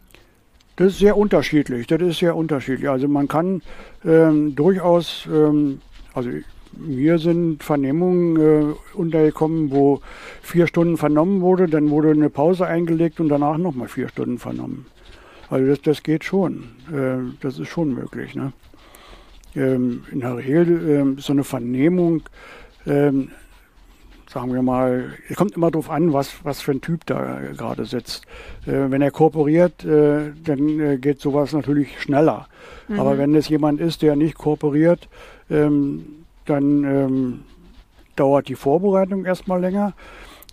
das 0.78 0.92
ist 0.92 0.98
sehr 1.00 1.16
unterschiedlich. 1.16 1.88
Das 1.88 2.00
ist 2.00 2.20
sehr 2.20 2.36
unterschiedlich. 2.36 2.88
Also 2.88 3.08
man 3.08 3.26
kann 3.26 3.62
ähm, 4.04 4.54
durchaus, 4.54 5.26
ähm, 5.26 5.80
also 6.14 6.30
mir 6.72 7.18
sind 7.18 7.64
Vernehmungen 7.64 8.36
äh, 8.36 8.74
untergekommen, 8.94 9.72
wo 9.72 10.00
vier 10.40 10.68
Stunden 10.68 10.96
vernommen 10.96 11.40
wurde, 11.40 11.66
dann 11.66 11.90
wurde 11.90 12.10
eine 12.10 12.30
Pause 12.30 12.66
eingelegt 12.66 13.18
und 13.18 13.28
danach 13.28 13.58
nochmal 13.58 13.88
vier 13.88 14.08
Stunden 14.08 14.38
vernommen. 14.38 14.86
Also 15.50 15.66
das, 15.66 15.82
das 15.82 16.02
geht 16.04 16.22
schon. 16.22 16.68
Äh, 16.92 17.34
das 17.40 17.58
ist 17.58 17.68
schon 17.68 17.92
möglich. 17.92 18.36
Ne? 18.36 18.52
Ähm, 19.56 20.04
in 20.10 20.20
der 20.20 20.36
Regel 20.36 21.16
äh, 21.16 21.20
so 21.20 21.32
eine 21.32 21.44
Vernehmung, 21.44 22.22
ähm, 22.86 23.30
sagen 24.28 24.52
wir 24.52 24.62
mal, 24.62 25.14
es 25.28 25.36
kommt 25.36 25.56
immer 25.56 25.70
darauf 25.70 25.90
an, 25.90 26.12
was, 26.12 26.44
was 26.44 26.60
für 26.60 26.72
ein 26.72 26.80
Typ 26.80 27.06
da 27.06 27.40
gerade 27.56 27.86
sitzt. 27.86 28.26
Äh, 28.66 28.90
wenn 28.90 29.02
er 29.02 29.10
kooperiert, 29.10 29.84
äh, 29.84 30.32
dann 30.44 30.80
äh, 30.80 30.98
geht 30.98 31.20
sowas 31.20 31.52
natürlich 31.52 32.00
schneller. 32.00 32.46
Mhm. 32.88 33.00
Aber 33.00 33.18
wenn 33.18 33.34
es 33.34 33.48
jemand 33.48 33.80
ist, 33.80 34.02
der 34.02 34.16
nicht 34.16 34.36
kooperiert, 34.36 35.08
ähm, 35.50 36.04
dann 36.44 36.84
ähm, 36.84 37.40
dauert 38.16 38.48
die 38.48 38.54
Vorbereitung 38.54 39.24
erstmal 39.24 39.60
länger. 39.60 39.94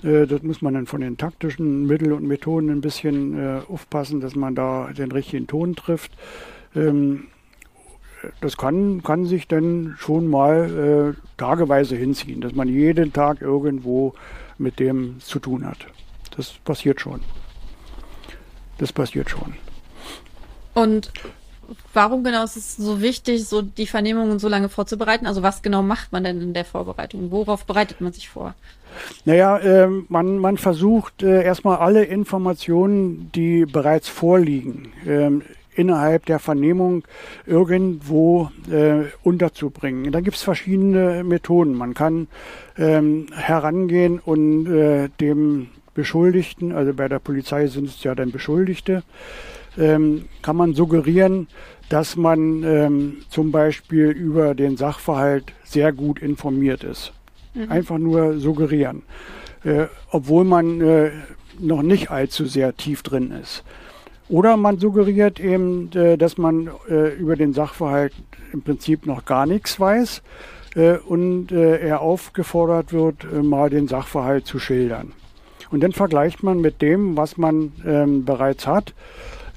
Äh, 0.04 0.26
das 0.26 0.42
muss 0.44 0.62
man 0.62 0.74
dann 0.74 0.86
von 0.86 1.02
den 1.02 1.18
taktischen 1.18 1.86
Mitteln 1.86 2.14
und 2.14 2.26
Methoden 2.26 2.70
ein 2.70 2.82
bisschen 2.82 3.38
äh, 3.38 3.62
aufpassen, 3.68 4.22
dass 4.22 4.36
man 4.36 4.56
da 4.56 4.92
den 4.98 5.12
richtigen 5.12 5.48
Ton 5.48 5.76
trifft. 5.76 6.12
Ähm, 6.76 7.26
das 8.42 8.58
kann, 8.58 9.04
kann 9.04 9.26
sich 9.26 9.48
dann 9.48 9.96
schon 9.98 10.28
mal 10.28 11.16
äh, 11.16 11.38
tageweise 11.38 11.96
hinziehen, 11.96 12.42
dass 12.42 12.54
man 12.54 12.68
jeden 12.68 13.14
Tag 13.14 13.42
irgendwo 13.42 14.14
mit 14.58 14.80
dem 14.80 15.20
zu 15.20 15.40
tun 15.40 15.66
hat. 15.66 15.78
Das 16.36 16.54
passiert 16.64 17.02
schon. 17.02 17.22
Das 18.78 18.92
passiert 18.92 19.30
schon. 19.30 19.56
Und 20.74 21.12
warum 21.94 22.24
genau 22.24 22.44
ist 22.44 22.58
es 22.58 22.76
so 22.76 23.02
wichtig, 23.02 23.46
so 23.46 23.62
die 23.62 23.88
Vernehmungen 23.88 24.40
so 24.40 24.48
lange 24.48 24.70
vorzubereiten? 24.70 25.26
Also 25.26 25.42
was 25.44 25.62
genau 25.62 25.82
macht 25.82 26.12
man 26.12 26.24
denn 26.24 26.42
in 26.42 26.54
der 26.54 26.66
Vorbereitung? 26.66 27.32
Worauf 27.32 27.66
bereitet 27.66 28.02
man 28.02 28.14
sich 28.14 28.30
vor? 28.30 28.56
Naja, 29.26 29.58
äh, 29.58 29.88
man, 30.10 30.38
man 30.38 30.58
versucht 30.58 31.24
äh, 31.24 31.44
erstmal 31.44 31.78
alle 31.78 32.04
Informationen, 32.04 33.32
die 33.34 33.66
bereits 33.66 34.08
vorliegen, 34.08 34.92
äh, 35.06 35.32
innerhalb 35.76 36.26
der 36.26 36.40
Vernehmung 36.40 37.04
irgendwo 37.46 38.50
äh, 38.72 39.06
unterzubringen. 39.24 40.12
Da 40.12 40.22
gibt 40.22 40.38
es 40.38 40.44
verschiedene 40.44 41.24
Methoden. 41.24 41.76
Man 41.76 41.94
kann 41.94 42.28
ähm, 42.78 43.28
herangehen 43.34 44.20
und 44.20 44.68
äh, 44.68 45.10
dem 45.20 45.68
Beschuldigten, 45.94 46.72
also 46.74 46.94
bei 46.94 47.08
der 47.08 47.20
Polizei 47.20 47.68
sind 47.68 47.88
es 47.88 48.04
ja 48.04 48.16
dann 48.16 48.32
Beschuldigte, 48.32 49.04
ähm, 49.78 50.26
kann 50.42 50.56
man 50.56 50.74
suggerieren, 50.74 51.48
dass 51.90 52.16
man 52.16 52.64
ähm, 52.64 53.18
zum 53.30 53.52
Beispiel 53.52 54.08
über 54.10 54.56
den 54.56 54.78
Sachverhalt 54.78 55.54
sehr 55.64 55.94
gut 55.94 56.20
informiert 56.20 56.84
ist. 56.84 57.14
Mhm. 57.54 57.72
Einfach 57.72 57.98
nur 57.98 58.40
suggerieren, 58.40 59.04
äh, 59.64 59.86
obwohl 60.12 60.44
man 60.44 60.82
äh, 60.82 61.12
noch 61.60 61.82
nicht 61.82 62.12
allzu 62.12 62.46
sehr 62.46 62.76
tief 62.76 63.04
drin 63.04 63.32
ist. 63.32 63.64
Oder 64.28 64.58
man 64.58 64.80
suggeriert 64.80 65.40
eben, 65.40 65.92
äh, 65.94 66.18
dass 66.18 66.38
man 66.38 66.70
äh, 66.90 67.14
über 67.16 67.36
den 67.36 67.54
Sachverhalt 67.54 68.14
im 68.54 68.62
Prinzip 68.62 69.06
noch 69.06 69.26
gar 69.26 69.46
nichts 69.46 69.80
weiß 69.80 70.24
äh, 70.76 70.98
und 70.98 71.52
er 71.52 72.02
aufgefordert 72.02 72.92
wird, 72.92 73.32
mal 73.44 73.70
den 73.70 73.88
Sachverhalt 73.88 74.48
zu 74.48 74.60
schildern. 74.60 75.12
Und 75.72 75.84
dann 75.84 75.92
vergleicht 75.92 76.44
man 76.44 76.60
mit 76.60 76.82
dem, 76.82 77.18
was 77.18 77.38
man 77.38 77.72
ähm, 77.86 78.26
bereits 78.26 78.66
hat. 78.66 78.94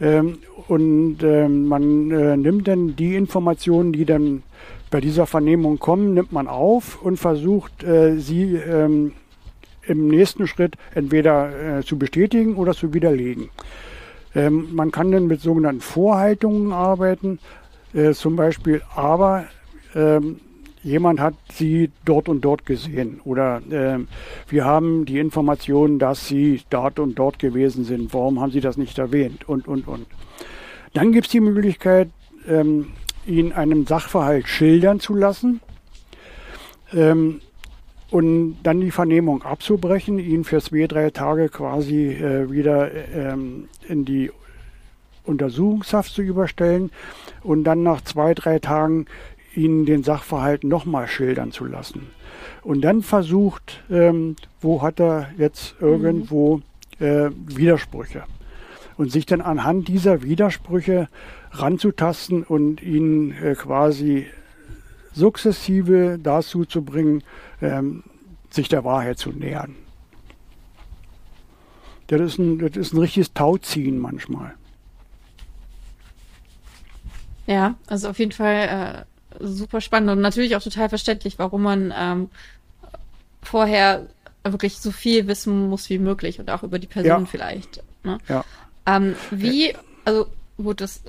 Ähm, 0.00 0.38
und 0.68 1.18
ähm, 1.22 1.66
man 1.66 2.08
nimmt 2.40 2.68
dann 2.68 2.94
die 2.96 3.16
Informationen, 3.16 3.92
die 3.92 4.04
dann 4.04 4.42
bei 4.90 5.00
dieser 5.00 5.26
Vernehmung 5.26 5.78
kommen, 5.78 6.14
nimmt 6.14 6.32
man 6.32 6.46
auf 6.46 7.02
und 7.02 7.18
versucht, 7.18 7.84
sie 8.16 8.58
im 8.58 9.12
nächsten 10.08 10.46
Schritt 10.46 10.76
entweder 10.94 11.82
zu 11.84 11.98
bestätigen 11.98 12.56
oder 12.56 12.72
zu 12.72 12.94
widerlegen. 12.94 13.50
Ähm, 14.38 14.68
man 14.72 14.92
kann 14.92 15.10
dann 15.10 15.26
mit 15.26 15.40
sogenannten 15.40 15.80
Vorhaltungen 15.80 16.72
arbeiten, 16.72 17.40
äh, 17.92 18.12
zum 18.12 18.36
Beispiel, 18.36 18.82
aber 18.94 19.46
ähm, 19.96 20.38
jemand 20.84 21.18
hat 21.18 21.34
sie 21.52 21.90
dort 22.04 22.28
und 22.28 22.42
dort 22.42 22.64
gesehen 22.64 23.20
oder 23.24 23.60
äh, 23.68 23.98
wir 24.48 24.64
haben 24.64 25.06
die 25.06 25.18
Information, 25.18 25.98
dass 25.98 26.28
sie 26.28 26.62
dort 26.70 27.00
und 27.00 27.18
dort 27.18 27.40
gewesen 27.40 27.82
sind. 27.82 28.14
Warum 28.14 28.40
haben 28.40 28.52
sie 28.52 28.60
das 28.60 28.76
nicht 28.76 28.96
erwähnt? 28.98 29.48
Und, 29.48 29.66
und, 29.66 29.88
und. 29.88 30.06
Dann 30.92 31.10
gibt 31.10 31.26
es 31.26 31.32
die 31.32 31.40
Möglichkeit, 31.40 32.08
ähm, 32.46 32.92
ihn 33.26 33.52
einen 33.52 33.86
Sachverhalt 33.86 34.46
schildern 34.46 35.00
zu 35.00 35.16
lassen. 35.16 35.60
Ähm, 36.94 37.40
und 38.10 38.56
dann 38.62 38.80
die 38.80 38.92
Vernehmung 38.92 39.42
abzubrechen, 39.42 40.18
ihn 40.18 40.44
für 40.44 40.62
zwei, 40.62 40.86
drei 40.86 41.10
Tage 41.10 41.48
quasi 41.48 42.12
äh, 42.12 42.50
wieder 42.50 42.90
ähm, 43.14 43.68
in 43.88 44.04
die 44.04 44.30
Untersuchungshaft 45.24 46.12
zu 46.12 46.22
überstellen 46.22 46.90
und 47.42 47.64
dann 47.64 47.82
nach 47.82 48.00
zwei, 48.00 48.34
drei 48.34 48.58
Tagen 48.58 49.06
ihn 49.54 49.86
den 49.86 50.02
Sachverhalt 50.02 50.64
nochmal 50.64 51.08
schildern 51.08 51.52
zu 51.52 51.64
lassen. 51.64 52.08
Und 52.62 52.82
dann 52.82 53.02
versucht, 53.02 53.82
ähm, 53.90 54.36
wo 54.60 54.82
hat 54.82 55.00
er 55.00 55.30
jetzt 55.36 55.76
irgendwo 55.80 56.60
äh, 56.98 57.30
Widersprüche. 57.46 58.24
Und 58.96 59.12
sich 59.12 59.26
dann 59.26 59.40
anhand 59.40 59.88
dieser 59.88 60.22
Widersprüche 60.22 61.08
ranzutasten 61.52 62.42
und 62.42 62.82
ihn 62.82 63.32
äh, 63.32 63.54
quasi 63.54 64.26
sukzessive 65.12 66.18
dazu 66.20 66.64
zu 66.64 66.82
bringen, 66.82 67.22
ähm, 67.62 68.02
sich 68.50 68.68
der 68.68 68.84
Wahrheit 68.84 69.18
zu 69.18 69.30
nähern. 69.30 69.76
Das 72.08 72.20
ist 72.20 72.38
ein, 72.38 72.58
das 72.58 72.76
ist 72.76 72.92
ein 72.92 72.98
richtiges 72.98 73.32
Tauziehen 73.32 73.98
manchmal. 73.98 74.54
Ja, 77.46 77.76
also 77.86 78.08
auf 78.08 78.18
jeden 78.18 78.32
Fall 78.32 79.06
äh, 79.40 79.44
super 79.46 79.80
spannend 79.80 80.10
und 80.10 80.20
natürlich 80.20 80.56
auch 80.56 80.62
total 80.62 80.88
verständlich, 80.88 81.38
warum 81.38 81.62
man 81.62 81.94
ähm, 81.96 82.30
vorher 83.42 84.06
wirklich 84.44 84.78
so 84.78 84.90
viel 84.90 85.26
wissen 85.26 85.68
muss 85.68 85.88
wie 85.90 85.98
möglich 85.98 86.40
und 86.40 86.50
auch 86.50 86.62
über 86.62 86.78
die 86.78 86.86
Person 86.86 87.22
ja. 87.22 87.26
vielleicht. 87.26 87.82
Ne? 88.04 88.18
Ja. 88.28 88.44
Ähm, 88.86 89.14
wie, 89.30 89.74
also 90.04 90.26
gut, 90.56 90.80
das 90.80 91.02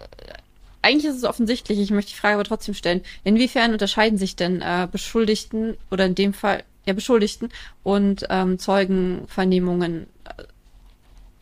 eigentlich 0.82 1.06
ist 1.06 1.18
es 1.18 1.24
offensichtlich, 1.24 1.80
ich 1.80 1.92
möchte 1.92 2.12
die 2.12 2.18
Frage 2.18 2.36
aber 2.36 2.44
trotzdem 2.44 2.74
stellen. 2.74 3.02
Inwiefern 3.24 3.74
unterscheiden 3.74 4.18
sich 4.18 4.36
denn 4.36 4.62
äh, 4.62 4.88
Beschuldigten 4.90 5.78
oder 5.92 6.06
in 6.06 6.16
dem 6.16 6.34
Fall 6.34 6.64
ja 6.86 6.94
Beschuldigten 6.94 7.50
und 7.84 8.26
ähm, 8.30 8.60
Zeugenvernehmungen? 8.60 10.08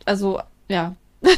Also, 0.08 0.40
ja. 0.68 0.96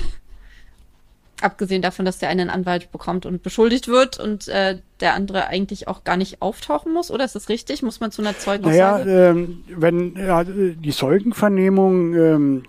Abgesehen 1.42 1.80
davon, 1.80 2.04
dass 2.04 2.18
der 2.18 2.28
eine 2.28 2.42
einen 2.42 2.50
Anwalt 2.50 2.92
bekommt 2.92 3.24
und 3.24 3.42
beschuldigt 3.42 3.88
wird 3.88 4.20
und 4.20 4.46
äh, 4.48 4.78
der 5.00 5.14
andere 5.14 5.46
eigentlich 5.46 5.88
auch 5.88 6.04
gar 6.04 6.18
nicht 6.18 6.42
auftauchen 6.42 6.92
muss, 6.92 7.10
oder 7.10 7.24
ist 7.24 7.34
das 7.34 7.48
richtig? 7.48 7.82
Muss 7.82 7.98
man 8.00 8.10
zu 8.10 8.20
einer 8.20 8.36
Zeugenaussage? 8.36 9.04
Naja, 9.06 9.30
ähm, 9.30 9.64
wenn 9.68 10.16
ja, 10.16 10.44
die 10.44 10.90
Zeugenvernehmung 10.90 12.14
ähm, 12.14 12.62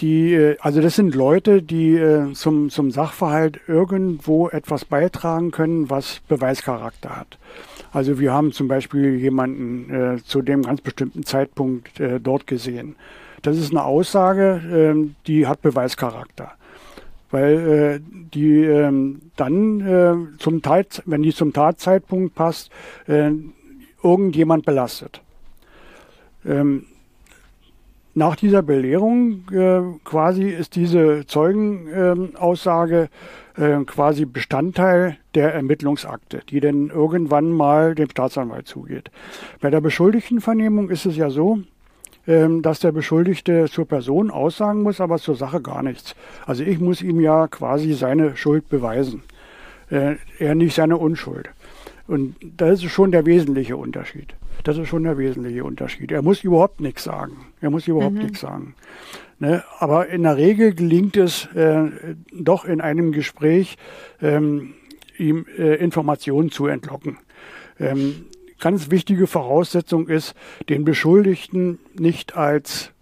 die, 0.00 0.34
äh, 0.34 0.56
also 0.60 0.80
das 0.80 0.96
sind 0.96 1.14
Leute, 1.14 1.62
die 1.62 1.94
äh, 1.94 2.32
zum, 2.32 2.68
zum 2.70 2.90
Sachverhalt 2.90 3.60
irgendwo 3.66 4.48
etwas 4.48 4.84
beitragen 4.84 5.50
können, 5.50 5.88
was 5.88 6.20
Beweischarakter 6.28 7.16
hat. 7.16 7.38
Also 7.92 8.18
wir 8.18 8.32
haben 8.32 8.52
zum 8.52 8.68
Beispiel 8.68 9.14
jemanden 9.14 10.16
äh, 10.16 10.22
zu 10.22 10.42
dem 10.42 10.62
ganz 10.62 10.80
bestimmten 10.80 11.24
Zeitpunkt 11.24 12.00
äh, 12.00 12.18
dort 12.20 12.46
gesehen. 12.46 12.96
Das 13.44 13.58
ist 13.58 13.72
eine 13.72 13.84
Aussage, 13.84 14.94
äh, 14.96 15.14
die 15.26 15.46
hat 15.46 15.60
Beweischarakter. 15.60 16.52
Weil 17.30 17.52
äh, 17.52 18.00
die 18.34 18.64
ähm, 18.64 19.20
dann 19.36 19.80
äh, 19.80 20.38
zum 20.38 20.62
Tat, 20.62 21.02
wenn 21.04 21.22
die 21.22 21.34
zum 21.34 21.52
Tatzeitpunkt 21.52 22.34
passt, 22.34 22.70
äh, 23.06 23.32
irgendjemand 24.02 24.64
belastet. 24.64 25.20
Ähm, 26.46 26.86
nach 28.14 28.36
dieser 28.36 28.62
Belehrung 28.62 29.42
äh, 29.50 29.80
quasi 30.04 30.48
ist 30.48 30.76
diese 30.76 31.26
Zeugenaussage 31.26 33.10
äh, 33.56 33.84
quasi 33.84 34.24
Bestandteil 34.24 35.18
der 35.34 35.52
Ermittlungsakte, 35.52 36.40
die 36.48 36.60
dann 36.60 36.88
irgendwann 36.88 37.50
mal 37.50 37.94
dem 37.94 38.08
Staatsanwalt 38.08 38.68
zugeht. 38.68 39.10
Bei 39.60 39.68
der 39.68 39.80
Beschuldigtenvernehmung 39.82 40.88
ist 40.88 41.04
es 41.04 41.16
ja 41.16 41.28
so, 41.28 41.58
dass 42.26 42.80
der 42.80 42.92
Beschuldigte 42.92 43.66
zur 43.70 43.86
Person 43.86 44.30
aussagen 44.30 44.82
muss, 44.82 45.00
aber 45.00 45.18
zur 45.18 45.34
Sache 45.36 45.60
gar 45.60 45.82
nichts. 45.82 46.14
Also 46.46 46.62
ich 46.62 46.80
muss 46.80 47.02
ihm 47.02 47.20
ja 47.20 47.48
quasi 47.48 47.92
seine 47.92 48.36
Schuld 48.36 48.68
beweisen, 48.68 49.22
äh, 49.90 50.16
er 50.38 50.54
nicht 50.54 50.74
seine 50.74 50.96
Unschuld. 50.96 51.50
Und 52.06 52.36
das 52.56 52.82
ist 52.82 52.92
schon 52.92 53.12
der 53.12 53.26
wesentliche 53.26 53.76
Unterschied. 53.76 54.34
Das 54.62 54.78
ist 54.78 54.88
schon 54.88 55.04
der 55.04 55.18
wesentliche 55.18 55.64
Unterschied. 55.64 56.12
Er 56.12 56.22
muss 56.22 56.44
überhaupt 56.44 56.80
nichts 56.80 57.04
sagen. 57.04 57.46
Er 57.60 57.70
muss 57.70 57.86
überhaupt 57.88 58.14
mhm. 58.14 58.22
nichts 58.22 58.40
sagen. 58.40 58.74
Ne? 59.38 59.62
Aber 59.78 60.08
in 60.08 60.22
der 60.22 60.36
Regel 60.36 60.74
gelingt 60.74 61.16
es 61.16 61.46
äh, 61.54 61.90
doch 62.32 62.64
in 62.64 62.80
einem 62.80 63.12
Gespräch, 63.12 63.76
ähm, 64.22 64.74
ihm 65.18 65.46
äh, 65.58 65.74
Informationen 65.76 66.50
zu 66.50 66.66
entlocken. 66.66 67.18
Ähm, 67.78 68.26
ganz 68.64 68.90
wichtige 68.90 69.26
Voraussetzung 69.26 70.08
ist, 70.08 70.34
den 70.70 70.86
Beschuldigten 70.86 71.78
nicht 71.98 72.34
als 72.34 72.92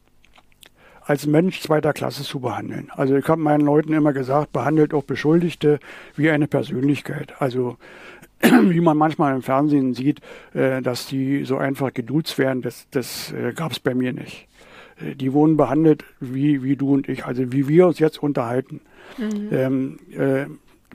als 1.04 1.26
Mensch 1.26 1.60
zweiter 1.60 1.92
Klasse 1.92 2.24
zu 2.24 2.40
behandeln. 2.40 2.90
Also 2.90 3.16
ich 3.16 3.28
habe 3.28 3.40
meinen 3.40 3.64
Leuten 3.64 3.92
immer 3.92 4.12
gesagt, 4.12 4.52
behandelt 4.52 4.92
auch 4.92 5.04
Beschuldigte 5.04 5.78
wie 6.16 6.30
eine 6.30 6.48
Persönlichkeit. 6.48 7.34
Also 7.40 7.76
wie 8.40 8.80
man 8.80 8.96
manchmal 8.96 9.36
im 9.36 9.42
Fernsehen 9.42 9.94
sieht, 9.94 10.20
äh, 10.52 10.82
dass 10.82 11.06
die 11.06 11.44
so 11.44 11.58
einfach 11.58 11.94
geduzt 11.94 12.38
werden, 12.38 12.62
das, 12.62 12.88
das 12.90 13.32
äh, 13.32 13.52
gab 13.52 13.70
es 13.70 13.78
bei 13.78 13.94
mir 13.94 14.12
nicht. 14.12 14.48
Äh, 15.00 15.14
die 15.14 15.32
wurden 15.32 15.56
behandelt 15.56 16.04
wie, 16.18 16.64
wie 16.64 16.74
du 16.74 16.92
und 16.94 17.08
ich, 17.08 17.24
also 17.24 17.52
wie 17.52 17.68
wir 17.68 17.86
uns 17.86 18.00
jetzt 18.00 18.20
unterhalten. 18.20 18.80
Mhm. 19.16 19.48
Ähm, 19.52 19.98
äh, 20.16 20.46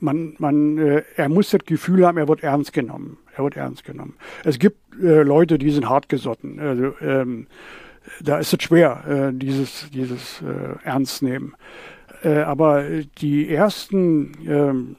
man, 0.02 0.36
man, 0.40 0.78
äh, 0.78 1.04
er 1.16 1.30
muss 1.30 1.50
das 1.50 1.62
Gefühl 1.66 2.06
haben, 2.06 2.18
er 2.18 2.28
wird 2.28 2.44
ernst 2.44 2.74
genommen. 2.74 3.18
Er 3.36 3.44
wird 3.44 3.56
ernst 3.56 3.84
genommen. 3.84 4.16
Es 4.44 4.60
gibt 4.60 4.78
äh, 5.02 5.24
Leute, 5.24 5.58
die 5.58 5.72
sind 5.72 5.90
hart 5.90 6.10
gesotten. 6.10 6.60
Also, 6.60 6.94
ähm, 7.02 7.48
da 8.22 8.40
ist 8.40 8.54
es 8.54 8.64
schwer, 8.64 9.04
äh, 9.08 9.34
dieses, 9.34 9.90
dieses 9.92 10.42
äh, 10.42 10.84
Ernst 10.84 11.22
nehmen. 11.22 11.56
Äh, 12.24 12.40
aber 12.40 12.84
die 13.20 13.50
ersten 13.50 14.32
ähm, 14.48 14.96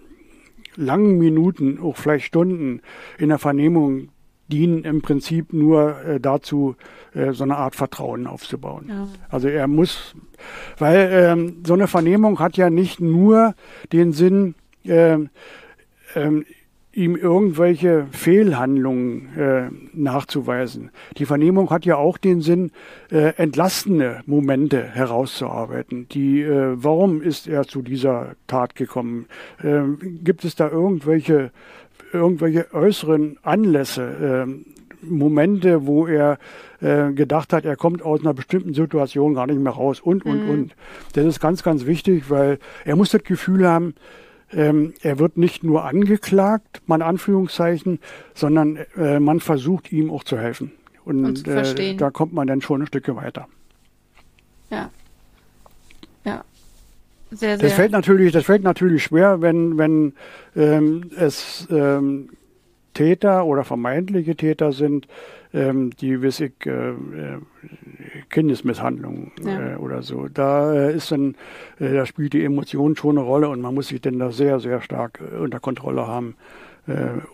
langen 0.76 1.18
Minuten, 1.18 1.80
auch 1.80 1.96
vielleicht 1.96 2.26
Stunden 2.26 2.80
in 3.18 3.30
der 3.30 3.38
Vernehmung 3.38 4.10
dienen 4.48 4.84
im 4.84 5.02
Prinzip 5.02 5.52
nur 5.52 6.00
äh, 6.02 6.20
dazu, 6.20 6.76
äh, 7.14 7.32
so 7.32 7.44
eine 7.44 7.56
Art 7.56 7.76
Vertrauen 7.76 8.26
aufzubauen. 8.26 8.86
Ja. 8.88 9.08
Also 9.28 9.48
er 9.48 9.66
muss, 9.68 10.14
weil 10.78 11.10
ähm, 11.12 11.62
so 11.66 11.74
eine 11.74 11.86
Vernehmung 11.86 12.38
hat 12.38 12.56
ja 12.56 12.70
nicht 12.70 13.00
nur 13.00 13.54
den 13.92 14.12
Sinn, 14.12 14.54
äh, 14.88 15.18
ähm, 16.14 16.44
ihm 16.92 17.14
irgendwelche 17.14 18.06
Fehlhandlungen 18.10 19.28
äh, 19.36 19.68
nachzuweisen. 19.92 20.90
Die 21.16 21.26
Vernehmung 21.26 21.70
hat 21.70 21.84
ja 21.84 21.96
auch 21.96 22.18
den 22.18 22.40
Sinn, 22.40 22.72
äh, 23.10 23.34
entlastende 23.36 24.22
Momente 24.26 24.82
herauszuarbeiten. 24.82 26.08
Die, 26.08 26.40
äh, 26.40 26.72
warum 26.74 27.22
ist 27.22 27.46
er 27.46 27.64
zu 27.64 27.82
dieser 27.82 28.34
Tat 28.48 28.74
gekommen? 28.74 29.26
Äh, 29.62 29.82
gibt 30.24 30.44
es 30.44 30.56
da 30.56 30.68
irgendwelche, 30.68 31.52
irgendwelche 32.12 32.66
äußeren 32.72 33.38
Anlässe, 33.42 34.46
äh, 34.48 34.74
Momente, 35.00 35.86
wo 35.86 36.08
er 36.08 36.38
äh, 36.80 37.12
gedacht 37.12 37.52
hat, 37.52 37.64
er 37.64 37.76
kommt 37.76 38.02
aus 38.02 38.20
einer 38.20 38.34
bestimmten 38.34 38.74
Situation 38.74 39.34
gar 39.34 39.46
nicht 39.46 39.60
mehr 39.60 39.72
raus 39.72 40.00
und, 40.00 40.24
und, 40.24 40.44
mhm. 40.44 40.50
und. 40.50 40.76
Das 41.12 41.24
ist 41.24 41.38
ganz, 41.38 41.62
ganz 41.62 41.86
wichtig, 41.86 42.30
weil 42.30 42.58
er 42.84 42.96
muss 42.96 43.10
das 43.10 43.22
Gefühl 43.22 43.68
haben, 43.68 43.94
ähm, 44.52 44.94
er 45.02 45.18
wird 45.18 45.36
nicht 45.36 45.62
nur 45.62 45.84
angeklagt, 45.84 46.82
mal 46.86 47.02
Anführungszeichen, 47.02 48.00
sondern 48.34 48.76
äh, 48.96 49.20
man 49.20 49.40
versucht 49.40 49.92
ihm 49.92 50.10
auch 50.10 50.24
zu 50.24 50.38
helfen. 50.38 50.72
Und, 51.04 51.24
Und 51.24 51.48
äh, 51.48 51.96
da 51.96 52.10
kommt 52.10 52.32
man 52.32 52.46
dann 52.46 52.60
schon 52.60 52.82
ein 52.82 52.86
Stückchen 52.86 53.16
weiter. 53.16 53.48
Ja. 54.70 54.90
Ja. 56.24 56.44
Sehr, 57.30 57.58
sehr. 57.58 57.68
Das 57.68 57.72
fällt 57.74 57.92
natürlich, 57.92 58.32
das 58.32 58.44
fällt 58.44 58.62
natürlich 58.62 59.04
schwer, 59.04 59.40
wenn, 59.40 59.76
wenn 59.78 60.14
ähm, 60.56 61.10
es 61.16 61.66
ähm, 61.70 62.30
Täter 62.98 63.46
oder 63.46 63.62
vermeintliche 63.62 64.34
Täter 64.34 64.72
sind, 64.72 65.06
ähm, 65.54 65.90
die 66.00 66.20
ich, 66.20 66.66
äh, 66.66 66.90
äh, 66.90 66.94
Kindesmisshandlung 68.28 69.30
ja. 69.44 69.74
äh, 69.74 69.76
oder 69.76 70.02
so. 70.02 70.26
Da 70.26 70.74
äh, 70.74 70.96
ist 70.96 71.12
dann, 71.12 71.36
äh, 71.78 71.94
da 71.94 72.06
spielt 72.06 72.32
die 72.32 72.42
Emotion 72.42 72.96
schon 72.96 73.16
eine 73.16 73.24
Rolle 73.24 73.50
und 73.50 73.60
man 73.60 73.72
muss 73.72 73.86
sich 73.86 74.00
dann 74.00 74.18
da 74.18 74.32
sehr, 74.32 74.58
sehr 74.58 74.80
stark 74.80 75.20
äh, 75.20 75.36
unter 75.36 75.60
Kontrolle 75.60 76.08
haben, 76.08 76.34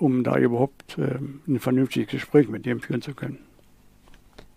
um 0.01 0.25
da 0.25 0.37
überhaupt 0.37 0.99
ein 0.99 1.61
vernünftiges 1.61 2.11
Gespräch 2.11 2.49
mit 2.49 2.67
dem 2.67 2.81
führen 2.81 3.03
zu 3.03 3.15
können. 3.15 3.39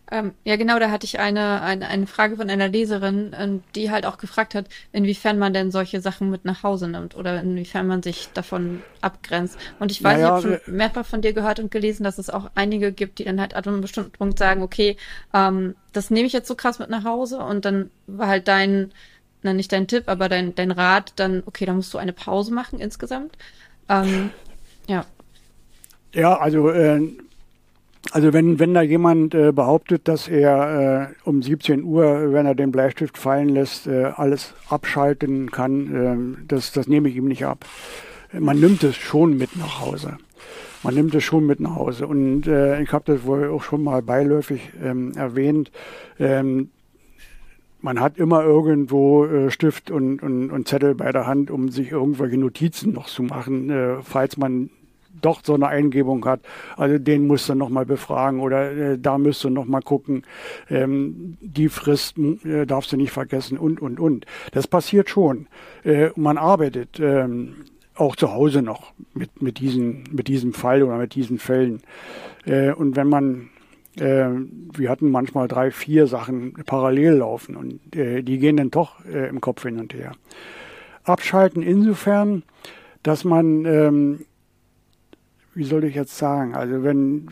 Ähm, 0.10 0.34
ja, 0.46 0.56
genau, 0.56 0.80
da 0.80 0.90
hatte 0.90 1.06
ich 1.06 1.20
eine, 1.20 1.62
eine, 1.62 1.88
eine 1.90 2.08
Frage 2.08 2.38
von 2.38 2.50
einer 2.50 2.70
Leserin, 2.70 3.36
ähm, 3.38 3.64
die 3.76 3.92
halt 3.92 4.06
auch 4.06 4.18
gefragt 4.18 4.56
hat, 4.56 4.68
inwiefern 4.94 5.38
man 5.38 5.52
denn 5.52 5.70
solche 5.70 6.00
Sachen 6.00 6.30
mit 6.30 6.46
nach 6.46 6.64
Hause 6.64 6.88
nimmt 6.88 7.16
oder 7.16 7.42
inwiefern 7.42 7.88
man 7.88 8.02
sich 8.02 8.30
davon 8.34 8.82
abgrenzt. 9.02 9.58
Und 9.80 9.92
ich 9.92 10.02
weiß, 10.02 10.22
naja, 10.22 10.38
ich 10.40 10.46
habe 10.46 10.62
schon 10.64 10.76
mehrfach 10.76 11.06
von 11.06 11.22
dir 11.22 11.34
gehört 11.34 11.60
und 11.60 11.72
gelesen, 11.72 12.06
dass 12.06 12.20
es 12.20 12.30
auch 12.30 12.50
einige 12.56 12.94
gibt, 12.94 13.20
die 13.20 13.26
dann 13.26 13.42
halt 13.42 13.54
an 13.54 13.66
einem 13.66 13.82
bestimmten 13.82 14.12
Punkt 14.12 14.40
sagen, 14.40 14.62
okay, 14.62 14.96
ähm, 15.34 15.76
das 15.92 16.10
nehme 16.10 16.28
ich 16.28 16.34
jetzt 16.34 16.48
so 16.48 16.56
krass 16.56 16.80
mit 16.80 16.90
nach 16.90 17.04
Hause 17.04 17.40
und 17.40 17.66
dann 17.66 17.92
war 18.06 18.28
halt 18.28 18.48
dein, 18.48 18.94
na 19.42 19.52
nicht 19.52 19.74
dein 19.74 19.88
Tipp, 19.88 20.06
aber 20.08 20.30
dein, 20.30 20.56
dein 20.56 20.72
Rat 20.72 21.14
dann, 21.18 21.44
okay, 21.46 21.66
da 21.66 21.74
musst 21.74 21.94
du 21.94 21.98
eine 21.98 22.14
Pause 22.14 22.54
machen 22.54 22.80
insgesamt. 22.80 23.38
Ähm, 23.90 24.30
ja. 24.88 25.06
Ja, 26.14 26.38
also 26.38 26.70
äh, 26.70 27.02
also 28.12 28.34
wenn, 28.34 28.60
wenn 28.60 28.74
da 28.74 28.82
jemand 28.82 29.34
äh, 29.34 29.52
behauptet, 29.52 30.08
dass 30.08 30.28
er 30.28 31.12
äh, 31.12 31.28
um 31.28 31.42
17 31.42 31.84
Uhr, 31.84 32.32
wenn 32.32 32.46
er 32.46 32.56
den 32.56 32.72
Bleistift 32.72 33.18
fallen 33.18 33.50
lässt, 33.50 33.88
äh, 33.88 34.06
alles 34.16 34.54
abschalten 34.70 35.52
kann, 35.52 35.74
ähm, 35.94 36.38
das, 36.48 36.72
das 36.72 36.88
nehme 36.88 37.10
ich 37.10 37.16
ihm 37.16 37.28
nicht 37.28 37.46
ab. 37.46 37.66
Man 38.34 38.60
nimmt 38.60 38.84
es 38.84 38.96
schon 38.96 39.38
mit 39.38 39.56
nach 39.56 39.82
Hause. 39.82 40.18
Man 40.84 40.94
nimmt 40.94 41.16
es 41.16 41.24
schon 41.24 41.46
mit 41.46 41.60
nach 41.60 41.76
Hause. 41.76 42.08
Und 42.08 42.48
äh, 42.48 42.82
ich 42.82 42.92
habe 42.94 43.14
das 43.14 43.26
wohl 43.26 43.50
auch 43.50 43.64
schon 43.64 43.84
mal 43.84 44.02
beiläufig 44.02 44.72
ähm, 44.84 45.14
erwähnt. 45.16 45.72
Ähm, 46.20 46.70
man 47.82 48.00
hat 48.00 48.18
immer 48.18 48.44
irgendwo 48.44 49.26
äh, 49.26 49.52
Stift 49.52 49.92
und, 49.92 50.22
und, 50.22 50.52
und, 50.52 50.68
Zettel 50.68 50.96
bei 50.96 51.12
der 51.12 51.28
Hand, 51.28 51.52
um 51.52 51.70
sich 51.70 51.92
irgendwelche 51.92 52.38
Notizen 52.38 52.94
noch 52.94 53.08
zu 53.08 53.24
machen, 53.24 53.70
äh, 53.70 54.02
falls 54.02 54.38
man 54.38 54.70
doch 55.22 55.42
so 55.44 55.54
eine 55.54 55.68
Eingebung 55.68 56.26
hat, 56.26 56.42
also 56.76 56.98
den 56.98 57.28
musst 57.28 57.50
du 57.50 57.56
nochmal 57.56 57.86
befragen 57.86 58.40
oder 58.40 58.72
äh, 58.72 59.00
da 59.00 59.18
müsst 59.18 59.44
du 59.44 59.50
nochmal 59.50 59.82
gucken, 59.82 60.24
ähm, 60.70 61.38
die 61.42 61.70
Frist 61.70 62.18
äh, 62.18 62.66
darfst 62.66 62.92
du 62.92 62.98
nicht 62.98 63.12
vergessen 63.12 63.58
und, 63.58 63.82
und, 63.82 64.00
und. 64.00 64.26
Das 64.52 64.68
passiert 64.68 65.10
schon. 65.10 65.48
Äh, 65.84 66.10
man 66.16 66.38
arbeitet 66.38 67.00
ähm, 67.00 67.56
auch 67.96 68.16
zu 68.16 68.34
Hause 68.34 68.62
noch 68.62 68.94
mit, 69.14 69.42
mit, 69.42 69.60
diesen, 69.60 70.04
mit 70.12 70.28
diesem 70.28 70.54
Fall 70.54 70.84
oder 70.84 70.98
mit 70.98 71.16
diesen 71.16 71.40
Fällen. 71.40 71.82
Äh, 72.46 72.72
und 72.72 72.96
wenn 72.96 73.08
man 73.08 73.50
äh, 74.00 74.30
wir 74.74 74.90
hatten 74.90 75.10
manchmal 75.10 75.48
drei, 75.48 75.72
vier 75.72 76.08
Sachen 76.08 76.54
parallel 76.66 77.14
laufen 77.14 77.56
und 77.56 77.96
äh, 77.96 78.22
die 78.22 78.38
gehen 78.38 78.58
dann 78.58 78.72
doch 78.72 79.04
äh, 79.06 79.28
im 79.28 79.42
Kopf 79.42 79.64
hin 79.64 79.80
und 79.80 79.94
her. 79.94 80.12
Abschalten 81.04 81.64
insofern, 81.64 82.44
dass 83.04 83.24
man 83.24 83.66
ähm, 83.66 84.26
wie 85.58 85.64
soll 85.64 85.84
ich 85.86 85.96
jetzt 85.96 86.18
sagen, 86.18 86.54
also 86.54 86.84
wenn, 86.84 87.28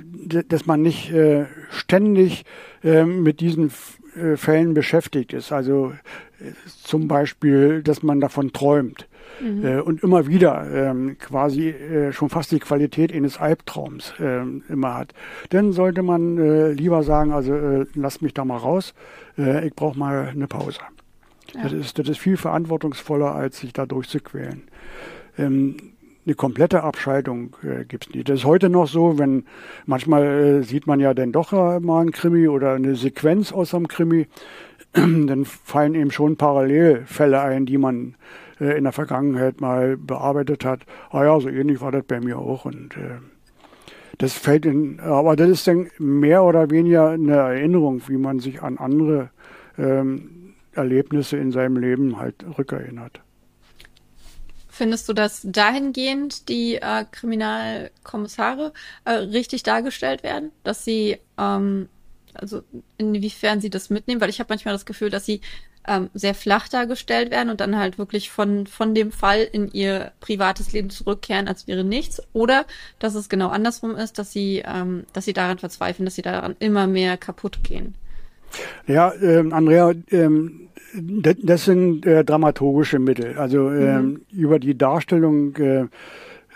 dass 0.48 0.66
man 0.66 0.82
nicht 0.82 1.14
äh, 1.14 1.46
ständig 1.70 2.44
äh, 2.84 3.06
mit 3.06 3.40
diesen 3.40 3.72
äh, 4.16 4.36
Fällen 4.36 4.74
beschäftigt 4.74 5.32
ist, 5.32 5.52
also 5.52 5.94
äh, 6.40 6.52
zum 6.84 7.08
Beispiel, 7.08 7.84
dass 7.84 8.02
man 8.02 8.20
davon 8.20 8.52
träumt 8.52 9.08
mhm. 9.40 9.64
Äh, 9.64 9.80
und 9.80 10.02
immer 10.02 10.26
wieder 10.28 10.66
ähm, 10.74 11.18
quasi 11.20 11.70
äh, 11.70 12.12
schon 12.14 12.30
fast 12.30 12.52
die 12.52 12.60
Qualität 12.60 13.14
eines 13.14 13.38
Albtraums 13.38 14.16
ähm, 14.20 14.64
immer 14.70 14.96
hat, 14.96 15.14
dann 15.50 15.72
sollte 15.72 16.02
man 16.02 16.74
lieber 16.74 17.04
sagen, 17.04 17.32
also 17.32 17.86
lass 17.94 18.22
mich 18.22 18.34
da 18.34 18.44
mal 18.44 18.58
raus, 18.58 18.94
ich 19.38 19.74
brauche 19.76 20.00
mal 20.00 20.30
eine 20.30 20.48
Pause. 20.48 20.80
Ja. 21.54 21.64
Das, 21.64 21.74
ist, 21.74 22.00
das 22.00 22.10
ist 22.10 22.20
viel 22.20 22.38
verantwortungsvoller, 22.38 23.36
als 23.36 23.60
sich 23.60 23.74
da 23.74 23.86
durchzuquälen. 23.86 24.64
Ähm, 25.38 25.76
eine 26.26 26.36
komplette 26.36 26.84
Abschaltung 26.84 27.56
äh, 27.64 27.86
gibt 27.86 28.08
es 28.08 28.14
nicht. 28.14 28.30
Das 28.30 28.40
ist 28.40 28.46
heute 28.46 28.70
noch 28.70 28.88
so, 28.88 29.20
wenn 29.20 29.46
manchmal 29.86 30.24
äh, 30.24 30.64
sieht 30.64 30.88
man 30.88 31.00
ja 31.00 31.14
dann 31.14 31.32
doch 31.32 31.54
äh, 31.54 31.80
mal 31.80 32.02
ein 32.02 32.12
Krimi 32.12 32.48
oder 32.48 32.74
eine 32.74 32.96
Sequenz 32.96 33.52
aus 33.52 33.74
einem 33.74 33.88
Krimi, 33.88 34.28
dann 34.94 35.46
fallen 35.46 35.96
eben 35.96 36.12
schon 36.12 36.36
Parallelfälle 36.36 37.42
ein, 37.42 37.66
die 37.66 37.78
man 37.78 38.16
äh, 38.60 38.78
in 38.78 38.86
der 38.86 38.94
Vergangenheit 38.94 39.62
mal 39.62 39.98
bearbeitet 39.98 40.66
hat. 40.66 40.82
Ah 41.12 41.24
ja, 41.24 41.40
so 41.40 41.50
ähnlich 41.50 41.82
war 41.82 41.92
das 41.92 42.04
bei 42.06 42.20
mir 42.20 42.40
auch 42.40 42.66
und 42.66 42.98
äh, 42.98 43.20
das 44.18 44.34
fällt 44.34 44.66
in, 44.66 45.00
aber 45.02 45.36
das 45.36 45.50
ist 45.50 45.68
dann 45.68 45.90
mehr 46.00 46.44
oder 46.44 46.70
weniger 46.72 47.10
eine 47.10 47.36
Erinnerung, 47.36 48.02
wie 48.08 48.18
man 48.18 48.40
sich 48.40 48.64
an 48.64 48.78
andere 48.78 49.30
ähm, 49.78 50.54
Erlebnisse 50.72 51.38
in 51.38 51.52
seinem 51.52 51.78
Leben 51.78 52.18
halt 52.18 52.46
rückerinnert. 52.58 53.22
Findest 54.76 55.08
du, 55.08 55.14
dass 55.14 55.40
dahingehend 55.46 56.50
die 56.50 56.76
äh, 56.76 57.06
Kriminalkommissare 57.10 58.74
äh, 59.06 59.12
richtig 59.12 59.64
dargestellt 59.64 60.22
werden? 60.22 60.52
Dass 60.66 60.84
sie, 60.84 61.18
ähm, 61.38 61.88
also 62.34 62.62
inwiefern 62.98 63.62
sie 63.62 63.70
das 63.70 63.90
mitnehmen? 63.90 64.20
Weil 64.20 64.30
ich 64.30 64.42
habe 64.42 64.50
manchmal 64.50 64.74
das 64.74 64.86
Gefühl, 64.86 65.10
dass 65.10 65.26
sie 65.26 65.40
ähm, 65.88 66.10
sehr 66.14 66.36
flach 66.36 66.68
dargestellt 66.68 67.32
werden 67.32 67.50
und 67.50 67.62
dann 67.62 67.78
halt 67.78 67.98
wirklich 67.98 68.30
von, 68.30 68.68
von 68.68 68.94
dem 68.94 69.14
Fall 69.14 69.48
in 69.50 69.72
ihr 69.72 70.12
privates 70.20 70.74
Leben 70.74 70.90
zurückkehren, 70.90 71.48
als 71.48 71.68
wäre 71.68 71.86
nichts. 71.86 72.22
Oder 72.34 72.66
dass 73.00 73.16
es 73.16 73.30
genau 73.30 73.48
andersrum 73.48 73.96
ist, 73.96 74.20
dass 74.20 74.34
sie, 74.34 74.62
ähm, 74.66 75.06
dass 75.14 75.24
sie 75.24 75.32
daran 75.32 75.58
verzweifeln, 75.58 76.04
dass 76.04 76.16
sie 76.16 76.22
daran 76.22 76.58
immer 76.60 76.86
mehr 76.86 77.16
kaputt 77.16 77.64
gehen. 77.64 77.96
Ja, 78.88 79.14
ähm, 79.22 79.54
Andrea, 79.54 79.94
ähm, 80.12 80.70
das 81.44 81.66
sind 81.66 82.06
äh, 82.06 82.24
dramaturgische 82.24 83.00
Mittel. 83.00 83.38
Also 83.38 83.70
äh, 83.70 84.02
mhm. 84.02 84.22
über 84.32 84.60
die 84.60 84.78
Darstellung 84.78 85.56
äh, 85.58 85.86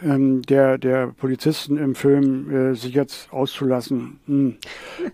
ähm, 0.02 0.42
der, 0.44 0.78
der 0.78 1.08
Polizisten 1.08 1.78
im 1.78 1.96
Film 1.96 2.72
äh, 2.72 2.76
sich 2.76 2.94
jetzt 2.94 3.32
auszulassen, 3.34 4.20
mh, 4.28 4.36
hm, 4.36 4.56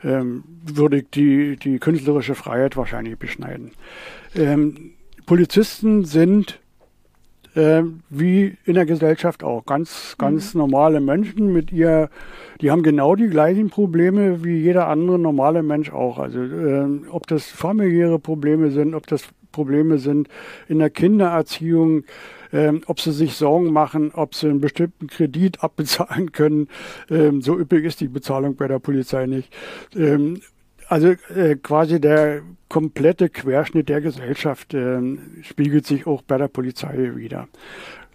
ähm, 0.04 0.44
würde 0.64 0.98
ich 0.98 1.10
die, 1.10 1.58
die 1.58 1.80
künstlerische 1.80 2.36
Freiheit 2.36 2.78
wahrscheinlich 2.78 3.18
beschneiden. 3.18 3.72
Ähm, 4.36 4.92
Polizisten 5.26 6.06
sind 6.06 6.60
äh, 7.56 7.84
wie 8.10 8.58
in 8.66 8.76
der 8.76 8.86
Gesellschaft 8.86 9.44
auch. 9.44 9.66
Ganz, 9.66 10.16
ganz 10.18 10.54
mhm. 10.54 10.60
normale 10.60 11.02
Menschen 11.02 11.52
mit 11.52 11.72
ihr, 11.72 12.10
die 12.62 12.72
haben 12.72 12.84
genau 12.84 13.16
die 13.16 13.28
gleichen 13.28 13.70
Probleme 13.70 14.44
wie 14.44 14.58
jeder 14.58 14.88
andere 14.88 15.18
normale 15.18 15.64
Mensch 15.64 15.92
auch. 15.92 16.20
Also 16.20 16.42
äh, 16.42 16.88
ob 17.10 17.28
das 17.28 17.46
familiäre 17.46 18.20
Probleme 18.20 18.72
sind, 18.72 18.94
ob 18.94 19.08
das 19.08 19.28
Probleme 19.52 19.98
sind 20.00 20.28
in 20.68 20.80
der 20.80 20.90
Kindererziehung, 20.90 22.04
ähm, 22.52 22.82
ob 22.88 23.00
sie 23.00 23.14
sich 23.14 23.36
Sorgen 23.36 23.72
machen, 23.72 24.12
ob 24.14 24.36
sie 24.36 24.50
einen 24.50 24.60
bestimmten 24.60 25.08
Kredit 25.08 25.64
abbezahlen 25.64 26.32
können. 26.34 26.68
Ähm, 27.10 27.42
so 27.42 27.58
üppig 27.58 27.86
ist 27.86 28.02
die 28.02 28.10
Bezahlung 28.10 28.56
bei 28.56 28.68
der 28.68 28.80
Polizei 28.80 29.26
nicht. 29.26 29.54
Ähm, 29.96 30.42
also 30.88 31.16
äh, 31.36 31.56
quasi 31.56 32.00
der 32.00 32.42
komplette 32.70 33.30
Querschnitt 33.30 33.90
der 33.90 34.02
Gesellschaft 34.02 34.74
äh, 34.74 35.00
spiegelt 35.42 35.86
sich 35.86 36.08
auch 36.08 36.22
bei 36.22 36.38
der 36.38 36.48
Polizei 36.48 37.12
wieder. 37.16 37.48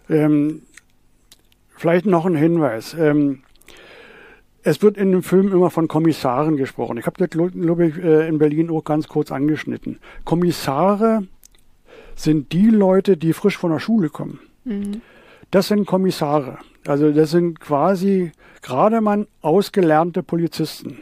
Ähm, 0.09 0.63
vielleicht 1.75 2.05
noch 2.05 2.25
ein 2.25 2.35
Hinweis. 2.35 2.93
Ähm, 2.93 3.43
es 4.63 4.81
wird 4.81 4.97
in 4.97 5.11
dem 5.11 5.23
Film 5.23 5.51
immer 5.51 5.71
von 5.71 5.87
Kommissaren 5.87 6.55
gesprochen. 6.55 6.97
Ich 6.97 7.05
habe 7.07 7.17
das, 7.17 7.29
glaube 7.29 7.87
ich, 7.87 7.97
äh, 7.97 8.27
in 8.27 8.37
Berlin 8.37 8.69
auch 8.69 8.83
ganz 8.83 9.07
kurz 9.07 9.31
angeschnitten. 9.31 9.99
Kommissare 10.23 11.27
sind 12.15 12.51
die 12.51 12.69
Leute, 12.69 13.17
die 13.17 13.33
frisch 13.33 13.57
von 13.57 13.71
der 13.71 13.79
Schule 13.79 14.09
kommen. 14.09 14.39
Mhm. 14.63 15.01
Das 15.49 15.67
sind 15.67 15.85
Kommissare. 15.87 16.59
Also 16.85 17.11
das 17.11 17.31
sind 17.31 17.59
quasi 17.59 18.31
gerade 18.61 19.01
mal 19.01 19.27
ausgelernte 19.41 20.23
Polizisten. 20.23 20.99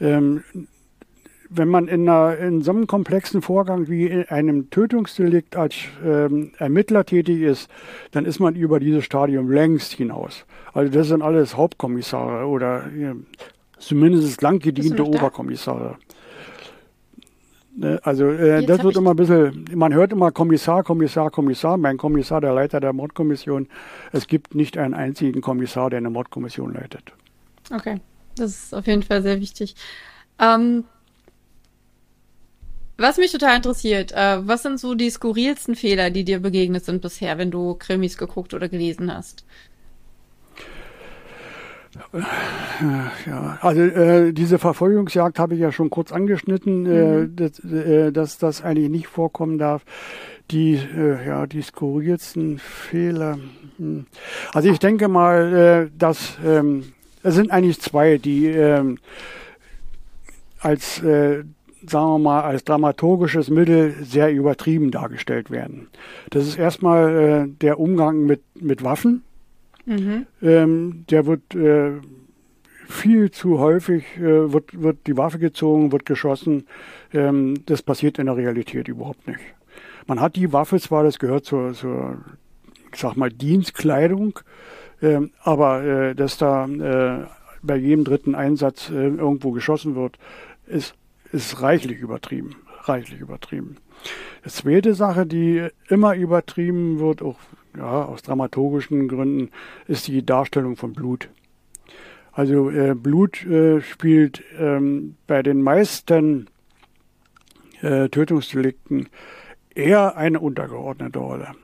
Ähm, 0.00 0.42
wenn 1.56 1.68
man 1.68 1.88
in, 1.88 2.08
einer, 2.08 2.36
in, 2.38 2.62
so 2.62 2.72
einem 2.72 2.86
komplexen 2.86 3.42
Vorgang 3.42 3.88
wie 3.88 4.06
in 4.06 4.24
einem 4.28 4.70
Tötungsdelikt 4.70 5.56
als 5.56 5.74
ähm, 6.04 6.52
Ermittler 6.58 7.04
tätig 7.04 7.42
ist, 7.42 7.70
dann 8.10 8.24
ist 8.24 8.40
man 8.40 8.54
über 8.56 8.80
dieses 8.80 9.04
Stadium 9.04 9.50
längst 9.50 9.92
hinaus. 9.92 10.46
Also 10.72 10.92
das 10.92 11.08
sind 11.08 11.22
alles 11.22 11.56
Hauptkommissare 11.56 12.46
oder 12.46 12.86
äh, 12.86 13.14
zumindest 13.78 14.42
lang 14.42 14.58
gediente 14.58 15.06
Oberkommissare. 15.06 15.96
Ne, 17.76 18.00
also 18.04 18.26
äh, 18.28 18.64
das 18.64 18.82
wird 18.82 18.96
immer 18.96 19.10
ein 19.10 19.16
bisschen, 19.16 19.64
man 19.74 19.92
hört 19.92 20.12
immer 20.12 20.30
Kommissar, 20.30 20.84
Kommissar, 20.84 21.30
Kommissar, 21.30 21.76
mein 21.76 21.96
Kommissar, 21.96 22.40
der 22.40 22.54
Leiter 22.54 22.80
der 22.80 22.92
Mordkommission. 22.92 23.68
Es 24.12 24.26
gibt 24.28 24.54
nicht 24.54 24.78
einen 24.78 24.94
einzigen 24.94 25.40
Kommissar, 25.40 25.90
der 25.90 25.98
eine 25.98 26.10
Mordkommission 26.10 26.72
leitet. 26.72 27.12
Okay. 27.72 28.00
Das 28.36 28.50
ist 28.50 28.74
auf 28.74 28.86
jeden 28.86 29.02
Fall 29.02 29.22
sehr 29.22 29.40
wichtig. 29.40 29.74
Ähm, 30.38 30.84
was 32.96 33.18
mich 33.18 33.32
total 33.32 33.56
interessiert, 33.56 34.12
äh, 34.12 34.46
was 34.46 34.62
sind 34.62 34.78
so 34.78 34.94
die 34.94 35.10
skurrilsten 35.10 35.74
Fehler, 35.74 36.10
die 36.10 36.24
dir 36.24 36.40
begegnet 36.40 36.84
sind 36.84 37.02
bisher, 37.02 37.38
wenn 37.38 37.50
du 37.50 37.74
Krimis 37.74 38.16
geguckt 38.16 38.54
oder 38.54 38.68
gelesen 38.68 39.12
hast? 39.12 39.44
Ja, 43.26 43.58
also 43.60 43.80
äh, 43.80 44.32
diese 44.32 44.58
Verfolgungsjagd 44.58 45.38
habe 45.38 45.54
ich 45.54 45.60
ja 45.60 45.70
schon 45.70 45.90
kurz 45.90 46.12
angeschnitten, 46.12 46.86
äh, 46.86 46.88
mhm. 46.88 47.24
äh, 47.24 47.28
dass, 47.28 47.58
äh, 47.64 48.12
dass 48.12 48.38
das 48.38 48.62
eigentlich 48.62 48.90
nicht 48.90 49.06
vorkommen 49.06 49.58
darf. 49.58 49.84
Die, 50.50 50.74
äh, 50.74 51.26
ja, 51.26 51.46
die 51.46 51.62
skurrilsten 51.62 52.58
Fehler. 52.58 53.38
Hm. 53.78 54.06
Also 54.52 54.68
ich 54.68 54.78
denke 54.78 55.08
mal, 55.08 55.86
äh, 55.86 55.90
dass 55.96 56.36
ähm, 56.44 56.92
es 57.24 57.34
sind 57.34 57.50
eigentlich 57.50 57.80
zwei, 57.80 58.18
die 58.18 58.46
ähm, 58.46 58.98
als, 60.60 61.02
äh, 61.02 61.44
sagen 61.86 62.06
wir 62.06 62.18
mal, 62.18 62.42
als 62.42 62.64
dramaturgisches 62.64 63.50
Mittel 63.50 63.94
sehr 64.02 64.30
übertrieben 64.30 64.90
dargestellt 64.90 65.50
werden. 65.50 65.88
Das 66.30 66.46
ist 66.46 66.58
erstmal 66.58 67.46
äh, 67.48 67.48
der 67.60 67.80
Umgang 67.80 68.24
mit, 68.26 68.42
mit 68.54 68.84
Waffen. 68.84 69.22
Mhm. 69.86 70.26
Ähm, 70.42 71.04
der 71.10 71.26
wird 71.26 71.54
äh, 71.54 71.92
viel 72.86 73.30
zu 73.30 73.58
häufig, 73.58 74.04
äh, 74.18 74.52
wird, 74.52 74.80
wird 74.80 75.06
die 75.06 75.16
Waffe 75.16 75.38
gezogen, 75.38 75.92
wird 75.92 76.04
geschossen. 76.04 76.66
Ähm, 77.12 77.64
das 77.66 77.82
passiert 77.82 78.18
in 78.18 78.26
der 78.26 78.36
Realität 78.36 78.88
überhaupt 78.88 79.26
nicht. 79.26 79.40
Man 80.06 80.20
hat 80.20 80.36
die 80.36 80.52
Waffe 80.52 80.78
zwar, 80.78 81.04
das 81.04 81.18
gehört 81.18 81.46
zur, 81.46 81.72
zur 81.72 82.18
ich 82.92 83.00
sag 83.00 83.16
mal, 83.16 83.30
Dienstkleidung, 83.30 84.38
aber 85.42 85.82
äh, 85.82 86.14
dass 86.14 86.38
da 86.38 86.66
äh, 86.66 87.26
bei 87.62 87.76
jedem 87.76 88.04
dritten 88.04 88.34
Einsatz 88.34 88.90
äh, 88.90 88.94
irgendwo 88.94 89.50
geschossen 89.52 89.94
wird, 89.94 90.18
ist, 90.66 90.94
ist 91.32 91.60
reichlich 91.62 92.00
übertrieben. 92.00 92.56
Reichlich 92.82 93.20
übertrieben. 93.20 93.76
Die 94.44 94.50
zweite 94.50 94.94
Sache, 94.94 95.24
die 95.26 95.68
immer 95.88 96.14
übertrieben 96.14 96.98
wird, 96.98 97.22
auch 97.22 97.38
ja, 97.76 98.04
aus 98.04 98.22
dramaturgischen 98.22 99.08
Gründen, 99.08 99.50
ist 99.88 100.06
die 100.06 100.24
Darstellung 100.24 100.76
von 100.76 100.92
Blut. 100.92 101.30
Also 102.32 102.70
äh, 102.70 102.94
Blut 102.94 103.44
äh, 103.46 103.80
spielt 103.80 104.42
ähm, 104.58 105.16
bei 105.26 105.42
den 105.42 105.62
meisten 105.62 106.48
äh, 107.80 108.08
Tötungsdelikten 108.08 109.08
eher 109.74 110.16
eine 110.16 110.40
untergeordnete 110.40 111.18
Rolle 111.18 111.54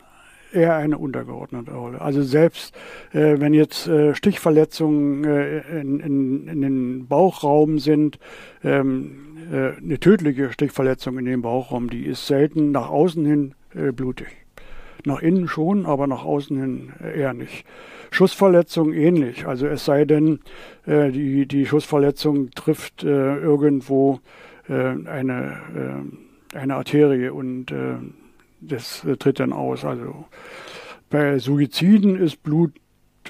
eher 0.53 0.76
eine 0.76 0.98
untergeordnete 0.98 1.72
Rolle. 1.72 2.01
Also 2.01 2.22
selbst 2.22 2.74
äh, 3.12 3.38
wenn 3.38 3.55
jetzt 3.55 3.86
äh, 3.86 4.14
Stichverletzungen 4.14 5.24
äh, 5.24 5.80
in, 5.80 6.01
in, 6.01 6.48
in 6.48 6.61
den 6.61 7.07
Bauchraum 7.07 7.78
sind, 7.78 8.18
ähm, 8.64 9.38
äh, 9.53 9.76
eine 9.76 9.98
tödliche 9.98 10.53
Stichverletzung 10.53 11.18
in 11.18 11.24
den 11.24 11.42
Bauchraum, 11.42 11.90
die 11.90 12.05
ist 12.05 12.26
selten 12.26 12.70
nach 12.72 12.88
außen 12.88 13.24
hin 13.24 13.55
äh, 13.74 13.92
blutig. 13.92 14.28
Nach 15.05 15.20
innen 15.20 15.48
schon, 15.48 15.86
aber 15.86 16.07
nach 16.07 16.24
außen 16.24 16.61
hin 16.61 16.92
eher 17.16 17.32
nicht. 17.32 17.64
Schussverletzung 18.11 18.92
ähnlich. 18.92 19.46
Also 19.46 19.66
es 19.66 19.84
sei 19.84 20.05
denn, 20.05 20.40
äh, 20.86 21.11
die, 21.11 21.46
die 21.46 21.66
Schussverletzung 21.66 22.51
trifft 22.51 23.05
äh, 23.05 23.36
irgendwo 23.36 24.20
äh, 24.68 24.74
eine, 25.07 26.05
äh, 26.55 26.57
eine 26.57 26.74
Arterie 26.74 27.30
und 27.30 27.70
äh, 27.70 27.96
das 28.61 29.04
äh, 29.04 29.16
tritt 29.16 29.40
dann 29.40 29.52
aus. 29.52 29.84
Also 29.84 30.26
bei 31.08 31.38
Suiziden 31.38 32.16
ist 32.16 32.42
Blut 32.42 32.72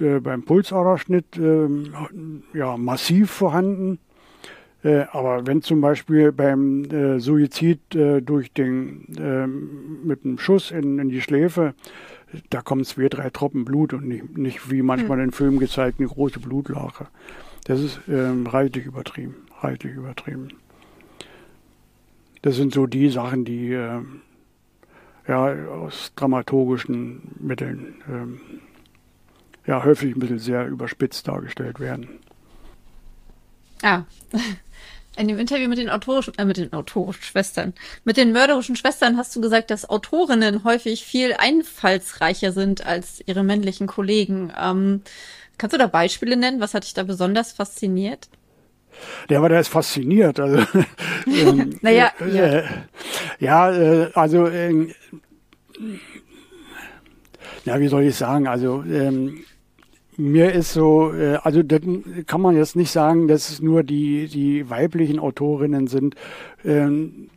äh, 0.01 0.21
beim 0.21 0.43
Pulsaderschnitt 0.43 1.37
äh, 1.37 1.69
ja, 2.55 2.77
massiv 2.77 3.31
vorhanden. 3.31 3.99
Äh, 4.83 5.05
aber 5.13 5.47
wenn 5.47 5.63
zum 5.63 5.81
Beispiel 5.81 6.33
beim 6.33 6.85
äh, 6.85 7.21
Suizid 7.21 7.95
äh, 7.95 8.21
durch 8.23 8.53
den, 8.53 9.07
ähm, 9.19 10.01
mit 10.05 10.25
einem 10.25 10.39
Schuss 10.39 10.71
in, 10.71 10.99
in, 10.99 11.11
die 11.11 11.21
Schläfe, 11.21 11.75
da 12.49 12.63
kommen 12.63 12.85
zwei, 12.85 13.09
drei 13.09 13.29
Tropfen 13.31 13.65
Blut 13.65 13.93
und 13.93 14.07
nicht, 14.07 14.39
nicht 14.39 14.71
wie 14.71 14.83
manchmal 14.83 15.19
hm. 15.19 15.25
in 15.25 15.33
Filmen 15.33 15.59
gezeigt, 15.59 15.99
eine 15.99 16.09
große 16.09 16.41
Blutlache. 16.41 17.09
Das 17.65 17.81
ist 17.81 18.01
ähm, 18.09 18.47
reichlich 18.47 18.87
übertrieben, 18.87 19.35
reichlich 19.61 19.95
übertrieben. 19.95 20.49
Das 22.41 22.57
sind 22.57 22.73
so 22.73 22.87
die 22.87 23.11
Sachen, 23.11 23.45
die 23.45 23.77
ja, 25.27 25.53
aus 25.69 26.13
dramaturgischen 26.17 27.37
Mitteln 27.39 28.03
ähm, 28.09 28.41
ja, 29.67 29.85
häufig 29.85 30.15
ein 30.15 30.19
bisschen 30.19 30.39
sehr 30.39 30.67
überspitzt 30.67 31.29
dargestellt 31.29 31.81
werden. 31.81 32.09
Ah, 33.83 34.03
in 35.17 35.29
dem 35.29 35.39
Interview 35.39 35.69
mit 35.69 35.79
den 35.79 35.91
autorischen, 35.91 36.37
äh, 36.39 36.45
mit 36.45 36.57
den 36.57 36.73
autorischen 36.73 37.23
Schwestern, 37.23 37.75
mit 38.05 38.17
den 38.17 38.33
mörderischen 38.33 38.77
Schwestern 38.77 39.17
hast 39.17 39.35
du 39.37 39.41
gesagt, 39.41 39.71
dass 39.71 39.89
Autorinnen 39.89 40.65
häufig 40.65 41.05
viel 41.05 41.35
einfallsreicher 41.35 42.53
sind 42.53 42.85
als 42.87 43.23
ihre 43.27 43.43
männlichen 43.43 43.87
Kollegen. 43.87 44.53
Ähm, 44.59 45.03
kannst 45.59 45.75
du 45.75 45.79
da 45.79 45.87
Beispiele 45.87 46.37
nennen? 46.37 46.61
Was 46.61 46.75
hat 46.75 46.85
dich 46.85 46.95
da 46.95 47.03
besonders 47.03 47.53
fasziniert? 47.53 48.29
Der 49.29 49.43
war 49.43 49.49
da 49.49 49.59
ist 49.59 49.69
fasziniert. 49.69 50.41
Also, 50.41 50.59
ähm, 51.27 51.79
naja, 51.83 52.11
äh, 52.21 52.37
ja, 52.37 52.45
äh, 52.47 52.65
ja 53.39 53.73
äh, 53.73 54.11
also 54.15 54.47
äh, 54.47 54.89
ja, 57.65 57.81
wie 57.81 57.89
soll 57.89 58.05
ich 58.05 58.17
sagen? 58.17 58.47
Also 58.47 58.83
ähm, 58.89 59.45
mir 60.17 60.53
ist 60.53 60.73
so, 60.73 61.13
äh, 61.13 61.39
also 61.43 61.63
das 61.63 61.81
kann 62.27 62.41
man 62.41 62.57
jetzt 62.57 62.77
nicht 62.77 62.91
sagen, 62.91 63.29
dass 63.29 63.51
es 63.51 63.61
nur 63.61 63.83
die, 63.83 64.29
die 64.29 64.69
weiblichen 64.69 65.19
Autorinnen 65.19 65.87
sind. 65.87 66.15
Ähm, 66.65 67.31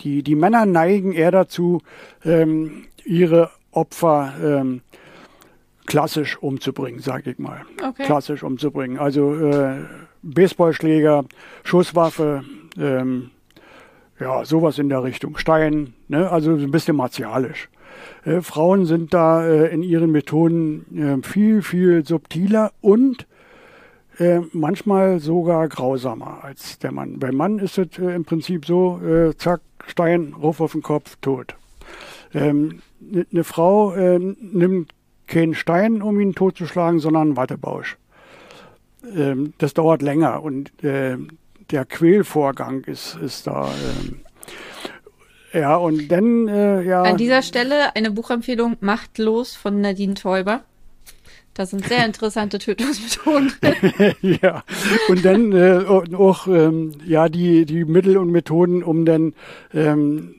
die, 0.00 0.22
die 0.22 0.34
Männer 0.34 0.66
neigen 0.66 1.12
eher 1.12 1.30
dazu, 1.30 1.82
ähm, 2.24 2.86
ihre 3.04 3.50
Opfer 3.70 4.32
ähm, 4.42 4.80
klassisch 5.86 6.38
umzubringen, 6.38 7.00
sage 7.00 7.32
ich 7.32 7.38
mal. 7.38 7.62
Okay. 7.82 8.04
Klassisch 8.04 8.42
umzubringen. 8.42 8.98
Also 8.98 9.34
äh, 9.34 9.84
Baseballschläger, 10.22 11.24
Schusswaffe, 11.64 12.44
ähm, 12.78 13.30
ja, 14.18 14.44
sowas 14.44 14.78
in 14.78 14.88
der 14.88 15.02
Richtung. 15.02 15.36
Stein, 15.38 15.94
ne? 16.08 16.30
also 16.30 16.52
ein 16.52 16.70
bisschen 16.70 16.96
martialisch. 16.96 17.68
Äh, 18.24 18.40
Frauen 18.42 18.84
sind 18.84 19.14
da 19.14 19.46
äh, 19.46 19.72
in 19.72 19.82
ihren 19.82 20.10
Methoden 20.10 21.22
äh, 21.22 21.26
viel, 21.26 21.62
viel 21.62 22.04
subtiler 22.04 22.72
und 22.80 23.26
äh, 24.18 24.40
manchmal 24.52 25.20
sogar 25.20 25.68
grausamer 25.68 26.44
als 26.44 26.78
der 26.78 26.92
Mann. 26.92 27.18
Beim 27.18 27.36
Mann 27.36 27.58
ist 27.58 27.78
es 27.78 27.98
äh, 27.98 28.14
im 28.14 28.24
Prinzip 28.24 28.66
so, 28.66 29.00
äh, 29.00 29.34
zack, 29.36 29.62
Stein, 29.86 30.34
Ruf 30.40 30.60
auf 30.60 30.72
den 30.72 30.82
Kopf, 30.82 31.16
tot. 31.22 31.56
Ähm, 32.34 32.80
eine 33.00 33.26
ne 33.30 33.44
Frau 33.44 33.94
nimmt 33.96 34.92
keinen 35.26 35.54
Stein, 35.54 36.02
um 36.02 36.20
ihn 36.20 36.34
totzuschlagen, 36.34 37.00
sondern 37.00 37.28
einen 37.28 37.36
Wattebausch. 37.38 37.96
Ähm, 39.04 39.54
das 39.58 39.74
dauert 39.74 40.02
länger 40.02 40.42
und 40.42 40.72
der 40.82 41.84
Quälvorgang 41.84 42.84
ist, 42.84 43.16
ist 43.22 43.46
da 43.46 43.68
ähm, 43.68 44.20
ja, 45.52 45.76
und 45.76 46.08
dann, 46.08 46.46
äh, 46.48 46.82
ja. 46.82 47.02
An 47.02 47.16
dieser 47.16 47.42
Stelle 47.42 47.96
eine 47.96 48.10
Buchempfehlung 48.10 48.76
Machtlos 48.80 49.56
von 49.56 49.80
Nadine 49.80 50.14
Teuber. 50.14 50.62
Das 51.54 51.70
sind 51.70 51.84
sehr 51.84 52.06
interessante 52.06 52.58
Tötungsmethoden. 52.58 53.52
ja, 54.42 54.62
und 55.08 55.24
dann 55.24 55.52
äh, 55.52 55.84
auch 55.84 56.46
ähm, 56.46 56.92
ja 57.04 57.28
die, 57.28 57.66
die 57.66 57.84
Mittel 57.84 58.16
und 58.16 58.30
Methoden, 58.30 58.84
um 58.84 59.04
dann 59.04 59.34
ähm, 59.74 60.36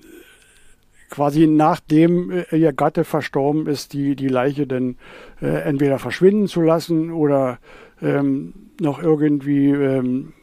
quasi 1.10 1.46
nachdem 1.46 2.32
äh, 2.32 2.56
ihr 2.56 2.72
Gatte 2.72 3.04
verstorben 3.04 3.68
ist, 3.68 3.92
die, 3.92 4.16
die 4.16 4.30
Leiche 4.30 4.66
dann 4.66 4.96
äh, 5.42 5.48
entweder 5.64 6.00
verschwinden 6.00 6.48
zu 6.48 6.62
lassen 6.62 7.12
oder 7.12 7.60
ähm, 8.02 8.54
noch 8.80 9.02
irgendwie 9.02 9.70
ähm, 9.70 10.34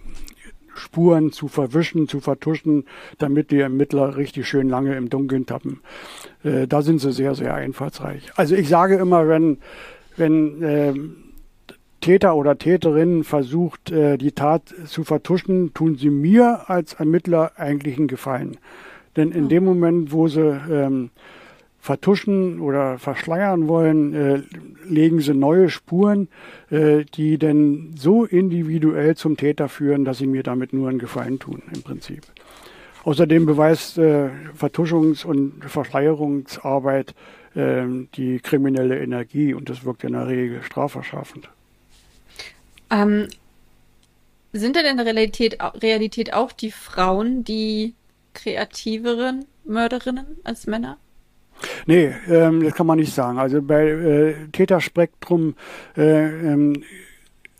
Spuren 0.75 1.33
zu 1.33 1.49
verwischen, 1.49 2.09
zu 2.09 2.21
vertuschen, 2.21 2.85
damit 3.19 3.51
die 3.51 3.59
Ermittler 3.59 4.17
richtig 4.17 4.49
schön 4.49 4.69
lange 4.69 4.97
im 4.97 5.11
Dunkeln 5.11 5.47
tappen. 5.47 5.81
Äh, 6.45 6.67
da 6.67 6.83
sind 6.83 7.01
sie 7.01 7.13
sehr, 7.13 7.35
sehr 7.35 7.55
einfallsreich. 7.55 8.31
Also 8.37 8.55
ich 8.55 8.69
sage 8.69 8.97
immer, 8.97 9.29
wenn, 9.29 9.59
wenn 10.17 10.63
äh, 10.63 10.95
Täter 12.01 12.37
oder 12.37 12.57
Täterin 12.59 13.25
versucht, 13.25 13.91
äh, 13.91 14.17
die 14.17 14.33
Tat 14.33 14.73
zu 14.87 15.05
vertuschen, 15.05 15.75
tun 15.75 15.97
sie 15.97 16.11
mir 16.11 16.71
als 16.71 16.95
Ermittler 16.95 17.53
eigentlich 17.57 17.99
einen 17.99 18.09
Gefallen. 18.09 18.57
Denn 19.17 19.33
in 19.33 19.49
dem 19.49 19.65
Moment, 19.65 20.13
wo 20.13 20.29
sie 20.29 20.61
ähm, 20.71 21.11
vertuschen 21.89 22.61
oder 22.61 22.99
verschleiern 22.99 23.66
wollen, 23.66 24.14
äh, 24.14 24.43
legen 24.84 25.22
sie 25.22 25.32
neue 25.32 25.70
Spuren, 25.70 26.28
äh, 26.70 27.07
die 27.14 27.39
dann 27.39 27.95
so 27.97 28.26
individuell 28.26 29.16
zum 29.16 29.39
Täter 29.39 29.70
führen, 29.70 30.05
dass 30.05 30.18
sie 30.18 30.26
mir 30.26 30.43
damit 30.43 30.74
nur 30.74 30.91
einen 30.91 30.99
Gefallen 30.99 31.39
tun, 31.39 31.62
im 31.72 31.82
Prinzip. 31.82 32.24
Außerdem 33.05 33.47
beweist 33.47 33.97
äh, 33.97 34.28
Vertuschungs- 34.55 35.24
und 35.24 35.64
Verschleierungsarbeit 35.64 37.14
äh, 37.55 37.84
die 38.16 38.41
kriminelle 38.41 39.01
Energie 39.01 39.55
und 39.55 39.70
das 39.70 39.86
wirkt 39.86 40.05
in 40.05 40.12
der 40.12 40.28
Regel 40.28 40.62
strafverschaffend. 40.62 41.49
Ähm, 42.91 43.28
sind 44.53 44.76
denn 44.76 44.84
in 44.84 44.99
der 44.99 45.07
Realität, 45.07 45.57
Realität 45.82 46.34
auch 46.34 46.53
die 46.53 46.70
Frauen 46.70 47.45
die 47.45 47.95
kreativeren 48.34 49.47
Mörderinnen 49.64 50.26
als 50.45 50.66
Männer? 50.66 50.99
Nee, 51.87 52.15
ähm, 52.29 52.63
das 52.63 52.75
kann 52.75 52.87
man 52.87 52.99
nicht 52.99 53.15
sagen. 53.15 53.39
Also 53.39 53.63
bei 53.63 53.89
äh, 53.89 54.35
Täterspektrum, 54.53 55.55
äh, 55.97 56.03
ähm, 56.03 56.85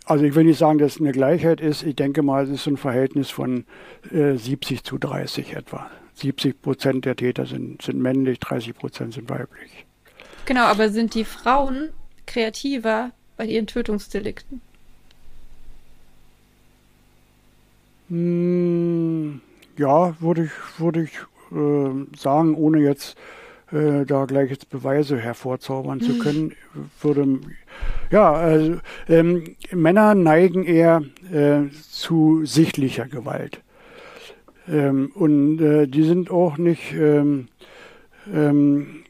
also 0.05 0.23
ich 0.25 0.35
will 0.35 0.45
nicht 0.45 0.57
sagen, 0.57 0.79
dass 0.79 0.95
es 0.95 1.01
eine 1.01 1.11
Gleichheit 1.11 1.61
ist. 1.61 1.83
Ich 1.83 1.95
denke 1.95 2.23
mal, 2.23 2.43
es 2.43 2.49
ist 2.49 2.67
ein 2.67 2.77
Verhältnis 2.77 3.29
von 3.29 3.65
äh, 4.11 4.35
70 4.35 4.83
zu 4.83 4.97
30 4.97 5.55
etwa. 5.55 5.89
70 6.15 6.61
Prozent 6.61 7.05
der 7.05 7.15
Täter 7.15 7.45
sind, 7.45 7.81
sind 7.81 7.99
männlich, 7.99 8.39
30 8.39 8.75
Prozent 8.75 9.13
sind 9.13 9.29
weiblich. 9.29 9.85
Genau, 10.45 10.63
aber 10.63 10.89
sind 10.89 11.13
die 11.15 11.25
Frauen 11.25 11.89
kreativer 12.25 13.11
bei 13.37 13.45
ihren 13.45 13.67
Tötungsdelikten? 13.67 14.61
Hm, 18.09 19.41
ja, 19.77 20.19
würde 20.19 20.45
ich, 20.45 20.79
würde 20.79 21.03
ich 21.03 21.11
äh, 21.51 22.17
sagen, 22.17 22.55
ohne 22.55 22.79
jetzt 22.79 23.15
äh, 23.71 24.05
da 24.05 24.25
gleich 24.25 24.49
jetzt 24.49 24.69
Beweise 24.69 25.17
hervorzaubern 25.17 26.01
zu 26.01 26.13
mhm. 26.13 26.19
können, 26.19 26.51
würde 27.01 27.39
ja, 28.11 28.33
also, 28.33 28.77
ähm, 29.07 29.55
Männer 29.71 30.15
neigen 30.15 30.63
eher 30.63 31.03
äh, 31.31 31.69
zu 31.91 32.45
sichtlicher 32.45 33.05
Gewalt. 33.05 33.61
Ähm, 34.67 35.11
und 35.13 35.61
äh, 35.61 35.87
die 35.87 36.03
sind 36.03 36.31
auch 36.31 36.57
nicht 36.57 36.93
ähm, 36.93 37.47
ähm 38.33 39.03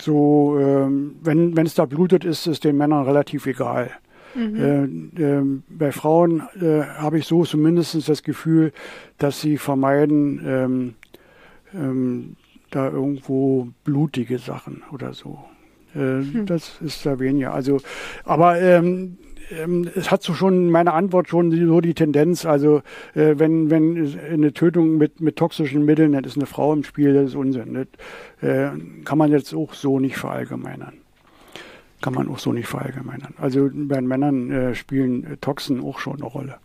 so, 0.00 0.58
ähm, 0.58 1.14
wenn 1.22 1.56
es 1.64 1.76
da 1.76 1.84
blutet, 1.84 2.24
ist 2.24 2.48
es 2.48 2.58
den 2.58 2.76
Männern 2.76 3.04
relativ 3.04 3.46
egal. 3.46 3.92
Mhm. 4.34 5.14
Äh, 5.16 5.22
äh, 5.22 5.44
bei 5.68 5.92
Frauen 5.92 6.42
äh, 6.60 6.82
habe 6.82 7.18
ich 7.18 7.26
so 7.26 7.44
zumindest 7.44 8.08
das 8.08 8.22
Gefühl, 8.22 8.72
dass 9.18 9.40
sie 9.40 9.58
vermeiden, 9.58 10.42
ähm, 10.44 10.94
ähm, 11.74 12.36
da 12.74 12.90
irgendwo 12.90 13.68
blutige 13.84 14.38
Sachen 14.38 14.82
oder 14.92 15.14
so. 15.14 15.44
Äh, 15.94 15.98
hm. 15.98 16.46
Das 16.46 16.80
ist 16.80 17.04
da 17.06 17.18
weniger. 17.18 17.54
Also, 17.54 17.80
aber 18.24 18.60
ähm, 18.60 19.18
ähm, 19.50 19.90
es 19.94 20.10
hat 20.10 20.22
so 20.22 20.34
schon 20.34 20.70
meine 20.70 20.92
Antwort 20.92 21.28
schon 21.28 21.50
so 21.50 21.80
die 21.80 21.94
Tendenz, 21.94 22.44
also 22.46 22.82
äh, 23.14 23.34
wenn, 23.36 23.70
wenn 23.70 24.18
eine 24.30 24.52
Tötung 24.52 24.96
mit, 24.98 25.20
mit 25.20 25.36
toxischen 25.36 25.84
Mitteln, 25.84 26.12
dann 26.12 26.24
ist 26.24 26.36
eine 26.36 26.46
Frau 26.46 26.72
im 26.72 26.84
Spiel, 26.84 27.14
das 27.14 27.30
ist 27.30 27.34
Unsinn. 27.34 27.74
Das 27.74 28.48
äh, 28.48 28.70
kann 29.04 29.18
man 29.18 29.30
jetzt 29.30 29.54
auch 29.54 29.74
so 29.74 29.98
nicht 29.98 30.16
verallgemeinern. 30.16 30.94
Kann 32.00 32.14
man 32.14 32.28
auch 32.28 32.38
so 32.38 32.52
nicht 32.52 32.66
verallgemeinern. 32.66 33.34
Also 33.36 33.70
bei 33.72 34.00
Männern 34.00 34.50
äh, 34.50 34.74
spielen 34.74 35.38
Toxen 35.40 35.80
auch 35.80 35.98
schon 35.98 36.16
eine 36.16 36.24
Rolle. 36.24 36.56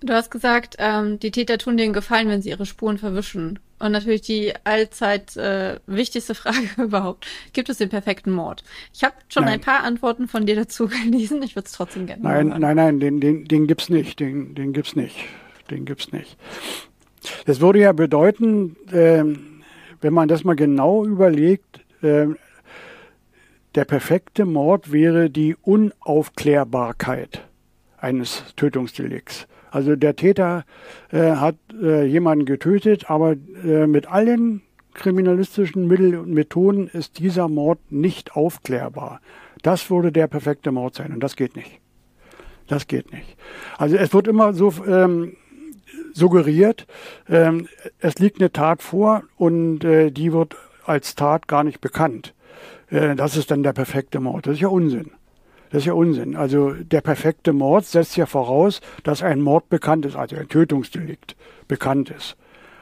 Du 0.00 0.12
hast 0.12 0.30
gesagt, 0.30 0.76
ähm, 0.78 1.18
die 1.18 1.32
Täter 1.32 1.58
tun 1.58 1.76
denen 1.76 1.92
Gefallen, 1.92 2.28
wenn 2.28 2.40
sie 2.40 2.50
ihre 2.50 2.66
Spuren 2.66 2.98
verwischen. 2.98 3.58
Und 3.78 3.92
natürlich 3.92 4.22
die 4.22 4.52
allzeit 4.64 5.36
äh, 5.36 5.78
wichtigste 5.86 6.34
Frage 6.34 6.68
überhaupt. 6.82 7.26
Gibt 7.52 7.68
es 7.68 7.78
den 7.78 7.88
perfekten 7.88 8.32
Mord? 8.32 8.64
Ich 8.92 9.04
habe 9.04 9.14
schon 9.28 9.44
nein. 9.44 9.54
ein 9.54 9.60
paar 9.60 9.84
Antworten 9.84 10.28
von 10.28 10.46
dir 10.46 10.56
dazu 10.56 10.88
gelesen. 10.88 11.42
Ich 11.42 11.54
würde 11.54 11.66
es 11.66 11.72
trotzdem 11.72 12.06
gerne 12.06 12.22
Nein, 12.22 12.50
hören. 12.50 12.60
nein, 12.60 12.76
nein, 12.76 13.00
den, 13.00 13.20
den, 13.20 13.44
den 13.44 13.66
gibt's 13.66 13.88
nicht. 13.88 14.20
Den, 14.20 14.54
den 14.54 14.72
gibt's 14.72 14.96
nicht. 14.96 15.16
Den 15.70 15.84
gibt's 15.84 16.12
nicht. 16.12 16.36
Das 17.46 17.60
würde 17.60 17.80
ja 17.80 17.92
bedeuten, 17.92 18.76
äh, 18.90 19.24
wenn 20.00 20.14
man 20.14 20.28
das 20.28 20.44
mal 20.44 20.56
genau 20.56 21.04
überlegt, 21.04 21.80
äh, 22.02 22.26
der 23.74 23.84
perfekte 23.84 24.44
Mord 24.44 24.92
wäre 24.92 25.30
die 25.30 25.54
Unaufklärbarkeit 25.62 27.46
eines 27.98 28.42
Tötungsdelikts. 28.56 29.46
Also 29.70 29.96
der 29.96 30.16
Täter 30.16 30.64
äh, 31.10 31.32
hat 31.32 31.56
äh, 31.80 32.04
jemanden 32.04 32.44
getötet, 32.44 33.10
aber 33.10 33.36
äh, 33.64 33.86
mit 33.86 34.06
allen 34.10 34.62
kriminalistischen 34.94 35.86
Mitteln 35.86 36.16
und 36.16 36.32
Methoden 36.32 36.88
ist 36.88 37.18
dieser 37.18 37.48
Mord 37.48 37.78
nicht 37.90 38.34
aufklärbar. 38.34 39.20
Das 39.62 39.90
würde 39.90 40.12
der 40.12 40.26
perfekte 40.26 40.72
Mord 40.72 40.94
sein 40.94 41.12
und 41.12 41.20
das 41.20 41.36
geht 41.36 41.56
nicht. 41.56 41.80
Das 42.66 42.86
geht 42.86 43.12
nicht. 43.12 43.36
Also 43.78 43.96
es 43.96 44.12
wird 44.12 44.28
immer 44.28 44.52
so 44.52 44.72
ähm, 44.86 45.36
suggeriert, 46.12 46.86
ähm, 47.28 47.68
es 47.98 48.18
liegt 48.18 48.40
eine 48.40 48.52
Tat 48.52 48.82
vor 48.82 49.22
und 49.36 49.84
äh, 49.84 50.10
die 50.10 50.32
wird 50.32 50.56
als 50.84 51.14
Tat 51.14 51.48
gar 51.48 51.64
nicht 51.64 51.80
bekannt. 51.80 52.34
Äh, 52.90 53.14
das 53.14 53.36
ist 53.36 53.50
dann 53.50 53.62
der 53.62 53.72
perfekte 53.72 54.20
Mord. 54.20 54.46
Das 54.46 54.54
ist 54.54 54.60
ja 54.60 54.68
Unsinn. 54.68 55.12
Das 55.70 55.80
ist 55.80 55.86
ja 55.86 55.92
Unsinn. 55.92 56.36
Also 56.36 56.72
der 56.72 57.00
perfekte 57.00 57.52
Mord 57.52 57.84
setzt 57.84 58.16
ja 58.16 58.26
voraus, 58.26 58.80
dass 59.02 59.22
ein 59.22 59.40
Mord 59.40 59.68
bekannt 59.68 60.06
ist, 60.06 60.16
also 60.16 60.36
ein 60.36 60.48
Tötungsdelikt 60.48 61.36
bekannt 61.66 62.10
ist. 62.10 62.36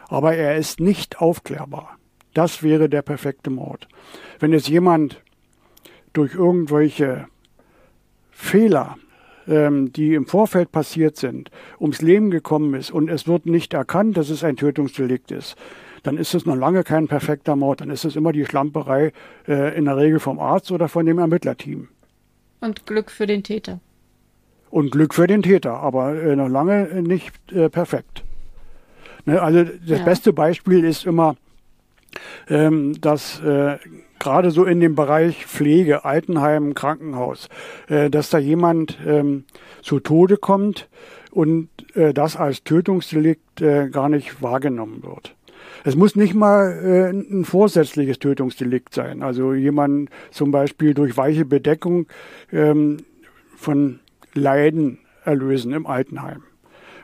Aber 0.09 0.35
er 0.35 0.57
ist 0.57 0.81
nicht 0.81 1.21
aufklärbar. 1.21 1.99
Das 2.33 2.63
wäre 2.63 2.89
der 2.89 3.03
perfekte 3.03 3.51
Mord. 3.51 3.89
Wenn 4.39 4.53
jetzt 4.53 4.69
jemand 4.69 5.23
durch 6.13 6.35
irgendwelche 6.35 7.27
Fehler, 8.31 8.97
ähm, 9.49 9.93
die 9.93 10.15
im 10.15 10.27
Vorfeld 10.27 10.71
passiert 10.71 11.17
sind, 11.17 11.51
ums 11.81 12.03
Leben 12.03 12.31
gekommen 12.31 12.75
ist 12.75 12.91
und 12.91 13.09
es 13.09 13.27
wird 13.27 13.47
nicht 13.47 13.75
erkannt, 13.75 14.17
dass 14.17 14.31
es 14.31 14.45
ein 14.45 14.57
Tötungsdelikt 14.57 15.31
ist, 15.31 15.57
dann 16.03 16.19
ist 16.19 16.35
es 16.35 16.47
noch 16.47 16.55
lange 16.55 16.85
kein 16.85 17.09
perfekter 17.09 17.57
Mord. 17.57 17.81
Dann 17.81 17.91
ist 17.91 18.05
es 18.05 18.15
immer 18.15 18.33
die 18.33 18.45
Schlamperei 18.45 19.13
äh, 19.49 19.77
in 19.77 19.87
der 19.87 19.97
Regel 19.97 20.21
vom 20.21 20.39
Arzt 20.39 20.71
oder 20.71 20.89
von 20.89 21.05
dem 21.05 21.19
Ermittlerteam. 21.19 21.89
Und 22.61 22.87
Glück 22.87 23.11
für 23.11 23.27
den 23.27 23.43
Täter. 23.43 23.81
Und 24.71 24.91
Glück 24.91 25.15
für 25.15 25.27
den 25.27 25.43
Täter, 25.43 25.75
aber 25.75 26.21
äh, 26.21 26.37
noch 26.37 26.49
lange 26.49 27.03
nicht 27.03 27.35
äh, 27.53 27.69
perfekt. 27.69 28.25
Ne, 29.25 29.41
also 29.41 29.65
das 29.65 29.99
ja. 29.99 30.05
beste 30.05 30.33
Beispiel 30.33 30.85
ist 30.85 31.07
immer, 31.07 31.37
ähm, 32.49 33.01
dass 33.01 33.41
äh, 33.41 33.79
gerade 34.19 34.51
so 34.51 34.65
in 34.65 34.81
dem 34.81 34.95
Bereich 34.95 35.47
Pflege, 35.47 36.05
Altenheim, 36.05 36.75
Krankenhaus, 36.75 37.49
äh, 37.89 38.11
dass 38.11 38.31
da 38.31 38.39
jemand 38.39 38.99
ähm, 39.07 39.45
zu 39.83 40.01
Tode 40.01 40.37
kommt 40.37 40.89
und 41.31 41.69
äh, 41.95 42.15
das 42.15 42.37
als 42.37 42.65
Tötungsdelikt 42.65 43.61
äh, 43.61 43.89
gar 43.89 44.09
nicht 44.09 44.43
wahrgenommen 44.43 45.03
wird. 45.03 45.35
Es 45.87 45.95
muss 45.95 46.17
nicht 46.17 46.35
mal 46.35 46.73
äh, 46.83 47.11
ein 47.11 47.45
vorsätzliches 47.45 48.19
Tötungsdelikt 48.19 48.93
sein. 48.93 49.23
Also 49.23 49.55
jemand 49.55 50.11
zum 50.33 50.51
Beispiel 50.51 50.95
durch 50.95 51.17
weiche 51.17 51.45
Bedeckung 51.45 52.09
ähm, 52.51 52.97
von 53.55 54.01
Leiden 54.35 54.99
erlösen 55.25 55.73
im 55.73 55.87
Altenheim. 55.87 56.43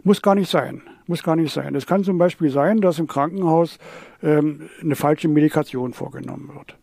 Muss 0.02 0.20
gar 0.20 0.34
nicht 0.34 0.50
sein. 0.50 0.82
Muss 1.06 1.22
gar 1.22 1.36
nicht 1.36 1.52
sein. 1.52 1.76
Es 1.76 1.86
kann 1.86 2.02
zum 2.02 2.18
Beispiel 2.18 2.50
sein, 2.50 2.80
dass 2.80 2.98
im 2.98 3.06
Krankenhaus 3.06 3.78
ähm, 4.20 4.68
eine 4.82 4.96
falsche 4.96 5.28
Medikation 5.28 5.92
vorgenommen 5.92 6.50
wird. 6.52 6.76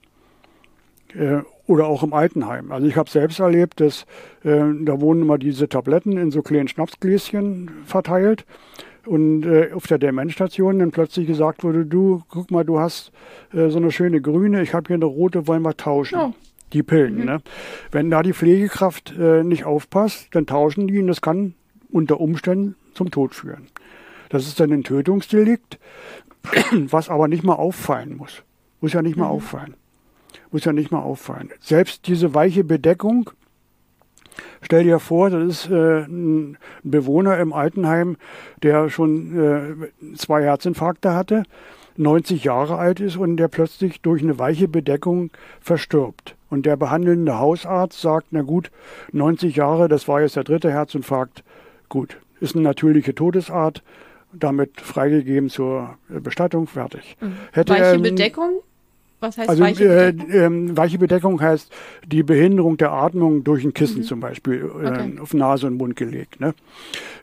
Äh, 1.22 1.44
oder 1.68 1.88
auch 1.88 2.02
im 2.02 2.14
Altenheim. 2.14 2.72
Also 2.72 2.88
ich 2.88 2.96
habe 2.96 3.10
selbst 3.10 3.42
erlebt, 3.42 3.82
dass 3.82 4.06
äh, 4.46 4.62
da 4.84 5.02
wurden 5.02 5.24
immer 5.24 5.38
diese 5.38 5.68
Tabletten 5.68 6.18
in 6.18 6.32
so 6.32 6.44
kleinen 6.44 6.70
Schnapsgläschen 6.70 7.70
verteilt 7.84 8.46
und 9.06 9.46
äh, 9.46 9.72
auf 9.74 9.88
der 9.88 9.98
Demenzstation 9.98 10.80
dann 10.80 10.92
plötzlich 10.92 11.28
gesagt 11.28 11.64
wurde, 11.64 11.86
du, 11.86 12.24
guck 12.30 12.52
mal, 12.52 12.64
du 12.64 12.80
hast 12.80 13.12
äh, 13.54 13.70
so 13.70 13.78
eine 13.78 13.92
schöne 13.92 14.22
grüne, 14.22 14.62
ich 14.62 14.74
habe 14.74 14.88
hier 14.88 14.96
eine 14.96 15.06
rote, 15.06 15.48
wollen 15.48 15.62
wir 15.62 15.78
tauschen. 15.78 16.20
Oh. 16.20 16.34
Die 16.74 16.84
Pillen. 16.84 17.20
Mhm. 17.20 17.26
Ne? 17.26 17.42
Wenn 17.92 18.12
da 18.12 18.22
die 18.22 18.34
Pflegekraft 18.34 19.14
äh, 19.18 19.44
nicht 19.44 19.66
aufpasst, 19.66 20.28
dann 20.32 20.46
tauschen 20.46 20.88
die 20.88 21.00
und 21.00 21.08
das 21.08 21.22
kann 21.22 21.56
unter 21.92 22.20
Umständen 22.20 22.76
zum 22.94 23.10
Tod 23.10 23.34
führen. 23.34 23.68
Das 24.30 24.46
ist 24.46 24.60
dann 24.60 24.72
ein 24.72 24.84
Tötungsdelikt, 24.84 25.80
was 26.72 27.10
aber 27.10 27.28
nicht 27.28 27.44
mal 27.44 27.56
auffallen 27.56 28.16
muss. 28.16 28.44
Muss 28.82 28.94
ja 28.94 29.02
nicht 29.02 29.18
mal 29.18 29.26
mhm. 29.26 29.32
auffallen. 29.32 29.74
Muss 30.52 30.66
ja 30.66 30.74
nicht 30.74 30.92
mal 30.92 31.02
auffallen. 31.02 31.50
Selbst 31.60 32.08
diese 32.08 32.34
weiche 32.34 32.64
Bedeckung 32.64 33.32
Stell 34.62 34.84
dir 34.84 35.00
vor, 35.00 35.30
das 35.30 35.44
ist 35.66 35.72
äh, 35.72 36.02
ein 36.04 36.58
Bewohner 36.84 37.38
im 37.40 37.54
Altenheim, 37.54 38.18
der 38.62 38.90
schon 38.90 39.38
äh, 39.38 40.16
zwei 40.16 40.44
Herzinfarkte 40.44 41.14
hatte, 41.14 41.44
90 41.98 42.44
Jahre 42.44 42.78
alt 42.78 43.00
ist 43.00 43.18
und 43.18 43.38
der 43.38 43.48
plötzlich 43.48 44.02
durch 44.02 44.22
eine 44.22 44.40
weiche 44.40 44.68
Bedeckung 44.68 45.32
verstirbt. 45.60 46.36
Und 46.50 46.66
der 46.66 46.78
behandelnde 46.78 47.38
Hausarzt 47.38 48.00
sagt, 48.00 48.28
na 48.32 48.42
gut, 48.42 48.72
90 49.12 49.56
Jahre, 49.56 49.88
das 49.88 50.08
war 50.08 50.22
jetzt 50.22 50.36
der 50.36 50.44
dritte 50.44 50.72
Herzinfarkt, 50.72 51.44
gut, 51.90 52.18
ist 52.40 52.56
eine 52.56 52.64
natürliche 52.64 53.14
Todesart, 53.14 53.84
damit 54.32 54.80
freigegeben 54.80 55.50
zur 55.50 55.98
Bestattung, 56.08 56.68
fertig. 56.68 57.18
Mhm. 57.20 57.34
Hätte 57.52 57.74
weiche 57.74 57.84
er, 57.84 58.00
Bedeckung? 58.00 58.62
Was 59.20 59.38
heißt 59.38 59.50
also, 59.50 59.64
weiche 59.64 59.84
äh, 59.84 60.12
Bedeckung? 60.12 60.32
Äh, 60.32 60.46
äh, 60.46 60.78
weiche 60.78 60.98
Bedeckung 60.98 61.42
heißt 61.42 61.72
die 62.06 62.24
Behinderung 62.24 62.78
der 62.78 62.92
Atmung 62.92 63.44
durch 63.44 63.64
ein 63.64 63.74
Kissen 63.74 64.00
mhm. 64.00 64.04
zum 64.04 64.20
Beispiel 64.20 64.60
äh, 64.60 64.88
okay. 64.88 65.16
auf 65.22 65.34
Nase 65.34 65.68
und 65.68 65.76
Mund 65.78 65.96
gelegt. 65.96 66.40
Ne? 66.40 66.54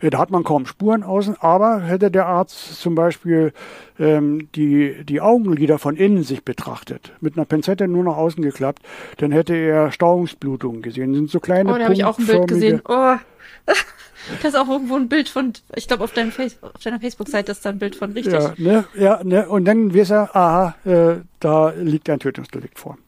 Äh, 0.01 0.11
da 0.11 0.19
hat 0.19 0.31
man 0.31 0.45
kaum 0.45 0.67
Spuren 0.67 1.03
außen, 1.03 1.37
aber 1.41 1.81
hätte 1.81 2.11
der 2.11 2.27
Arzt 2.27 2.81
zum 2.81 2.95
Beispiel 2.95 3.53
ähm, 3.99 4.49
die, 4.55 5.05
die 5.05 5.21
Augenlider 5.21 5.79
von 5.79 5.97
innen 5.97 6.23
sich 6.23 6.45
betrachtet, 6.45 7.13
mit 7.21 7.37
einer 7.37 7.47
Pinzette 7.47 7.89
nur 7.89 8.05
nach 8.05 8.17
außen 8.17 8.43
geklappt, 8.43 8.83
dann 9.17 9.33
hätte 9.33 9.55
er 9.55 9.91
Stauungsblutungen 9.91 10.83
gesehen. 10.83 11.13
Das 11.13 11.19
sind 11.19 11.31
so 11.31 11.41
kleine 11.41 11.73
Oh, 11.73 11.79
da 11.79 11.85
habe 11.85 11.95
ich 11.95 12.05
auch 12.05 12.19
ein 12.19 12.27
Bild 12.27 12.49
gesehen. 12.49 12.83
Oh. 12.87 13.17
Du 14.29 14.45
hast 14.45 14.57
auch 14.57 14.69
irgendwo 14.69 14.97
ein 14.97 15.09
Bild 15.09 15.29
von, 15.29 15.53
ich 15.77 15.87
glaube, 15.87 16.03
auf, 16.03 16.11
Face, 16.11 16.59
auf 16.61 16.83
deiner 16.83 16.99
Facebook-Seite 16.99 17.53
ist 17.53 17.65
da 17.65 17.71
ein 17.71 17.79
Bild 17.79 17.95
von, 17.95 18.13
richtig? 18.13 18.35
Ja, 18.35 18.55
ne, 18.57 18.85
ja, 18.95 19.23
ne, 19.23 19.49
und 19.49 19.65
dann 19.65 19.95
weiß 19.95 20.11
er, 20.11 20.35
aha, 20.35 20.75
äh, 20.85 21.21
da 21.39 21.71
liegt 21.71 22.11
ein 22.11 22.19
Tötungsdelikt 22.19 22.79
vor. 22.79 22.99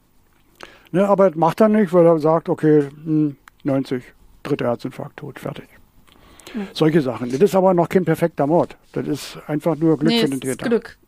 Ne, 0.93 1.09
aber 1.09 1.33
macht 1.35 1.61
er 1.61 1.69
nicht, 1.69 1.93
weil 1.93 2.07
er 2.07 2.19
sagt, 2.19 2.49
okay, 2.49 2.89
mh, 3.05 3.35
90, 3.65 4.05
dritter 4.43 4.67
Herzinfarkt, 4.67 5.19
tot, 5.19 5.41
fertig. 5.41 5.69
Ja. 6.55 6.63
Solche 6.73 7.03
Sachen. 7.03 7.31
Das 7.31 7.41
ist 7.41 7.55
aber 7.55 7.75
noch 7.75 7.89
kein 7.89 8.05
perfekter 8.05 8.47
Mord. 8.47 8.77
Das 8.93 9.07
ist 9.07 9.39
einfach 9.47 9.77
nur 9.77 9.99
Glück 9.99 10.13
nee, 10.13 10.21
für 10.21 10.29
den 10.29 10.41
Täter. 10.41 10.69
Glück. 10.69 10.99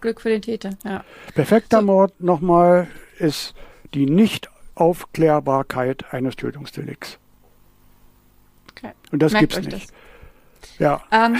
Glück 0.00 0.20
für 0.20 0.28
den 0.28 0.42
Täter, 0.42 0.70
ja. 0.84 1.02
Perfekter 1.34 1.80
so. 1.80 1.86
Mord 1.86 2.20
nochmal 2.20 2.86
ist 3.18 3.54
die 3.94 4.06
Nicht-Aufklärbarkeit 4.06 6.12
eines 6.12 6.36
Tötungsdelikts. 6.36 7.18
Okay. 8.78 8.92
Und 9.12 9.20
das 9.20 9.32
Merkt 9.32 9.54
gibt's 9.54 9.66
nicht. 9.66 9.90
Das. 9.90 10.78
Ja. 10.78 11.02
Ähm, 11.10 11.38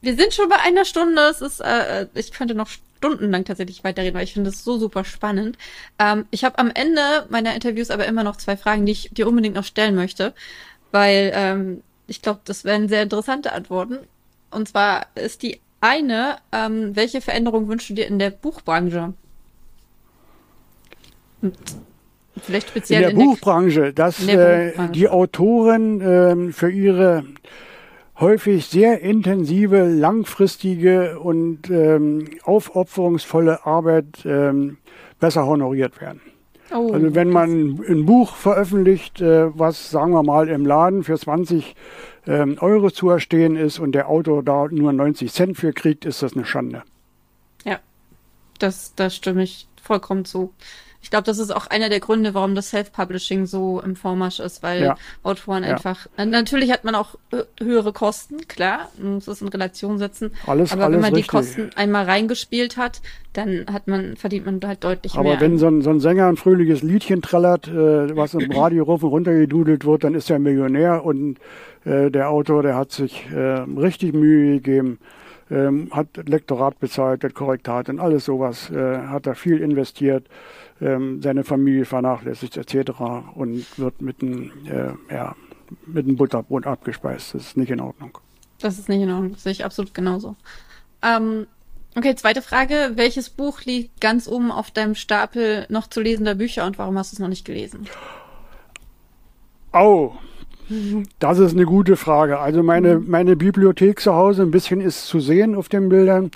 wir 0.00 0.16
sind 0.16 0.34
schon 0.34 0.48
bei 0.48 0.60
einer 0.60 0.84
Stunde. 0.84 1.20
Es 1.22 1.40
ist, 1.40 1.60
äh, 1.60 2.06
ich 2.14 2.32
könnte 2.32 2.54
noch 2.54 2.68
stundenlang 2.68 3.44
tatsächlich 3.44 3.84
weiterreden, 3.84 4.14
weil 4.14 4.24
ich 4.24 4.32
finde 4.32 4.50
es 4.50 4.64
so 4.64 4.78
super 4.78 5.04
spannend. 5.04 5.58
Ähm, 5.98 6.26
ich 6.30 6.44
habe 6.44 6.58
am 6.58 6.70
Ende 6.70 7.26
meiner 7.28 7.54
Interviews 7.54 7.90
aber 7.90 8.06
immer 8.06 8.24
noch 8.24 8.36
zwei 8.36 8.56
Fragen, 8.56 8.86
die 8.86 8.92
ich 8.92 9.10
dir 9.12 9.28
unbedingt 9.28 9.54
noch 9.54 9.64
stellen 9.64 9.94
möchte, 9.94 10.34
weil 10.92 11.32
ähm, 11.34 11.82
ich 12.06 12.22
glaube, 12.22 12.40
das 12.44 12.64
wären 12.64 12.88
sehr 12.88 13.02
interessante 13.02 13.52
Antworten. 13.52 13.98
Und 14.50 14.68
zwar 14.68 15.06
ist 15.14 15.42
die 15.42 15.60
eine, 15.80 16.38
ähm, 16.52 16.96
welche 16.96 17.20
Veränderung 17.20 17.68
wünschst 17.68 17.90
du 17.90 17.94
dir 17.94 18.06
in 18.06 18.18
der 18.18 18.30
Buchbranche? 18.30 19.12
Vielleicht 22.42 22.68
speziell 22.68 23.02
in 23.02 23.02
der, 23.02 23.10
in 23.10 23.18
der 23.18 23.24
Buchbranche, 23.24 23.92
dass 23.92 24.24
der 24.24 24.66
Buchbranche. 24.68 24.90
Äh, 24.90 24.92
die 24.92 25.08
Autoren 25.08 26.00
äh, 26.00 26.52
für 26.52 26.70
ihre 26.70 27.24
häufig 28.18 28.66
sehr 28.66 29.00
intensive, 29.00 29.86
langfristige 29.86 31.18
und 31.18 31.70
ähm, 31.70 32.30
aufopferungsvolle 32.44 33.66
Arbeit 33.66 34.24
ähm, 34.24 34.78
besser 35.20 35.46
honoriert 35.46 36.00
werden. 36.00 36.20
Oh, 36.72 36.92
also 36.92 37.14
wenn 37.14 37.30
man 37.30 37.78
ein 37.88 38.06
Buch 38.06 38.34
veröffentlicht, 38.34 39.20
äh, 39.20 39.56
was 39.56 39.90
sagen 39.90 40.12
wir 40.12 40.22
mal 40.22 40.48
im 40.48 40.66
Laden 40.66 41.04
für 41.04 41.16
20 41.16 41.76
ähm, 42.26 42.56
Euro 42.60 42.90
zu 42.90 43.08
erstehen 43.08 43.54
ist 43.54 43.78
und 43.78 43.92
der 43.92 44.08
Autor 44.08 44.42
da 44.42 44.66
nur 44.70 44.92
90 44.92 45.32
Cent 45.32 45.56
für 45.56 45.72
kriegt, 45.72 46.04
ist 46.04 46.22
das 46.22 46.34
eine 46.34 46.44
Schande. 46.44 46.82
Ja, 47.64 47.78
das, 48.58 48.94
das 48.96 49.14
stimme 49.14 49.44
ich 49.44 49.68
vollkommen 49.80 50.24
zu. 50.24 50.52
Ich 51.06 51.10
glaube, 51.10 51.22
das 51.22 51.38
ist 51.38 51.54
auch 51.54 51.68
einer 51.68 51.88
der 51.88 52.00
Gründe, 52.00 52.34
warum 52.34 52.56
das 52.56 52.70
Self-Publishing 52.70 53.46
so 53.46 53.80
im 53.80 53.94
Vormarsch 53.94 54.40
ist, 54.40 54.64
weil 54.64 54.82
ja. 54.82 54.96
Autoren 55.22 55.62
ja. 55.62 55.70
einfach, 55.70 56.08
natürlich 56.16 56.72
hat 56.72 56.82
man 56.82 56.96
auch 56.96 57.14
höhere 57.62 57.92
Kosten, 57.92 58.48
klar, 58.48 58.90
man 58.98 59.14
muss 59.14 59.28
es 59.28 59.40
in 59.40 59.46
Relation 59.46 59.98
setzen. 59.98 60.32
Alles, 60.48 60.72
aber 60.72 60.86
alles 60.86 60.94
wenn 60.96 61.02
man 61.02 61.14
richtig. 61.14 61.30
die 61.30 61.36
Kosten 61.36 61.70
einmal 61.76 62.06
reingespielt 62.06 62.76
hat, 62.76 63.02
dann 63.34 63.66
hat 63.72 63.86
man, 63.86 64.16
verdient 64.16 64.46
man 64.46 64.60
halt 64.66 64.82
deutlich 64.82 65.14
aber 65.14 65.22
mehr. 65.22 65.32
Aber 65.34 65.42
wenn 65.42 65.58
so 65.58 65.68
ein, 65.68 65.80
so 65.80 65.90
ein 65.90 66.00
Sänger 66.00 66.26
ein 66.26 66.36
fröhliches 66.36 66.82
Liedchen 66.82 67.22
trällert, 67.22 67.68
äh, 67.68 68.16
was 68.16 68.34
im 68.34 68.50
Radio 68.56 68.82
rauf 68.82 69.04
und 69.04 69.10
runter 69.10 69.32
gedudelt 69.32 69.84
wird, 69.84 70.02
dann 70.02 70.16
ist 70.16 70.28
er 70.28 70.40
Millionär 70.40 71.04
und 71.04 71.38
äh, 71.84 72.10
der 72.10 72.30
Autor, 72.30 72.64
der 72.64 72.74
hat 72.74 72.90
sich 72.90 73.30
äh, 73.30 73.38
richtig 73.38 74.12
Mühe 74.12 74.54
gegeben 74.56 74.98
ähm, 75.50 75.88
hat 75.92 76.08
Lektorat 76.28 76.78
bezahlt, 76.80 77.24
hat 77.24 77.34
Korrektat 77.34 77.88
und 77.88 78.00
alles 78.00 78.24
sowas, 78.24 78.70
äh, 78.70 78.98
hat 78.98 79.26
da 79.26 79.34
viel 79.34 79.60
investiert, 79.60 80.26
ähm, 80.80 81.22
seine 81.22 81.44
Familie 81.44 81.84
vernachlässigt 81.84 82.56
etc. 82.56 82.90
und 83.34 83.64
wird 83.78 84.02
mit 84.02 84.22
einem 84.22 84.52
äh, 84.66 85.14
ja, 85.14 85.34
mit 85.86 86.06
einem 86.06 86.16
Butterbrot 86.16 86.66
abgespeist. 86.66 87.34
Das 87.34 87.42
ist 87.42 87.56
nicht 87.56 87.70
in 87.70 87.80
Ordnung. 87.80 88.18
Das 88.58 88.78
ist 88.78 88.88
nicht 88.88 89.02
in 89.02 89.10
Ordnung, 89.10 89.32
das 89.32 89.42
sehe 89.42 89.52
ich 89.52 89.64
absolut 89.64 89.94
genauso. 89.94 90.36
Ähm, 91.02 91.46
okay, 91.94 92.14
zweite 92.14 92.42
Frage. 92.42 92.92
Welches 92.94 93.30
Buch 93.30 93.62
liegt 93.62 94.00
ganz 94.00 94.28
oben 94.28 94.50
auf 94.50 94.70
deinem 94.70 94.94
Stapel 94.94 95.66
noch 95.68 95.88
zu 95.88 96.00
lesender 96.00 96.34
Bücher 96.34 96.66
und 96.66 96.78
warum 96.78 96.98
hast 96.98 97.12
du 97.12 97.16
es 97.16 97.20
noch 97.20 97.28
nicht 97.28 97.44
gelesen? 97.44 97.86
Oh, 99.72 100.14
Das 101.18 101.38
ist 101.38 101.52
eine 101.52 101.64
gute 101.64 101.96
Frage. 101.96 102.38
Also 102.38 102.62
meine, 102.62 102.98
mhm. 102.98 103.08
meine 103.08 103.36
Bibliothek 103.36 104.00
zu 104.00 104.14
Hause, 104.14 104.42
ein 104.42 104.50
bisschen 104.50 104.80
ist 104.80 105.06
zu 105.06 105.20
sehen 105.20 105.54
auf 105.54 105.68
den 105.68 105.88
Bildern, 105.88 106.30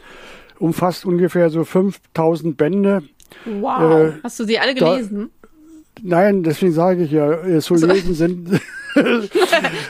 umfasst 0.59 1.05
ungefähr 1.05 1.51
so 1.51 1.65
5000 1.65 2.57
Bände. 2.57 3.03
Wow. 3.45 3.83
Äh, 3.83 4.13
Hast 4.23 4.41
du 4.41 4.45
sie 4.45 4.59
alle 4.59 4.75
gelesen? 4.75 5.31
Da, 5.43 5.51
nein, 6.03 6.43
deswegen 6.43 6.73
sage 6.73 7.05
ich 7.05 7.11
ja, 7.11 7.33
äh, 7.33 7.61
zu 7.61 7.75
lesen 7.75 8.15
sind. 8.15 8.49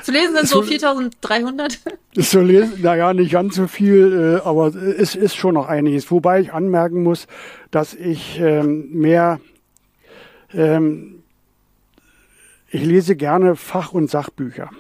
zu 0.03 0.13
lesen 0.13 0.37
sind 0.37 0.49
so 0.49 0.63
4300. 0.63 1.79
Zu 2.21 2.41
lesen, 2.43 2.83
naja, 2.83 3.15
nicht 3.15 3.33
ganz 3.33 3.57
so 3.57 3.67
viel, 3.67 4.41
äh, 4.43 4.47
aber 4.47 4.75
es 4.75 5.15
ist 5.15 5.37
schon 5.37 5.55
noch 5.55 5.69
einiges. 5.69 6.11
Wobei 6.11 6.41
ich 6.41 6.53
anmerken 6.53 7.03
muss, 7.03 7.27
dass 7.71 7.95
ich 7.95 8.39
ähm, 8.41 8.91
mehr 8.93 9.41
ähm, 10.53 11.21
ich 12.73 12.85
lese 12.85 13.17
gerne 13.17 13.57
Fach- 13.57 13.93
und 13.93 14.11
Sachbücher 14.11 14.71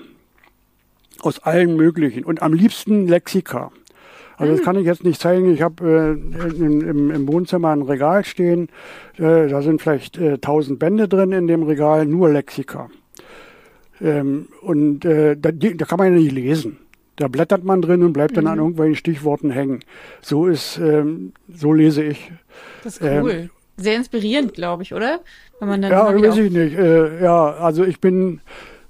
aus 1.21 1.41
allen 1.41 1.77
möglichen 1.77 2.25
und 2.25 2.41
am 2.41 2.53
liebsten 2.53 3.09
Lexika. 3.09 3.73
Also 4.41 4.53
das 4.53 4.61
hm. 4.61 4.65
kann 4.65 4.79
ich 4.79 4.87
jetzt 4.87 5.05
nicht 5.05 5.21
zeigen. 5.21 5.53
Ich 5.53 5.61
habe 5.61 6.19
äh, 6.19 6.49
im, 6.49 7.11
im, 7.11 7.29
Wohnzimmer 7.29 7.73
ein 7.73 7.83
Regal 7.83 8.25
stehen. 8.25 8.71
Äh, 9.19 9.49
da 9.49 9.61
sind 9.61 9.83
vielleicht 9.83 10.17
äh, 10.17 10.33
1000 10.35 10.79
Bände 10.79 11.09
drin 11.09 11.33
in 11.33 11.47
dem 11.47 11.63
Regal, 11.63 12.07
nur 12.07 12.31
Lexika. 12.31 12.89
Ähm, 14.01 14.49
und 14.63 15.05
äh, 15.05 15.37
da, 15.37 15.51
da, 15.53 15.85
kann 15.85 15.99
man 15.99 16.15
ja 16.15 16.19
nicht 16.19 16.33
lesen. 16.33 16.79
Da 17.17 17.29
blättert 17.29 17.65
man 17.65 17.83
drin 17.83 18.03
und 18.03 18.15
bleibt 18.15 18.35
dann 18.35 18.45
mhm. 18.45 18.51
an 18.51 18.59
irgendwelchen 18.61 18.97
Stichworten 18.97 19.51
hängen. 19.51 19.81
So 20.23 20.47
ist, 20.47 20.79
ähm, 20.79 21.35
so 21.55 21.75
lese 21.75 22.03
ich. 22.03 22.33
Das 22.83 22.97
ist 22.97 23.03
cool. 23.03 23.31
Ähm, 23.31 23.51
Sehr 23.77 23.97
inspirierend, 23.97 24.55
glaube 24.55 24.85
ich, 24.85 24.95
oder? 24.95 25.21
Wenn 25.59 25.69
man 25.69 25.83
dann 25.83 25.93
ja, 25.93 26.19
weiß 26.19 26.39
ich 26.39 26.51
nicht. 26.51 26.79
Äh, 26.79 27.23
ja, 27.23 27.51
also 27.57 27.85
ich 27.85 28.01
bin, 28.01 28.41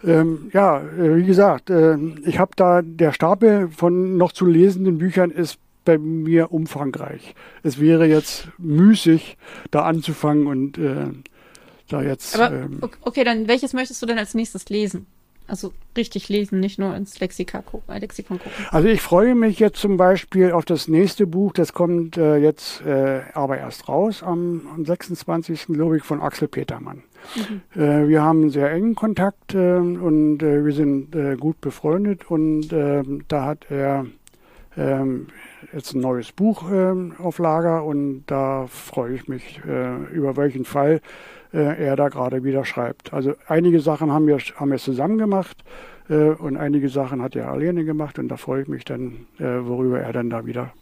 ähm, 0.04 0.50
ja, 0.52 0.80
äh, 0.80 1.16
wie 1.16 1.24
gesagt, 1.24 1.70
äh, 1.70 1.96
ich 2.24 2.38
habe 2.38 2.52
da, 2.56 2.82
der 2.82 3.12
Stapel 3.12 3.68
von 3.68 4.16
noch 4.16 4.32
zu 4.32 4.46
lesenden 4.46 4.98
Büchern 4.98 5.30
ist 5.30 5.58
bei 5.84 5.98
mir 5.98 6.52
umfangreich. 6.52 7.34
Es 7.62 7.80
wäre 7.80 8.06
jetzt 8.06 8.48
müßig, 8.58 9.36
da 9.70 9.82
anzufangen 9.82 10.46
und 10.46 10.78
äh, 10.78 11.06
da 11.88 12.02
jetzt. 12.02 12.38
Aber, 12.38 12.54
ähm, 12.54 12.80
okay, 13.02 13.24
dann 13.24 13.48
welches 13.48 13.72
möchtest 13.72 14.00
du 14.02 14.06
denn 14.06 14.18
als 14.18 14.34
nächstes 14.34 14.68
lesen? 14.68 15.06
Also 15.46 15.72
richtig 15.96 16.28
lesen, 16.28 16.60
nicht 16.60 16.78
nur 16.78 16.94
ins 16.94 17.18
Lexika 17.18 17.60
gucken, 17.60 17.92
äh, 17.92 17.98
Lexikon 17.98 18.38
gucken. 18.38 18.52
Also 18.70 18.86
ich 18.86 19.00
freue 19.00 19.34
mich 19.34 19.58
jetzt 19.58 19.80
zum 19.80 19.96
Beispiel 19.96 20.52
auf 20.52 20.64
das 20.64 20.86
nächste 20.86 21.26
Buch, 21.26 21.52
das 21.52 21.72
kommt 21.72 22.16
äh, 22.16 22.36
jetzt 22.36 22.82
äh, 22.82 23.22
aber 23.34 23.58
erst 23.58 23.88
raus 23.88 24.22
am, 24.22 24.68
am 24.72 24.84
26. 24.84 25.66
glaube 25.66 25.96
ich 25.96 26.04
von 26.04 26.20
Axel 26.20 26.46
Petermann. 26.46 27.02
Mhm. 27.36 27.80
Äh, 27.80 28.08
wir 28.08 28.22
haben 28.22 28.50
sehr 28.50 28.70
engen 28.70 28.94
Kontakt 28.94 29.54
äh, 29.54 29.76
und 29.76 30.42
äh, 30.42 30.64
wir 30.64 30.72
sind 30.72 31.10
gut 31.38 31.60
befreundet 31.60 32.30
und 32.30 32.72
ähm, 32.72 33.24
da 33.28 33.44
hat 33.46 33.66
er 33.70 34.06
ähm, 34.76 35.28
jetzt 35.72 35.94
ein 35.94 36.00
neues 36.00 36.32
Buch 36.32 36.70
ähm, 36.70 37.14
auf 37.18 37.38
Lager 37.38 37.84
und 37.84 38.24
da 38.26 38.66
freue 38.68 39.14
ich 39.14 39.28
mich 39.28 39.60
über 40.12 40.36
welchen 40.36 40.64
Fall 40.64 41.00
äh, 41.52 41.84
er 41.84 41.96
da 41.96 42.08
gerade 42.08 42.44
wieder 42.44 42.64
schreibt. 42.64 43.12
Also 43.12 43.34
einige 43.48 43.80
Sachen 43.80 44.12
haben 44.12 44.26
wir, 44.26 44.38
haben 44.38 44.70
wir 44.70 44.78
zusammen 44.78 45.18
gemacht 45.18 45.64
äh, 46.08 46.30
und 46.30 46.56
einige 46.56 46.88
Sachen 46.88 47.22
hat 47.22 47.34
er 47.34 47.50
alleine 47.50 47.84
gemacht 47.84 48.20
und 48.20 48.28
da 48.28 48.36
freue 48.36 48.62
ich 48.62 48.68
mich 48.68 48.84
dann, 48.84 49.26
äh, 49.38 49.44
worüber 49.44 50.00
er 50.00 50.12
dann 50.12 50.30
da 50.30 50.46
wieder 50.46 50.72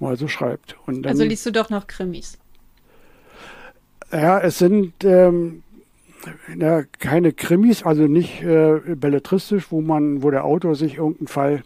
mal 0.00 0.16
so 0.16 0.26
schreibt. 0.26 0.76
Dann, 0.86 1.04
also 1.04 1.22
liest 1.22 1.46
du 1.46 1.52
doch 1.52 1.70
noch 1.70 1.86
Krimis? 1.86 2.36
Ja, 4.10 4.40
es 4.40 4.58
sind 4.58 5.04
ähm, 5.04 5.62
ja, 6.56 6.82
keine 6.98 7.32
Krimis, 7.32 7.82
also 7.82 8.06
nicht 8.06 8.42
äh, 8.42 8.80
belletristisch, 8.94 9.70
wo 9.70 9.80
man, 9.80 10.22
wo 10.22 10.30
der 10.30 10.44
Autor 10.44 10.74
sich 10.74 10.96
irgendeinen 10.96 11.28
Fall 11.28 11.62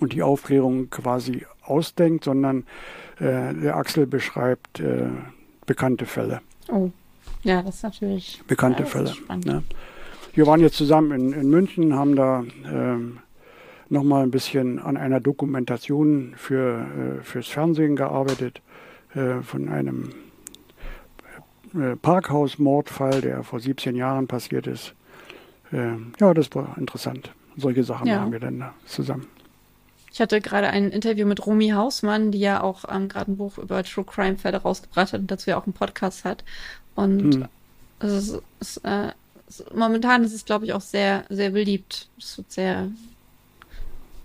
und 0.00 0.12
die 0.12 0.22
Aufklärung 0.22 0.90
quasi 0.90 1.46
ausdenkt, 1.62 2.24
sondern 2.24 2.64
äh, 3.18 3.54
der 3.54 3.76
Axel 3.76 4.06
beschreibt 4.06 4.80
äh, 4.80 5.08
bekannte 5.66 6.06
Fälle. 6.06 6.40
Oh. 6.68 6.90
Ja, 7.42 7.62
das 7.62 7.76
ist 7.76 7.82
natürlich 7.82 8.42
bekannte 8.46 8.84
Fälle. 8.84 9.14
Ne? 9.44 9.62
Wir 10.34 10.46
waren 10.46 10.60
jetzt 10.60 10.76
zusammen 10.76 11.12
in, 11.12 11.32
in 11.32 11.48
München, 11.48 11.94
haben 11.94 12.14
da 12.14 12.44
ähm, 12.70 13.18
nochmal 13.88 14.22
ein 14.22 14.30
bisschen 14.30 14.78
an 14.78 14.96
einer 14.96 15.20
Dokumentation 15.20 16.34
für, 16.36 16.86
äh, 17.20 17.24
fürs 17.24 17.48
Fernsehen 17.48 17.96
gearbeitet, 17.96 18.60
äh, 19.14 19.40
von 19.42 19.68
einem 19.68 20.10
Parkhausmordfall, 22.02 23.20
der 23.20 23.42
vor 23.44 23.60
17 23.60 23.94
Jahren 23.96 24.26
passiert 24.26 24.66
ist. 24.66 24.94
Äh, 25.72 25.92
ja, 26.18 26.34
das 26.34 26.54
war 26.54 26.76
interessant. 26.78 27.32
Solche 27.56 27.84
Sachen 27.84 28.06
ja. 28.06 28.20
haben 28.20 28.32
wir 28.32 28.40
dann 28.40 28.70
zusammen. 28.86 29.26
Ich 30.12 30.20
hatte 30.20 30.40
gerade 30.40 30.68
ein 30.68 30.90
Interview 30.90 31.26
mit 31.26 31.46
Romy 31.46 31.68
Hausmann, 31.68 32.32
die 32.32 32.40
ja 32.40 32.62
auch 32.62 32.84
ähm, 32.90 33.08
gerade 33.08 33.30
ein 33.30 33.36
Buch 33.36 33.58
über 33.58 33.82
True 33.84 34.04
Crime 34.04 34.36
Fälle 34.36 34.58
rausgebracht 34.58 35.12
hat 35.12 35.20
und 35.20 35.30
dazu 35.30 35.50
ja 35.50 35.56
auch 35.56 35.66
einen 35.66 35.72
Podcast 35.72 36.24
hat. 36.24 36.44
Und 36.96 37.34
hm. 37.34 37.48
es 38.00 38.12
ist, 38.12 38.42
es, 38.58 38.76
äh, 38.78 39.12
es, 39.48 39.64
momentan 39.72 40.24
ist 40.24 40.32
es, 40.32 40.44
glaube 40.44 40.64
ich, 40.64 40.72
auch 40.72 40.80
sehr, 40.80 41.24
sehr 41.28 41.50
beliebt. 41.50 42.08
Es 42.18 42.36
wird 42.38 42.50
sehr. 42.50 42.88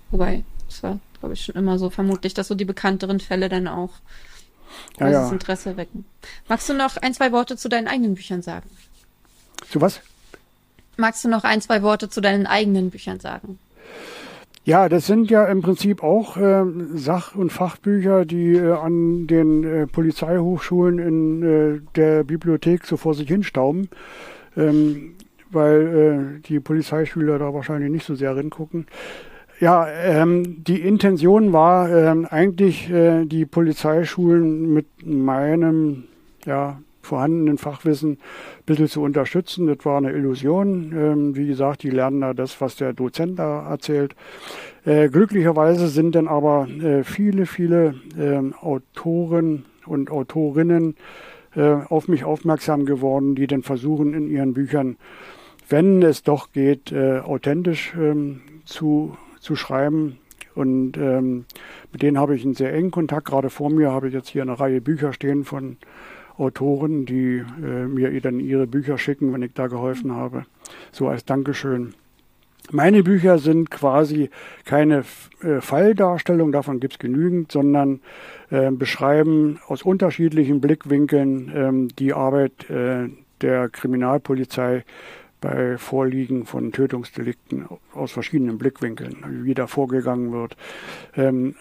Wobei, 0.10 0.44
es 0.68 0.82
war, 0.82 1.00
glaube 1.20 1.34
ich, 1.36 1.46
schon 1.46 1.56
immer 1.56 1.78
so 1.78 1.92
vermutlich, 1.92 2.34
dass 2.34 2.48
so 2.48 2.56
die 2.56 2.66
bekannteren 2.66 3.20
Fälle 3.20 3.50
dann 3.50 3.68
auch 3.68 3.92
großes 4.98 5.14
ja, 5.14 5.28
ja. 5.28 5.32
Interesse 5.32 5.78
wecken. 5.78 6.06
Magst 6.48 6.70
du 6.70 6.74
noch 6.74 6.98
ein, 6.98 7.14
zwei 7.14 7.32
Worte 7.32 7.58
zu 7.58 7.70
deinen 7.70 7.88
eigenen 7.88 8.16
Büchern 8.16 8.42
sagen? 8.42 8.70
Zu 9.70 9.82
was? 9.82 10.02
Magst 10.98 11.24
du 11.24 11.30
noch 11.30 11.44
ein, 11.44 11.62
zwei 11.62 11.82
Worte 11.82 12.10
zu 12.10 12.22
deinen 12.22 12.48
eigenen 12.48 12.90
Büchern 12.90 13.20
sagen? 13.20 13.60
Ja, 14.66 14.90
das 14.90 15.06
sind 15.06 15.30
ja 15.30 15.46
im 15.46 15.62
Prinzip 15.62 16.02
auch 16.02 16.38
äh, 16.38 16.64
Sach- 16.96 17.36
und 17.36 17.52
Fachbücher, 17.52 18.26
die 18.26 18.56
äh, 18.56 18.72
an 18.72 19.28
den 19.28 19.64
äh, 19.64 19.86
Polizeihochschulen 19.86 20.98
in 20.98 21.44
äh, 21.44 21.82
der 21.96 22.24
Bibliothek 22.24 22.84
so 22.86 22.98
vor 22.98 23.14
sich 23.14 23.28
hinstauben, 23.28 23.90
ähm, 24.58 25.14
weil 25.52 26.40
äh, 26.42 26.48
die 26.48 26.60
Polizeischüler 26.60 27.38
da 27.38 27.54
wahrscheinlich 27.54 27.92
nicht 27.92 28.08
so 28.08 28.16
sehr 28.16 28.36
hingucken. 28.36 28.88
Ja, 29.60 29.88
ähm, 29.88 30.64
die 30.66 30.82
Intention 30.82 31.54
war 31.54 31.90
ähm, 31.90 32.28
eigentlich, 32.30 32.90
äh, 32.90 33.26
die 33.26 33.46
Polizeischulen 33.46 34.74
mit 34.74 34.86
meinem 35.06 36.04
ja, 36.46 36.82
vorhandenen 37.02 37.58
Fachwissen 37.58 38.12
ein 38.12 38.66
bisschen 38.66 38.90
zu 38.90 39.02
unterstützen. 39.02 39.68
Das 39.68 39.78
war 39.86 39.98
eine 39.98 40.12
Illusion. 40.12 40.92
Ähm, 40.94 41.36
wie 41.38 41.48
gesagt, 41.48 41.84
die 41.84 41.90
lernen 41.90 42.20
da 42.22 42.34
das, 42.34 42.60
was 42.60 42.76
der 42.76 42.92
Dozent 42.92 43.40
da 43.40 43.70
erzählt. 43.70 44.16
Äh, 44.84 45.08
glücklicherweise 45.08 45.88
sind 45.88 46.16
dann 46.16 46.28
aber 46.28 46.68
äh, 46.68 47.04
viele, 47.04 47.46
viele 47.46 47.96
äh, 48.18 48.42
Autoren 48.62 49.66
und 49.86 50.12
Autorinnen 50.12 50.96
äh, 51.56 51.62
auf 51.62 52.10
mich 52.10 52.26
aufmerksam 52.26 52.86
geworden, 52.86 53.36
die 53.36 53.48
dann 53.48 53.64
versuchen 53.64 54.14
in 54.14 54.30
ihren 54.30 54.54
Büchern, 54.54 54.98
wenn 55.70 56.02
es 56.04 56.24
doch 56.24 56.52
geht, 56.52 56.92
äh, 56.92 57.20
authentisch 57.20 57.94
ähm, 57.98 58.42
zu, 58.66 59.18
zu 59.46 59.56
schreiben. 59.56 60.18
Und 60.56 60.98
ähm, 60.98 61.46
mit 61.92 62.02
denen 62.02 62.18
habe 62.18 62.36
ich 62.36 62.44
einen 62.44 62.56
sehr 62.56 62.74
engen 62.74 62.92
Kontakt. 62.92 63.28
Gerade 63.28 63.50
vor 63.50 63.70
mir 63.70 63.92
habe 63.92 64.08
ich 64.08 64.14
jetzt 64.14 64.30
hier 64.30 64.42
eine 64.42 64.60
Reihe 64.60 64.82
Bücher 64.82 65.14
stehen 65.14 65.44
von 65.44 65.78
Autoren, 66.38 67.06
die 67.06 67.44
äh, 67.64 67.86
mir 67.86 68.20
dann 68.22 68.40
ihre 68.40 68.68
Bücher 68.68 68.98
schicken, 68.98 69.34
wenn 69.34 69.42
ich 69.42 69.54
da 69.54 69.68
geholfen 69.68 70.14
habe. 70.14 70.46
So 70.92 71.08
als 71.08 71.26
Dankeschön. 71.26 71.94
Meine 72.72 73.04
Bücher 73.04 73.38
sind 73.38 73.70
quasi 73.70 74.30
keine 74.66 75.04
äh, 75.42 75.62
Falldarstellung, 75.62 76.52
davon 76.52 76.80
gibt 76.80 76.94
es 76.94 77.00
genügend, 77.00 77.52
sondern 77.52 78.02
äh, 78.50 78.72
beschreiben 78.72 79.60
aus 79.68 79.84
unterschiedlichen 79.84 80.62
Blickwinkeln 80.62 81.52
ähm, 81.54 81.88
die 82.00 82.14
Arbeit 82.14 82.70
äh, 82.70 83.10
der 83.42 83.70
Kriminalpolizei 83.70 84.84
bei 85.46 85.78
Vorliegen 85.78 86.46
von 86.46 86.72
Tötungsdelikten 86.72 87.66
aus 87.94 88.12
verschiedenen 88.12 88.58
Blickwinkeln, 88.58 89.18
wie 89.44 89.54
da 89.54 89.68
vorgegangen 89.68 90.32
wird. 90.32 90.58
Ähm, 91.16 91.54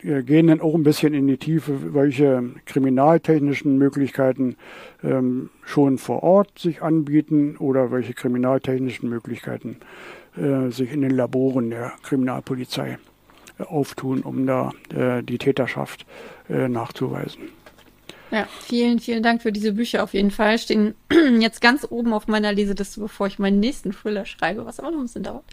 wir 0.00 0.22
gehen 0.22 0.48
dann 0.48 0.60
auch 0.60 0.74
ein 0.74 0.82
bisschen 0.82 1.14
in 1.14 1.26
die 1.26 1.38
Tiefe, 1.38 1.94
welche 1.94 2.44
kriminaltechnischen 2.66 3.78
Möglichkeiten 3.78 4.56
ähm, 5.02 5.48
schon 5.64 5.96
vor 5.96 6.22
Ort 6.22 6.58
sich 6.58 6.82
anbieten 6.82 7.56
oder 7.56 7.90
welche 7.90 8.12
kriminaltechnischen 8.12 9.08
Möglichkeiten 9.08 9.78
äh, 10.36 10.70
sich 10.70 10.92
in 10.92 11.00
den 11.00 11.12
Laboren 11.12 11.70
der 11.70 11.94
Kriminalpolizei 12.02 12.98
äh, 13.58 13.62
auftun, 13.62 14.20
um 14.20 14.46
da 14.46 14.72
äh, 14.94 15.22
die 15.22 15.38
Täterschaft 15.38 16.04
äh, 16.50 16.68
nachzuweisen. 16.68 17.55
Ja, 18.30 18.48
vielen, 18.60 18.98
vielen 18.98 19.22
Dank 19.22 19.42
für 19.42 19.52
diese 19.52 19.72
Bücher 19.72 20.02
auf 20.02 20.12
jeden 20.12 20.30
Fall. 20.30 20.58
Stehen 20.58 20.94
jetzt 21.40 21.60
ganz 21.60 21.86
oben 21.88 22.12
auf 22.12 22.26
meiner 22.26 22.52
Leseliste, 22.52 23.00
bevor 23.00 23.28
ich 23.28 23.38
meinen 23.38 23.60
nächsten 23.60 23.92
Thriller 23.92 24.26
schreibe, 24.26 24.66
was 24.66 24.80
aber 24.80 24.90
noch 24.90 24.98
ein 24.98 25.04
bisschen 25.04 25.22
dauert. 25.22 25.44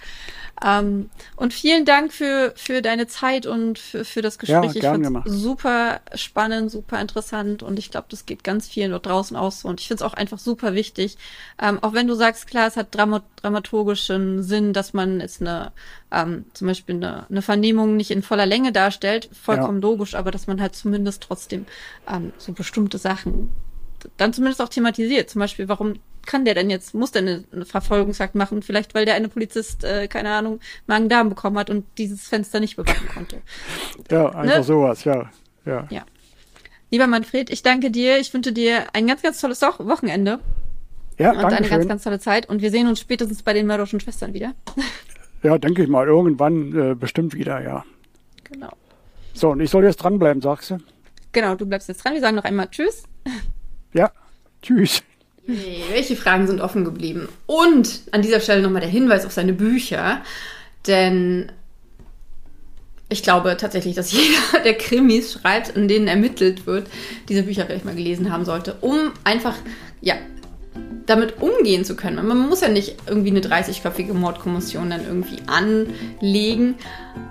Ähm, 0.65 1.09
und 1.35 1.53
vielen 1.53 1.85
Dank 1.85 2.13
für, 2.13 2.53
für 2.55 2.81
deine 2.81 3.07
Zeit 3.07 3.45
und 3.45 3.77
für, 3.77 4.05
für 4.05 4.21
das 4.21 4.39
Gespräch. 4.39 4.73
Ja, 4.75 4.95
ich 4.95 5.03
fand 5.03 5.21
super 5.25 6.01
spannend, 6.15 6.71
super 6.71 6.99
interessant 6.99 7.61
und 7.63 7.77
ich 7.77 7.91
glaube, 7.91 8.07
das 8.09 8.25
geht 8.25 8.43
ganz 8.43 8.67
vielen 8.67 8.91
dort 8.91 9.05
draußen 9.05 9.37
aus 9.37 9.61
so. 9.61 9.67
Und 9.67 9.79
ich 9.79 9.87
finde 9.87 10.03
es 10.03 10.09
auch 10.09 10.15
einfach 10.15 10.39
super 10.39 10.73
wichtig. 10.73 11.17
Ähm, 11.61 11.79
auch 11.81 11.93
wenn 11.93 12.07
du 12.07 12.15
sagst, 12.15 12.47
klar, 12.47 12.67
es 12.67 12.75
hat 12.75 12.95
Dramat 12.95 13.23
dramaturgischen 13.35 14.41
Sinn, 14.41 14.73
dass 14.73 14.93
man 14.93 15.19
jetzt 15.19 15.41
eine, 15.41 15.73
ähm, 16.13 16.45
zum 16.53 16.67
Beispiel 16.67 16.95
eine, 16.95 17.25
eine 17.29 17.41
Vernehmung 17.41 17.97
nicht 17.97 18.11
in 18.11 18.21
voller 18.21 18.45
Länge 18.45 18.71
darstellt, 18.71 19.29
vollkommen 19.33 19.81
ja. 19.81 19.87
logisch, 19.89 20.15
aber 20.15 20.31
dass 20.31 20.47
man 20.47 20.61
halt 20.61 20.75
zumindest 20.75 21.23
trotzdem 21.23 21.65
ähm, 22.07 22.31
so 22.37 22.53
bestimmte 22.53 22.97
Sachen 22.97 23.49
dann 24.17 24.33
zumindest 24.33 24.61
auch 24.61 24.69
thematisiert. 24.69 25.29
Zum 25.29 25.39
Beispiel, 25.39 25.67
warum 25.69 25.95
kann 26.25 26.45
der 26.45 26.55
denn 26.55 26.69
jetzt, 26.69 26.93
muss 26.93 27.11
der 27.11 27.21
eine, 27.21 27.43
eine 27.51 27.65
Verfolgungsjagd 27.65 28.35
machen? 28.35 28.61
Vielleicht, 28.61 28.93
weil 28.95 29.05
der 29.05 29.15
eine 29.15 29.29
Polizist, 29.29 29.83
äh, 29.83 30.07
keine 30.07 30.31
Ahnung, 30.31 30.59
Magen-Darm 30.87 31.29
bekommen 31.29 31.57
hat 31.57 31.69
und 31.69 31.85
dieses 31.97 32.27
Fenster 32.27 32.59
nicht 32.59 32.75
bewachen 32.75 33.07
konnte. 33.13 33.41
Ja, 34.09 34.29
einfach 34.29 34.57
ne? 34.57 34.63
sowas, 34.63 35.03
ja. 35.03 35.29
ja. 35.65 35.87
Ja. 35.89 36.05
Lieber 36.91 37.07
Manfred, 37.07 37.49
ich 37.49 37.63
danke 37.63 37.91
dir. 37.91 38.19
Ich 38.19 38.33
wünsche 38.33 38.53
dir 38.53 38.85
ein 38.93 39.07
ganz, 39.07 39.21
ganz 39.21 39.41
tolles 39.41 39.61
Wochenende. 39.61 40.39
Ja, 41.17 41.31
und 41.31 41.41
danke 41.41 41.57
eine 41.57 41.67
schön. 41.67 41.77
ganz, 41.77 41.87
ganz 41.87 42.03
tolle 42.03 42.19
Zeit. 42.19 42.47
Und 42.49 42.61
wir 42.61 42.71
sehen 42.71 42.87
uns 42.87 42.99
spätestens 42.99 43.43
bei 43.43 43.53
den 43.53 43.67
mörderischen 43.67 43.99
Schwestern 43.99 44.33
wieder. 44.33 44.53
Ja, 45.43 45.57
denke 45.57 45.83
ich 45.83 45.89
mal. 45.89 46.07
Irgendwann 46.07 46.91
äh, 46.91 46.95
bestimmt 46.95 47.33
wieder, 47.33 47.61
ja. 47.61 47.83
Genau. 48.45 48.71
So, 49.33 49.49
und 49.49 49.59
ich 49.59 49.69
soll 49.69 49.83
jetzt 49.83 49.97
dranbleiben, 49.97 50.41
sagst 50.41 50.71
du? 50.71 50.77
Genau, 51.31 51.55
du 51.55 51.65
bleibst 51.65 51.87
jetzt 51.89 52.03
dran. 52.03 52.13
Wir 52.13 52.21
sagen 52.21 52.35
noch 52.35 52.43
einmal 52.43 52.69
Tschüss. 52.69 53.03
Ja, 53.93 54.11
tschüss. 54.61 55.03
Nee, 55.45 55.83
welche 55.91 56.15
Fragen 56.15 56.47
sind 56.47 56.61
offen 56.61 56.85
geblieben? 56.85 57.27
Und 57.45 58.01
an 58.11 58.21
dieser 58.21 58.39
Stelle 58.39 58.61
nochmal 58.61 58.81
der 58.81 58.89
Hinweis 58.89 59.25
auf 59.25 59.33
seine 59.33 59.53
Bücher. 59.53 60.21
Denn 60.87 61.51
ich 63.09 63.23
glaube 63.23 63.57
tatsächlich, 63.57 63.95
dass 63.95 64.11
jeder, 64.13 64.63
der 64.63 64.75
Krimis 64.75 65.33
schreibt, 65.33 65.69
in 65.69 65.87
denen 65.87 66.07
ermittelt 66.07 66.65
wird, 66.65 66.87
diese 67.27 67.43
Bücher 67.43 67.65
vielleicht 67.65 67.85
mal 67.85 67.95
gelesen 67.95 68.31
haben 68.31 68.45
sollte, 68.45 68.75
um 68.81 69.11
einfach, 69.23 69.55
ja, 70.01 70.15
damit 71.05 71.41
umgehen 71.41 71.85
zu 71.85 71.95
können. 71.95 72.25
Man 72.25 72.37
muss 72.37 72.61
ja 72.61 72.69
nicht 72.69 72.95
irgendwie 73.07 73.29
eine 73.29 73.41
30-köpfige 73.41 74.13
Mordkommission 74.13 74.89
dann 74.89 75.05
irgendwie 75.05 75.39
anlegen, 75.47 76.75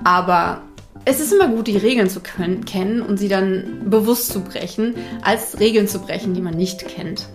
aber 0.05 0.63
es 1.05 1.21
ist 1.21 1.33
immer 1.33 1.49
gut, 1.49 1.67
die 1.67 1.77
Regeln 1.77 2.09
zu 2.09 2.21
können, 2.21 2.65
kennen 2.65 3.03
und 3.03 3.17
sie 3.17 3.29
dann 3.29 3.91
bewusst 3.91 4.33
zu 4.33 4.41
brechen, 4.41 4.95
als 5.23 5.59
Regeln 5.59 5.89
zu 5.89 5.99
brechen, 6.01 6.35
die 6.35 6.41
man 6.41 6.55
nicht 6.55 6.87
kennt. 6.87 7.29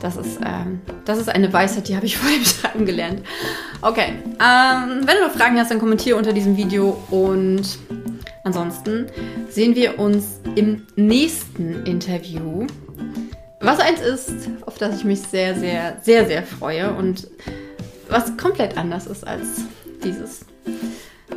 Das 0.00 0.16
ist, 0.16 0.38
ähm, 0.44 0.80
das 1.04 1.18
ist 1.18 1.28
eine 1.28 1.52
Weisheit, 1.52 1.88
die 1.88 1.94
habe 1.94 2.06
ich 2.06 2.16
vor 2.16 2.30
dem 2.30 2.44
Schreiben 2.44 2.86
gelernt. 2.86 3.22
Okay, 3.82 4.14
ähm, 4.40 5.00
wenn 5.04 5.16
du 5.16 5.26
noch 5.26 5.32
Fragen 5.32 5.58
hast, 5.58 5.70
dann 5.70 5.78
kommentiere 5.78 6.16
unter 6.16 6.32
diesem 6.32 6.56
Video 6.56 7.00
und 7.10 7.62
ansonsten 8.44 9.06
sehen 9.50 9.76
wir 9.76 9.98
uns 9.98 10.40
im 10.56 10.86
nächsten 10.96 11.84
Interview. 11.84 12.66
Was 13.60 13.78
eins 13.78 14.00
ist, 14.00 14.48
auf 14.62 14.78
das 14.78 14.96
ich 14.96 15.04
mich 15.04 15.20
sehr, 15.20 15.54
sehr, 15.54 15.98
sehr, 16.02 16.26
sehr 16.26 16.42
freue 16.42 16.94
und 16.94 17.28
was 18.08 18.36
komplett 18.38 18.78
anders 18.78 19.06
ist 19.06 19.26
als 19.26 19.64
dieses. 20.02 20.46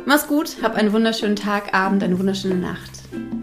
Mach's 0.06 0.26
gut, 0.26 0.56
hab 0.62 0.74
einen 0.74 0.92
wunderschönen 0.92 1.36
Tag, 1.36 1.74
Abend, 1.74 2.02
eine 2.02 2.18
wunderschöne 2.18 2.56
Nacht. 2.56 2.90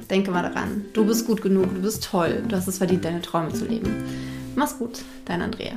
Denke 0.09 0.31
mal 0.31 0.41
daran, 0.41 0.85
du 0.93 1.05
bist 1.05 1.27
gut 1.27 1.43
genug, 1.43 1.73
du 1.75 1.81
bist 1.81 2.03
toll, 2.03 2.43
du 2.47 2.55
hast 2.55 2.67
es 2.67 2.79
verdient, 2.79 3.05
deine 3.05 3.21
Träume 3.21 3.53
zu 3.53 3.65
leben. 3.65 4.03
Mach's 4.55 4.77
gut, 4.77 5.03
dein 5.25 5.43
Andrea. 5.43 5.73